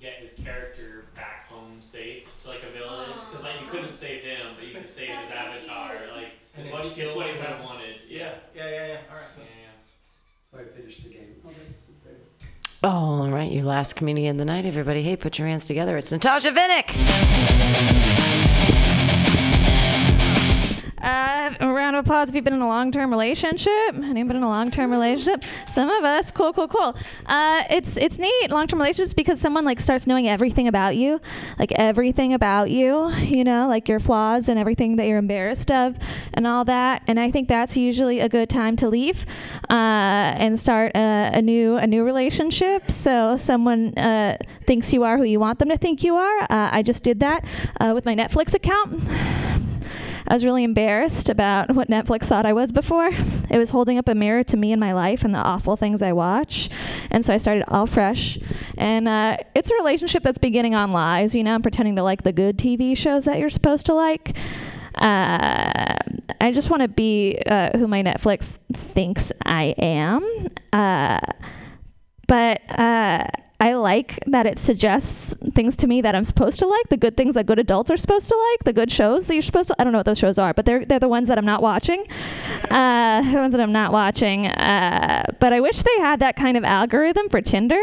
[0.00, 4.54] Get his character back home safe to like a village because you couldn't save him,
[4.56, 5.94] but you could save his avatar.
[6.14, 6.32] Like
[6.70, 6.96] what
[7.64, 7.96] wanted.
[8.08, 8.34] Yeah.
[8.54, 8.98] Yeah yeah yeah.
[9.10, 9.24] All right.
[10.50, 11.36] So I finished the game.
[12.82, 12.88] Oh.
[12.88, 15.02] All right, your last comedian of the night, everybody.
[15.02, 15.96] Hey, put your hands together.
[15.96, 18.44] It's Natasha Vinnick.
[21.00, 23.94] Uh, a round of applause if you've been in a long-term relationship.
[23.94, 25.44] Anyone been in a long-term relationship?
[25.68, 26.30] Some of us.
[26.30, 26.96] Cool, cool, cool.
[27.26, 31.20] Uh, it's it's neat long-term relationships because someone like starts knowing everything about you,
[31.58, 33.12] like everything about you.
[33.26, 35.96] You know, like your flaws and everything that you're embarrassed of,
[36.32, 37.02] and all that.
[37.06, 39.26] And I think that's usually a good time to leave
[39.68, 42.90] uh, and start a, a new a new relationship.
[42.90, 46.42] So someone uh, thinks you are who you want them to think you are.
[46.44, 47.44] Uh, I just did that
[47.80, 49.65] uh, with my Netflix account.
[50.28, 53.10] I was really embarrassed about what Netflix thought I was before.
[53.48, 56.02] It was holding up a mirror to me and my life and the awful things
[56.02, 56.68] I watch.
[57.12, 58.40] And so I started all fresh.
[58.76, 62.24] And uh, it's a relationship that's beginning on lies, you know, I'm pretending to like
[62.24, 64.36] the good TV shows that you're supposed to like.
[64.96, 65.94] Uh,
[66.40, 70.48] I just want to be uh, who my Netflix thinks I am.
[70.72, 71.20] Uh,
[72.26, 73.26] but uh,
[73.58, 77.16] I like that it suggests things to me that I'm supposed to like, the good
[77.16, 79.76] things that good adults are supposed to like, the good shows that you're supposed to.
[79.78, 81.62] I don't know what those shows are, but they're they're the ones that I'm not
[81.62, 82.04] watching,
[82.70, 84.46] uh, the ones that I'm not watching.
[84.46, 87.82] Uh, but I wish they had that kind of algorithm for Tinder.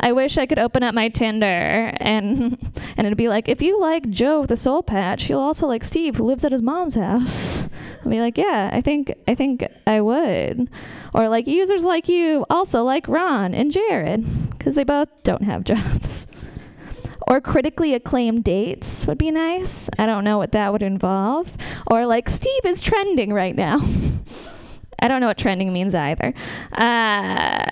[0.00, 2.58] I wish I could open up my Tinder and
[2.96, 5.84] and it'd be like, if you like Joe with a soul patch, you'll also like
[5.84, 7.68] Steve who lives at his mom's house.
[8.04, 10.70] I'd be like, yeah, I think I think I would.
[11.14, 15.64] Or like users like you also like Ron and Jared because they both don't have
[15.64, 16.26] jobs.
[17.28, 19.90] Or critically acclaimed dates would be nice.
[19.98, 21.52] I don't know what that would involve.
[21.88, 23.80] Or like Steve is trending right now.
[25.00, 26.32] I don't know what trending means either.
[26.72, 27.66] Uh,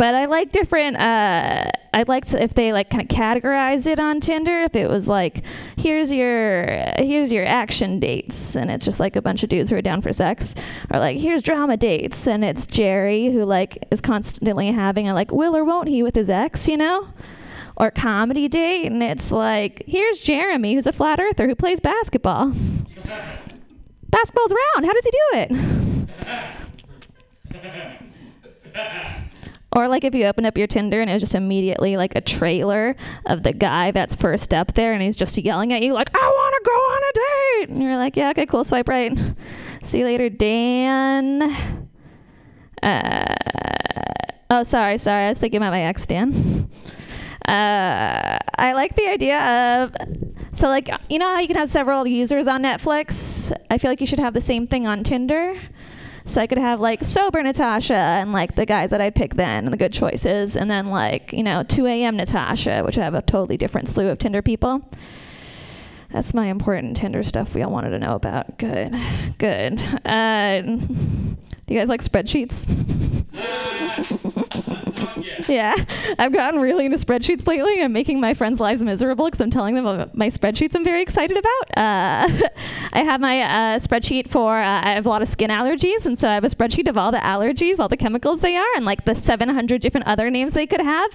[0.00, 0.96] but I like different.
[0.96, 4.60] Uh, I liked if they like kind of categorize it on Tinder.
[4.60, 5.42] If it was like,
[5.76, 6.64] here's your
[6.96, 10.00] here's your action dates, and it's just like a bunch of dudes who are down
[10.00, 10.54] for sex,
[10.90, 15.32] or like here's drama dates, and it's Jerry who like is constantly having a like
[15.32, 17.08] will or won't he with his ex, you know.
[17.76, 22.52] Or comedy date, and it's like, here's Jeremy, who's a flat earther who plays basketball.
[24.08, 24.86] Basketball's round.
[24.86, 26.08] How does he do
[28.74, 29.26] it?
[29.72, 32.20] Or like if you open up your Tinder and it was just immediately like a
[32.20, 36.10] trailer of the guy that's first up there and he's just yelling at you like,
[36.12, 37.68] I want to go on a date.
[37.70, 39.16] And you're like, yeah, okay, cool, swipe right.
[39.84, 41.88] See you later, Dan.
[42.82, 43.24] Uh,
[44.50, 45.26] oh, sorry, sorry.
[45.26, 46.68] I was thinking about my ex, Dan.
[47.46, 49.40] Uh, I like the idea
[49.82, 49.94] of
[50.52, 53.52] so like you know how you can have several users on Netflix.
[53.70, 55.58] I feel like you should have the same thing on Tinder.
[56.30, 59.64] So I could have like sober Natasha and like the guys that I'd pick then
[59.64, 62.16] and the good choices, and then like you know 2 a.m.
[62.16, 64.88] Natasha, which I have a totally different slew of Tinder people.
[66.12, 68.58] That's my important Tinder stuff we all wanted to know about.
[68.58, 68.94] Good,
[69.38, 69.80] good.
[70.06, 71.36] Uh, do
[71.66, 72.64] you guys like spreadsheets?
[75.54, 75.74] yeah,
[76.16, 77.82] I've gotten really into spreadsheets lately.
[77.82, 81.02] I'm making my friends' lives miserable because I'm telling them about my spreadsheets I'm very
[81.02, 81.76] excited about.
[81.76, 82.48] Uh,
[82.92, 86.16] I have my uh, spreadsheet for, uh, I have a lot of skin allergies, and
[86.16, 88.84] so I have a spreadsheet of all the allergies, all the chemicals they are, and
[88.84, 91.10] like the 700 different other names they could have.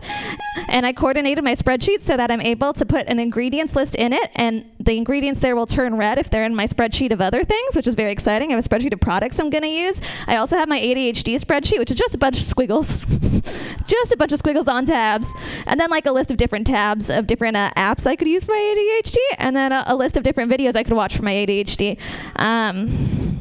[0.68, 4.12] And I coordinated my spreadsheet so that I'm able to put an ingredients list in
[4.12, 7.46] it, and the ingredients there will turn red if they're in my spreadsheet of other
[7.46, 8.52] things, which is very exciting.
[8.52, 10.02] I have a spreadsheet of products I'm going to use.
[10.28, 13.06] I also have my ADHD spreadsheet, which is just a bunch of squiggles.
[13.88, 15.34] just a bunch of squiggles on tabs.
[15.66, 18.44] And then like a list of different tabs of different uh, apps I could use
[18.44, 19.18] for my ADHD.
[19.38, 21.98] And then a, a list of different videos I could watch for my ADHD.
[22.38, 23.40] Um,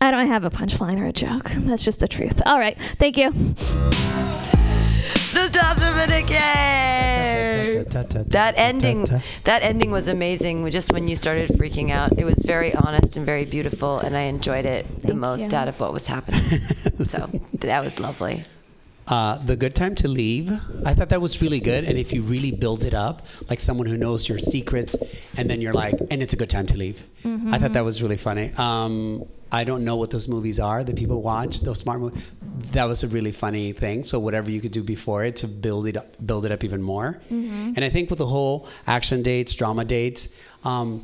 [0.00, 1.50] I don't have a punchline or a joke.
[1.50, 2.42] That's just the truth.
[2.44, 2.76] All right.
[2.98, 3.32] Thank you.
[6.30, 7.84] Yay!
[8.28, 9.06] That ending,
[9.44, 10.68] that ending was amazing.
[10.70, 14.22] Just when you started freaking out, it was very honest and very beautiful, and I
[14.22, 15.58] enjoyed it the most you.
[15.58, 16.42] out of what was happening.
[17.06, 18.44] so that was lovely.
[19.08, 20.50] Uh, the good time to leave.
[20.84, 21.84] I thought that was really good.
[21.84, 24.96] And if you really build it up, like someone who knows your secrets,
[25.36, 27.06] and then you're like, and it's a good time to leave.
[27.24, 28.52] I thought that was really funny.
[28.56, 31.60] Um, I don't know what those movies are that people watch.
[31.60, 32.28] Those smart movies.
[32.72, 34.02] That was a really funny thing.
[34.02, 36.82] So whatever you could do before it to build it up, build it up even
[36.82, 37.20] more.
[37.30, 37.74] Mhm.
[37.76, 40.34] And I think with the whole action dates, drama dates,
[40.64, 41.02] um,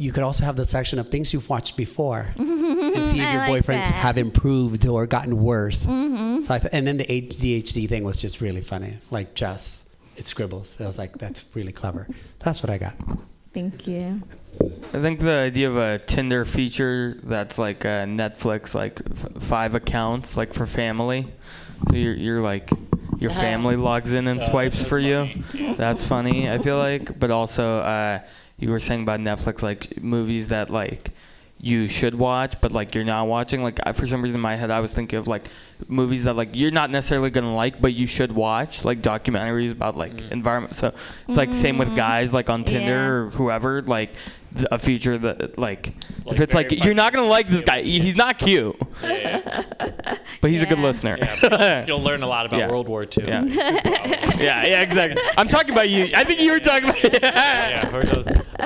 [0.00, 3.42] you could also have the section of things you've watched before and see if your
[3.46, 3.94] like boyfriends that.
[4.06, 5.84] have improved or gotten worse.
[5.86, 6.42] Mhm.
[6.42, 9.94] So I th- and then the ADHD thing was just really funny, like Jess.
[10.16, 10.80] It scribbles.
[10.80, 12.06] I was like, that's really clever.
[12.40, 12.94] That's what I got.
[13.52, 14.22] Thank you.
[14.94, 19.74] I think the idea of a Tinder feature that's like a Netflix, like f- five
[19.74, 21.26] accounts, like for family.
[21.88, 22.70] So you're, you're like,
[23.18, 23.40] your Uh-huh.
[23.40, 25.28] family logs in and Oh, swipes that's for you.
[25.52, 25.74] funny.
[25.76, 27.18] That's funny, I feel like.
[27.18, 28.20] But also, uh,
[28.60, 31.10] you were saying about Netflix, like movies that like
[31.58, 33.62] you should watch, but like you're not watching.
[33.62, 35.48] Like I, for some reason in my head, I was thinking of like
[35.88, 39.96] movies that like you're not necessarily gonna like, but you should watch, like documentaries about
[39.96, 40.74] like environment.
[40.74, 40.92] So
[41.28, 41.96] it's like same with Mm.
[41.96, 43.06] guys, like on Tinder Yeah.
[43.08, 44.14] or whoever, like
[44.56, 45.94] th- a feature that like,
[46.24, 48.76] Like if it's like you're not gonna like this guy, he's not cute,
[50.40, 50.84] but he's a good Yeah.
[50.84, 51.84] listener.
[51.86, 52.68] You'll learn a lot about Yeah.
[52.70, 53.24] World War II.
[53.26, 53.44] Yeah.
[54.38, 55.22] yeah, yeah, exactly.
[55.36, 56.08] I'm talking about you.
[56.14, 57.22] I think you were talking about.
[57.22, 58.04] yeah, we're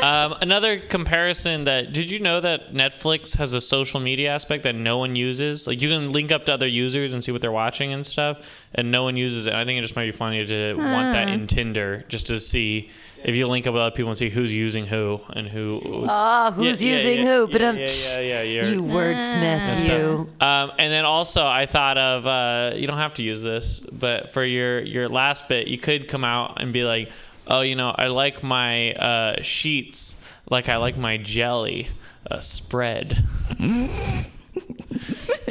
[0.02, 4.74] um, another comparison that did you know that Netflix has a social media aspect that
[4.74, 5.66] no one uses?
[5.66, 8.64] Like you can link up to other users and see what they're watching and stuff,
[8.74, 9.54] and no one uses it.
[9.54, 12.90] I think it just might be funny to want that in Tinder just to see
[13.24, 15.80] if you link up with other people and see who's using who and who.
[16.08, 17.48] Ah, who's Yeah, yeah, using yeah, who?
[17.48, 20.28] But yeah, um, yeah, yeah, yeah, you're- you wordsmith, That's you.
[20.40, 24.32] Um, and then also, I thought of uh, you don't have to use this, but
[24.32, 27.10] for your your last bit, you could come out and be like,
[27.48, 30.20] "Oh, you know, I like my uh, sheets
[30.50, 31.88] like I like my jelly
[32.30, 33.24] uh, spread."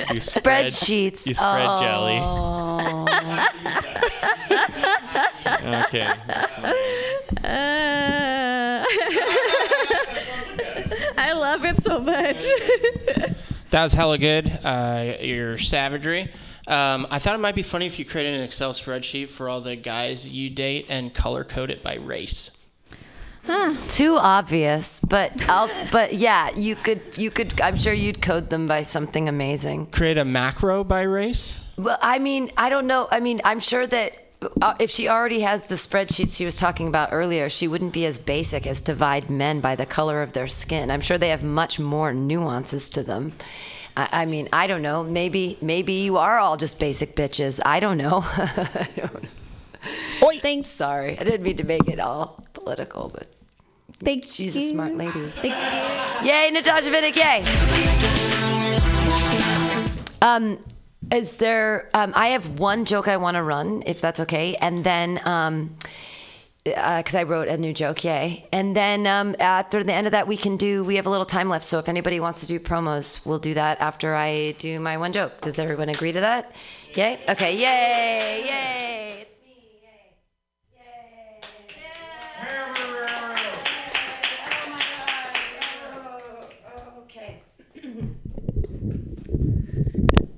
[0.04, 1.26] So you Spread sheets.
[1.28, 1.80] You spread Oh.
[1.82, 2.20] jelly.
[5.64, 6.08] Okay.
[7.44, 8.84] Uh,
[11.18, 12.44] I love it so much.
[13.70, 14.48] That was hella good.
[14.64, 16.30] Uh, your savagery.
[16.68, 19.62] Um, I thought it might be funny if you created an Excel spreadsheet for all
[19.62, 22.62] the guys you date and color code it by race.
[23.90, 27.60] Too obvious, but also, but yeah, you could, you could.
[27.61, 29.88] I'm sure you'd code them by something amazing.
[29.88, 31.64] Create a macro by race.
[31.78, 33.07] Well, I mean, I don't know.
[33.11, 34.18] I mean, I'm sure that
[34.61, 38.06] uh, if she already has the spreadsheets she was talking about earlier, she wouldn't be
[38.06, 40.90] as basic as divide men by the color of their skin.
[40.90, 43.34] I'm sure they have much more nuances to them.
[43.98, 45.03] I, I mean, I don't know.
[45.03, 47.60] Maybe, maybe you are all just basic bitches.
[47.65, 48.22] I don't know.
[48.38, 49.30] I don't know.
[50.24, 50.40] Oi.
[50.40, 50.70] Thanks.
[50.70, 53.28] Sorry, I didn't mean to make it all political, but
[54.04, 55.28] Thank she's a smart lady.
[55.42, 57.44] Thank- Yay, Natasha Vinnick, yay.
[60.22, 60.58] Um,
[61.12, 64.56] is there, um, I have one joke I want to run, if that's okay.
[64.56, 65.76] And then, um,
[66.64, 68.48] because I wrote a new joke, yay.
[68.54, 71.26] And then um, after the end of that, we can do, we have a little
[71.26, 71.66] time left.
[71.66, 75.12] So if anybody wants to do promos, we'll do that after I do my one
[75.12, 75.42] joke.
[75.42, 76.54] Does everyone agree to that?
[76.94, 77.20] Yay?
[77.28, 79.28] Okay, yay, yay.
[81.66, 82.93] Okay.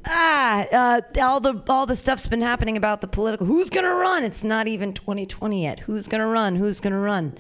[0.08, 3.48] Ah, uh, all the all the stuff's been happening about the political.
[3.48, 4.24] Who's gonna run?
[4.24, 5.80] It's not even 2020 yet.
[5.80, 6.56] Who's gonna run?
[6.56, 7.36] Who's gonna run?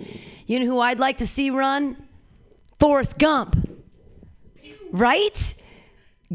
[0.47, 1.97] You know who I'd like to see run?
[2.79, 3.55] Forrest Gump.
[4.91, 5.53] Right?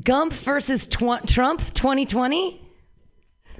[0.05, 2.61] Gump versus tw- Trump 2020.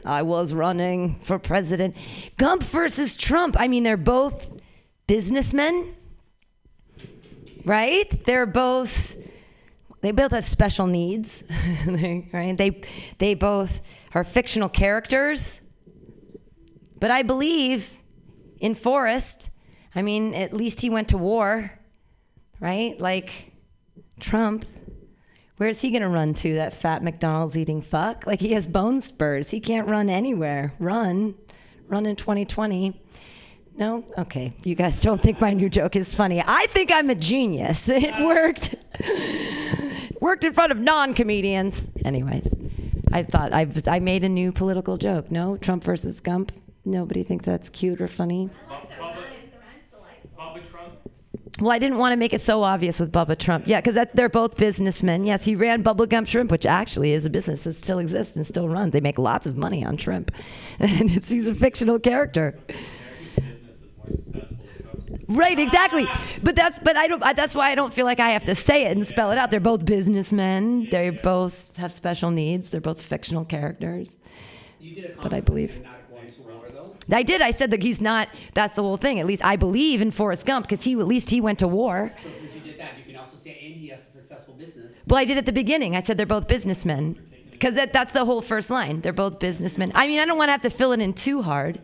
[0.07, 1.97] I was running for president.
[2.37, 3.57] Gump versus Trump.
[3.59, 4.49] I mean, they're both
[5.07, 5.95] businessmen,
[7.65, 8.09] right?
[8.25, 9.17] They're both
[10.03, 11.43] they both have special needs,
[11.87, 12.55] right?
[12.57, 12.81] They
[13.19, 13.81] they both
[14.15, 15.61] are fictional characters.
[16.99, 17.99] But I believe
[18.59, 19.51] in Forrest.
[19.95, 21.79] I mean, at least he went to war,
[22.61, 22.99] right?
[23.01, 23.53] Like
[24.21, 24.65] Trump.
[25.57, 26.55] Where's he gonna run to?
[26.55, 28.27] That fat McDonald's eating fuck?
[28.27, 29.51] Like he has bone spurs.
[29.51, 30.73] He can't run anywhere.
[30.79, 31.35] Run,
[31.89, 32.99] run in 2020.
[33.79, 34.05] No?
[34.19, 34.53] Okay.
[34.65, 36.43] You guys don't think my new joke is funny.
[36.47, 37.89] I think I'm a genius.
[37.93, 38.75] It worked.
[40.21, 41.89] worked in front of non-comedians.
[42.05, 42.55] Anyways,
[43.13, 45.31] I thought I I made a new political joke.
[45.31, 46.53] No, Trump versus Gump.
[46.85, 48.51] Nobody thinks that's cute or funny.
[48.69, 49.11] Bubba Trump.
[51.61, 53.67] Well, I didn't want to make it so obvious with Bubba Trump.
[53.67, 55.27] Yeah, because they're both businessmen.
[55.27, 58.47] Yes, he ran Bubba Gump Shrimp, which actually is a business that still exists and
[58.47, 58.93] still runs.
[58.93, 60.33] They make lots of money on shrimp,
[60.79, 62.59] and it's, he's a fictional character.
[65.29, 66.09] Right, exactly.
[66.43, 67.23] But that's but I don't.
[67.23, 69.39] I, that's why I don't feel like I have to say it and spell it
[69.39, 69.51] out.
[69.51, 70.89] They're both businessmen.
[70.91, 72.71] They both have special needs.
[72.71, 74.17] They're both fictional characters.
[75.23, 75.83] But I believe.
[77.13, 77.43] I did.
[77.43, 78.29] I said that he's not.
[78.55, 79.19] That's the whole thing.
[79.21, 82.13] At least I believe in Forrest Gump because he at least he went to war.
[82.15, 84.93] So since you did that, you can also say, and he has a successful business.
[85.07, 85.97] Well, I did at the beginning.
[85.97, 87.19] I said they're both businessmen
[87.51, 89.01] because that, that's the whole first line.
[89.01, 89.93] They're both businessmen.
[89.95, 91.81] I mean, I don't want to have to fill it in too hard.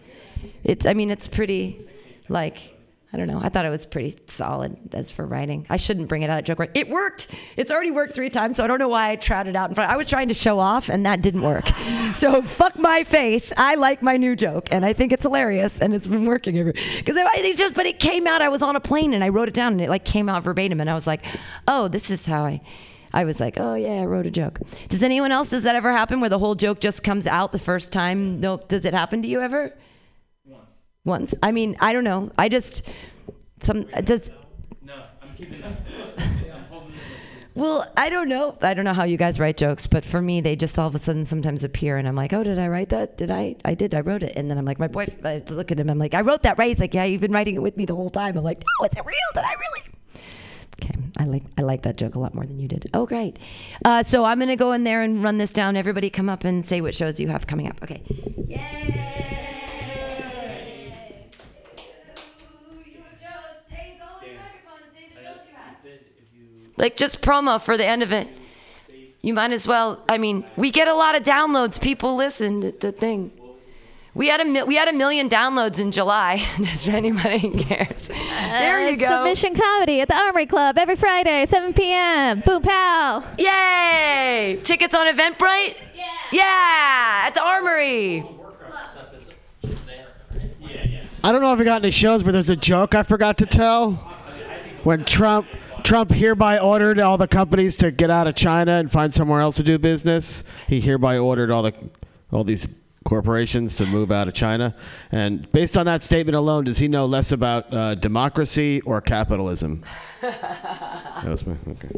[0.65, 0.87] It's.
[0.87, 1.86] I mean, it's pretty,
[2.29, 2.73] like.
[3.13, 3.41] I don't know.
[3.41, 5.65] I thought it was pretty solid as for writing.
[5.71, 6.59] I shouldn't bring it out at joke.
[6.59, 6.71] Right?
[6.75, 7.29] It worked.
[7.57, 9.91] It's already worked three times, so I don't know why I trotted out in front.
[9.91, 11.67] I was trying to show off, and that didn't work.
[12.15, 13.53] So fuck my face.
[13.57, 16.73] I like my new joke, and I think it's hilarious, and it's been working ever.
[16.73, 18.41] Because I it just, but it came out.
[18.41, 20.43] I was on a plane, and I wrote it down, and it like came out
[20.43, 21.25] verbatim, and I was like,
[21.69, 22.61] oh, this is how I.
[23.13, 24.61] I was like, oh yeah, I wrote a joke.
[24.89, 25.51] Does anyone else?
[25.51, 28.41] Does that ever happen where the whole joke just comes out the first time?
[28.41, 28.59] No.
[28.59, 29.73] Does it happen to you ever?
[31.07, 31.35] Once.
[31.43, 32.31] I mean, I don't know.
[32.37, 32.83] I just
[33.63, 34.31] some just.
[34.85, 35.81] No, I'm keeping that.
[37.55, 38.59] Well, I don't know.
[38.61, 40.95] I don't know how you guys write jokes, but for me, they just all of
[40.95, 43.17] a sudden sometimes appear, and I'm like, "Oh, did I write that?
[43.17, 43.57] Did I?
[43.65, 43.95] I did.
[43.95, 45.89] I wrote it." And then I'm like, "My boyfriend." I look at him.
[45.89, 47.87] I'm like, "I wrote that, right?" He's like, "Yeah, you've been writing it with me
[47.87, 49.17] the whole time." I'm like, "No, is it real?
[49.33, 49.83] Did I really?"
[50.83, 52.91] Okay, I like I like that joke a lot more than you did.
[52.93, 53.39] Oh, great.
[53.87, 55.77] Uh, so I'm gonna go in there and run this down.
[55.77, 57.83] Everybody, come up and say what shows you have coming up.
[57.83, 58.03] Okay.
[66.77, 68.29] Like just promo for the end of it.
[69.23, 70.05] You might as well.
[70.09, 71.81] I mean, we get a lot of downloads.
[71.81, 73.33] People listen to the thing.
[74.15, 76.43] We had a mi- we had a million downloads in July.
[76.59, 79.09] Does anybody cares, there Uh, you go.
[79.09, 82.41] Submission comedy at the Armory Club every Friday, 7 p.m.
[82.41, 83.23] Boom pow.
[83.39, 84.59] Yay!
[84.63, 85.77] Tickets on Eventbrite?
[85.95, 86.05] Yeah.
[86.33, 88.25] Yeah, at the Armory.
[91.23, 93.47] I don't know if I got any shows, but there's a joke I forgot to
[93.47, 93.93] tell.
[94.85, 95.49] When Trump
[95.87, 99.55] Trump hereby ordered all the companies to get out of China and find somewhere else
[99.55, 101.73] to do business, he hereby ordered all the
[102.33, 102.67] all these
[103.05, 104.75] corporations to move out of China.
[105.13, 109.85] And based on that statement alone, does he know less about uh, democracy or capitalism?
[110.23, 111.89] That was my okay.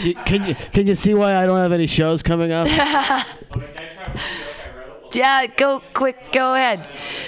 [0.00, 2.66] See, can you can you see why I don't have any shows coming up?
[5.14, 6.86] yeah, go quick, go ahead.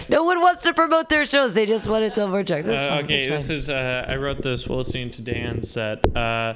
[0.08, 1.54] No one wants to promote their shows.
[1.54, 2.66] They just want to tell more jokes.
[2.66, 3.70] That's Uh, okay, that's this is.
[3.70, 6.16] Uh, I wrote this while listening to Dan's set.
[6.16, 6.54] Uh,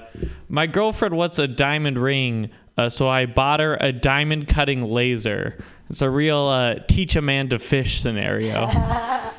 [0.48, 5.56] my girlfriend wants a diamond ring, uh, so I bought her a diamond cutting laser.
[5.90, 8.66] It's a real uh, teach a man to fish scenario.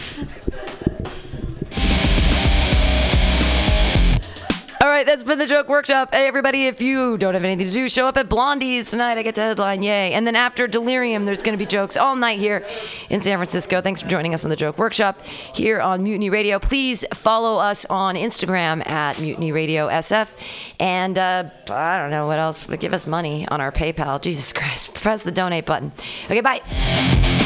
[4.82, 6.14] All right, that's been the joke workshop.
[6.14, 9.18] Hey, everybody, if you don't have anything to do, show up at Blondie's tonight.
[9.18, 10.14] I get to headline, yay.
[10.14, 12.66] And then after Delirium, there's going to be jokes all night here
[13.10, 13.82] in San Francisco.
[13.82, 16.58] Thanks for joining us on the joke workshop here on Mutiny Radio.
[16.58, 20.34] Please follow us on Instagram at Mutiny Radio SF.
[20.80, 24.18] And uh, I don't know what else, but give us money on our PayPal.
[24.18, 24.94] Jesus Christ.
[24.94, 25.92] Press the donate button.
[26.24, 27.39] Okay, bye.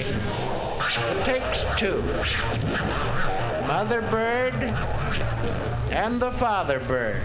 [0.00, 2.02] It takes two.
[3.66, 4.54] Mother bird
[5.90, 7.22] and the father bird.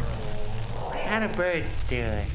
[1.06, 2.28] How do birds do it?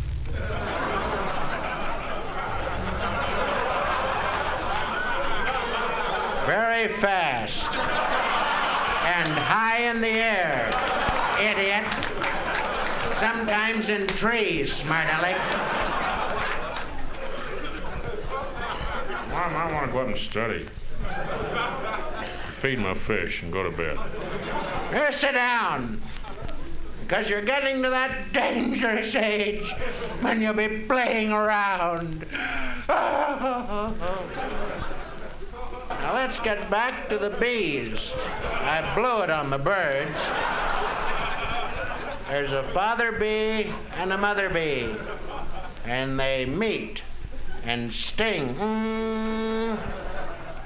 [6.47, 10.71] Very fast and high in the air,
[11.41, 11.85] idiot.
[13.17, 15.37] Sometimes in trees, smart aleck.
[19.31, 20.67] Mom, I want to go up and study.
[22.55, 23.99] Feed my fish and go to bed.
[24.91, 26.01] Here, sit down.
[27.03, 29.73] Because you're getting to that dangerous age
[30.21, 32.27] when you'll be playing around.
[36.03, 38.13] Now let's get back to the bees.
[38.17, 40.19] I blew it on the birds.
[42.29, 44.95] There's a father bee and a mother bee.
[45.85, 47.03] And they meet
[47.65, 48.55] and sting.
[48.55, 49.79] Mm.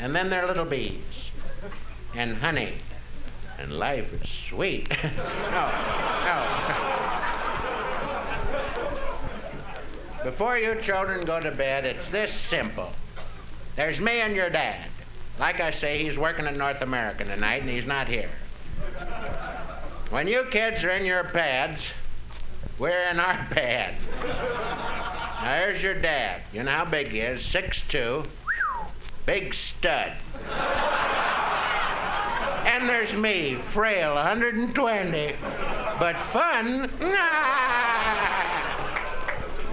[0.01, 1.01] And then they're little bees.
[2.14, 2.74] And honey.
[3.59, 4.89] And life is sweet.
[4.90, 4.98] no,
[6.24, 6.93] no.
[10.24, 12.93] Before you children go to bed, it's this simple.
[13.74, 14.86] There's me and your dad.
[15.39, 18.31] Like I say, he's working in North America tonight and he's not here.
[20.10, 21.93] When you kids are in your pads,
[22.78, 23.94] we're in our pad.
[25.43, 26.43] There's your dad.
[26.52, 27.44] You know how big he is?
[27.44, 28.24] Six-two.
[29.27, 30.12] Big stud.
[32.64, 35.35] And there's me, frail, 120.
[35.98, 36.90] But fun?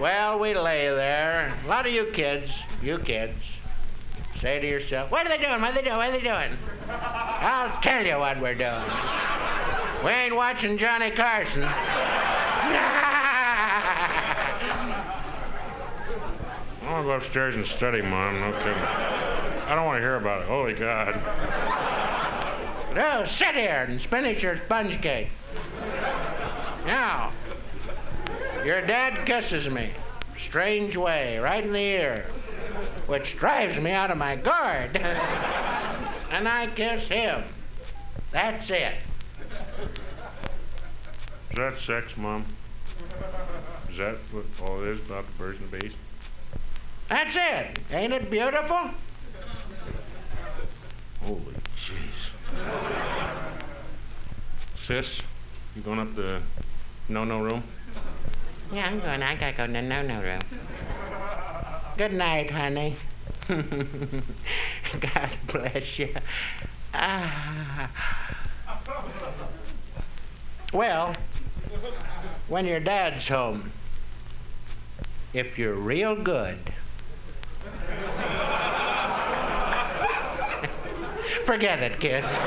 [0.00, 1.52] Well, we lay there.
[1.66, 3.34] A lot of you kids, you kids,
[4.36, 5.60] say to yourself, What are they doing?
[5.60, 5.98] What are they doing?
[5.98, 6.56] What are they doing?
[6.88, 8.80] I'll tell you what we're doing.
[10.02, 11.68] We ain't watching Johnny Carson.
[16.90, 18.40] I want to go upstairs and study, Mom.
[18.40, 18.74] No kidding.
[18.74, 20.48] I don't want to hear about it.
[20.48, 21.14] Holy God.
[22.96, 25.28] No, sit here and finish your sponge cake.
[26.84, 27.30] Now,
[28.64, 29.90] your dad kisses me,
[30.36, 32.26] strange way, right in the ear,
[33.06, 34.96] which drives me out of my guard.
[36.32, 37.44] and I kiss him.
[38.32, 38.94] That's it.
[41.50, 42.44] Is that sex, Mom?
[43.88, 45.94] Is that what all it is about the birds and the bees?
[47.10, 47.78] That's it.
[47.92, 48.88] Ain't it beautiful?
[51.22, 51.42] Holy
[51.76, 52.30] jeez.
[54.76, 55.20] Sis,
[55.74, 56.40] you going up the
[57.08, 57.64] no-no room?
[58.72, 59.24] Yeah, I'm going.
[59.24, 60.40] I gotta go to the no-no room.
[61.98, 62.94] Good night, honey.
[63.48, 66.14] God bless you.
[66.94, 67.90] Ah.
[70.72, 71.12] Well,
[72.46, 73.72] when your dad's home,
[75.34, 76.58] if you're real good,
[81.44, 82.32] forget it, kids.
[82.32, 82.38] All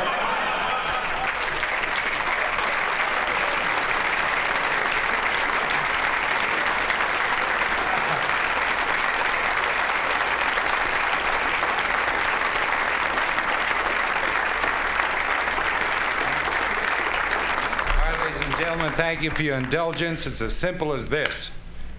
[17.97, 20.25] right, ladies and gentlemen, thank you for your indulgence.
[20.25, 21.51] It's as simple as this.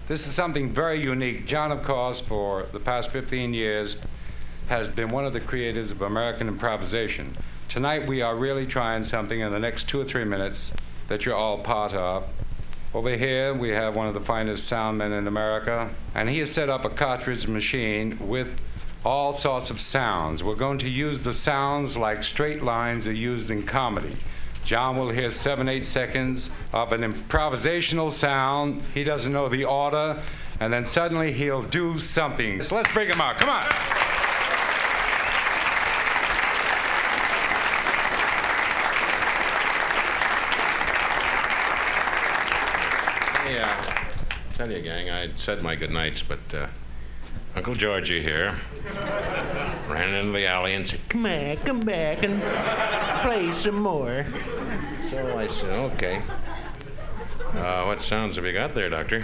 [0.07, 1.47] This is something very unique.
[1.47, 3.95] John, of course, for the past 15 years,
[4.67, 7.35] has been one of the creators of American improvisation.
[7.69, 10.73] Tonight, we are really trying something in the next two or three minutes
[11.07, 12.23] that you're all part of.
[12.93, 16.51] Over here, we have one of the finest sound men in America, and he has
[16.51, 18.59] set up a cartridge machine with
[19.03, 20.43] all sorts of sounds.
[20.43, 24.17] We're going to use the sounds like straight lines are used in comedy.
[24.65, 28.81] John will hear seven, eight seconds of an improvisational sound.
[28.95, 30.19] He doesn't know the order,
[30.59, 32.61] and then suddenly he'll do something.
[32.63, 33.37] So let's bring him out.
[33.37, 33.63] Come on.
[33.63, 33.85] Uh,
[44.55, 46.67] tell you, gang, I'd said my goodnights, but uh,
[47.55, 48.57] Uncle Georgie here
[49.95, 52.41] ran into the alley and said, Come back, come back and
[53.21, 54.25] play some more.
[55.09, 56.21] So I said, okay.
[57.53, 59.23] Uh, what sounds have you got there, Doctor?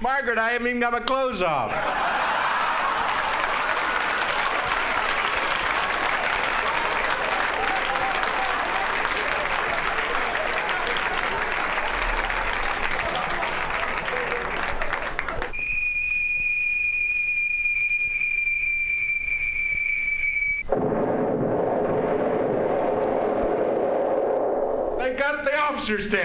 [0.00, 1.70] Margaret, I haven't even got my clothes off.
[25.04, 25.14] They
[25.88, 26.23] got the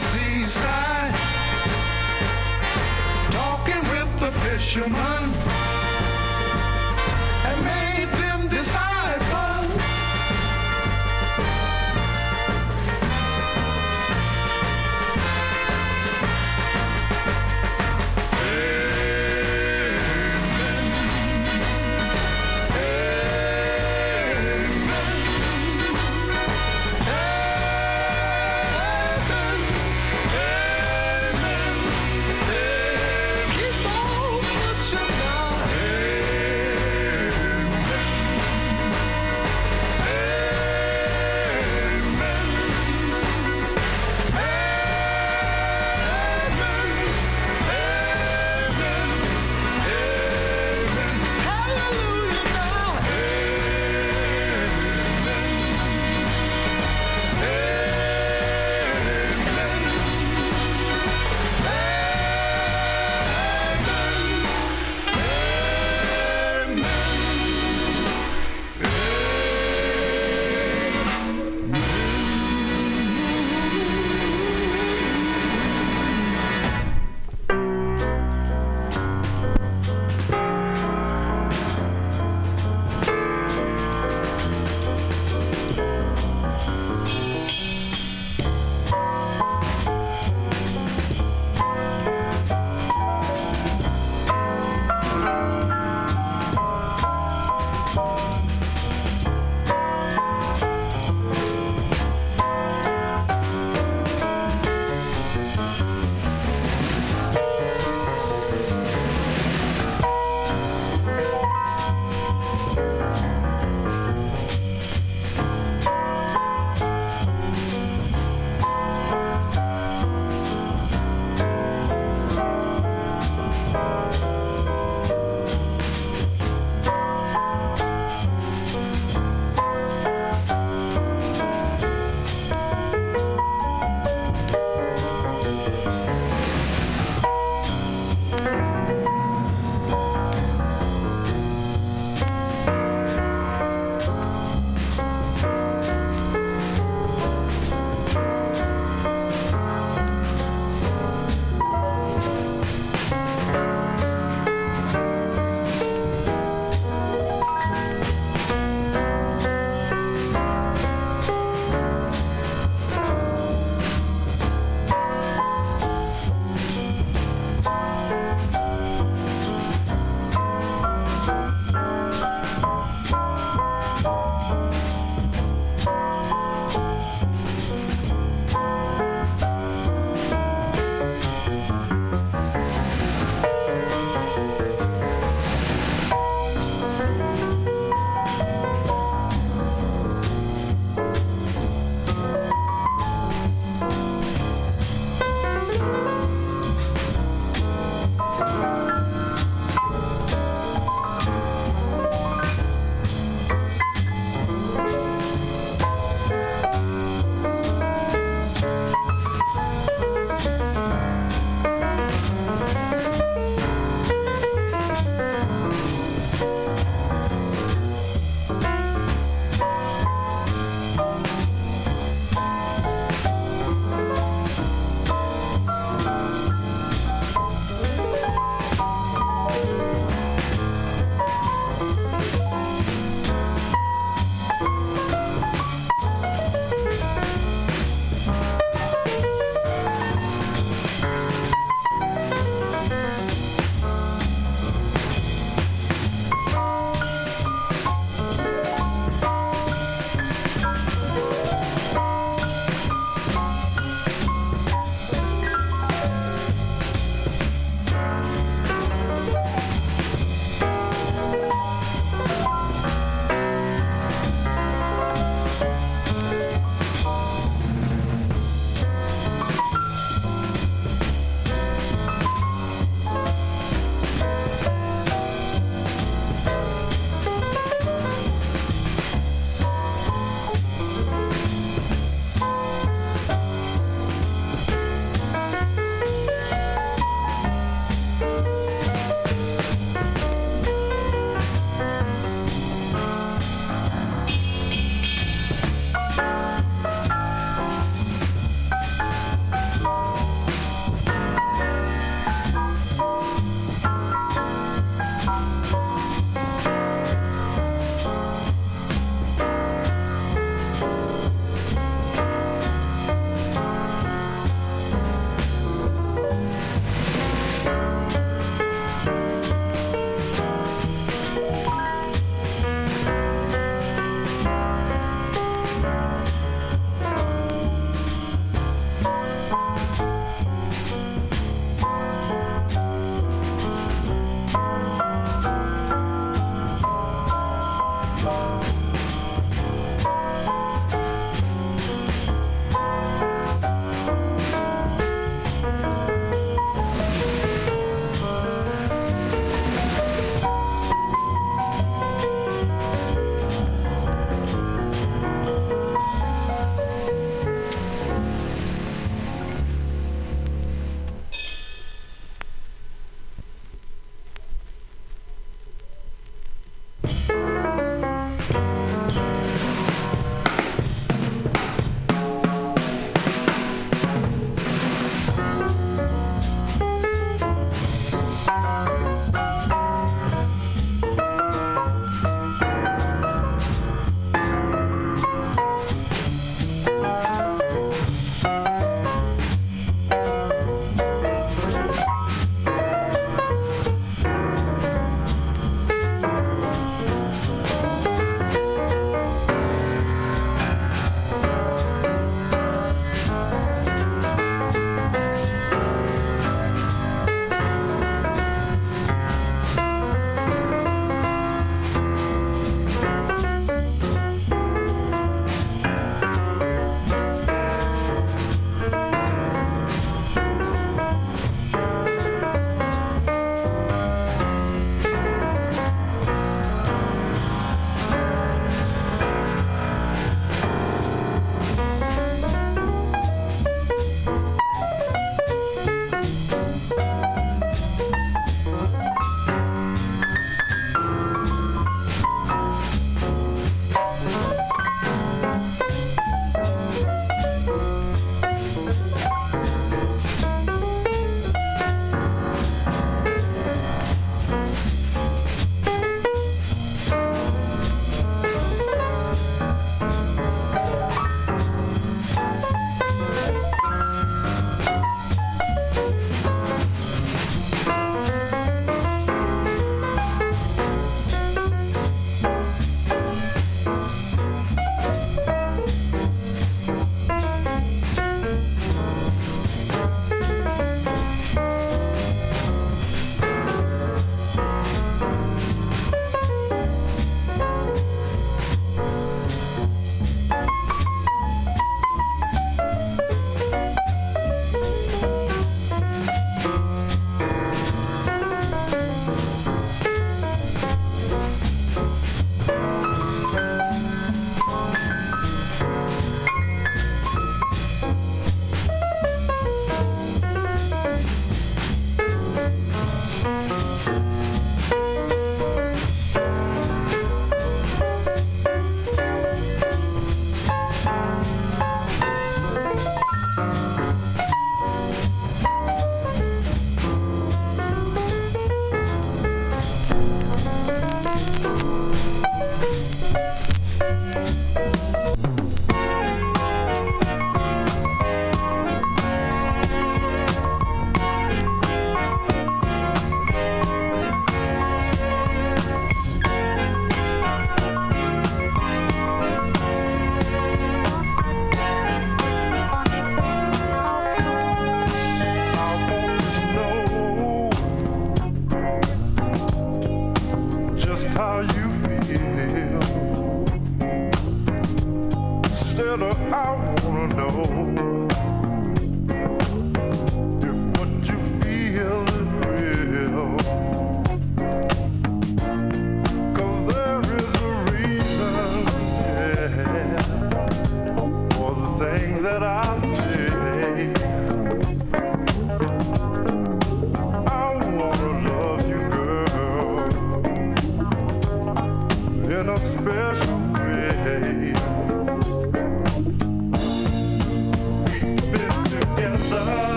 [0.00, 1.14] seaside,
[3.30, 5.57] talking with the fishermen,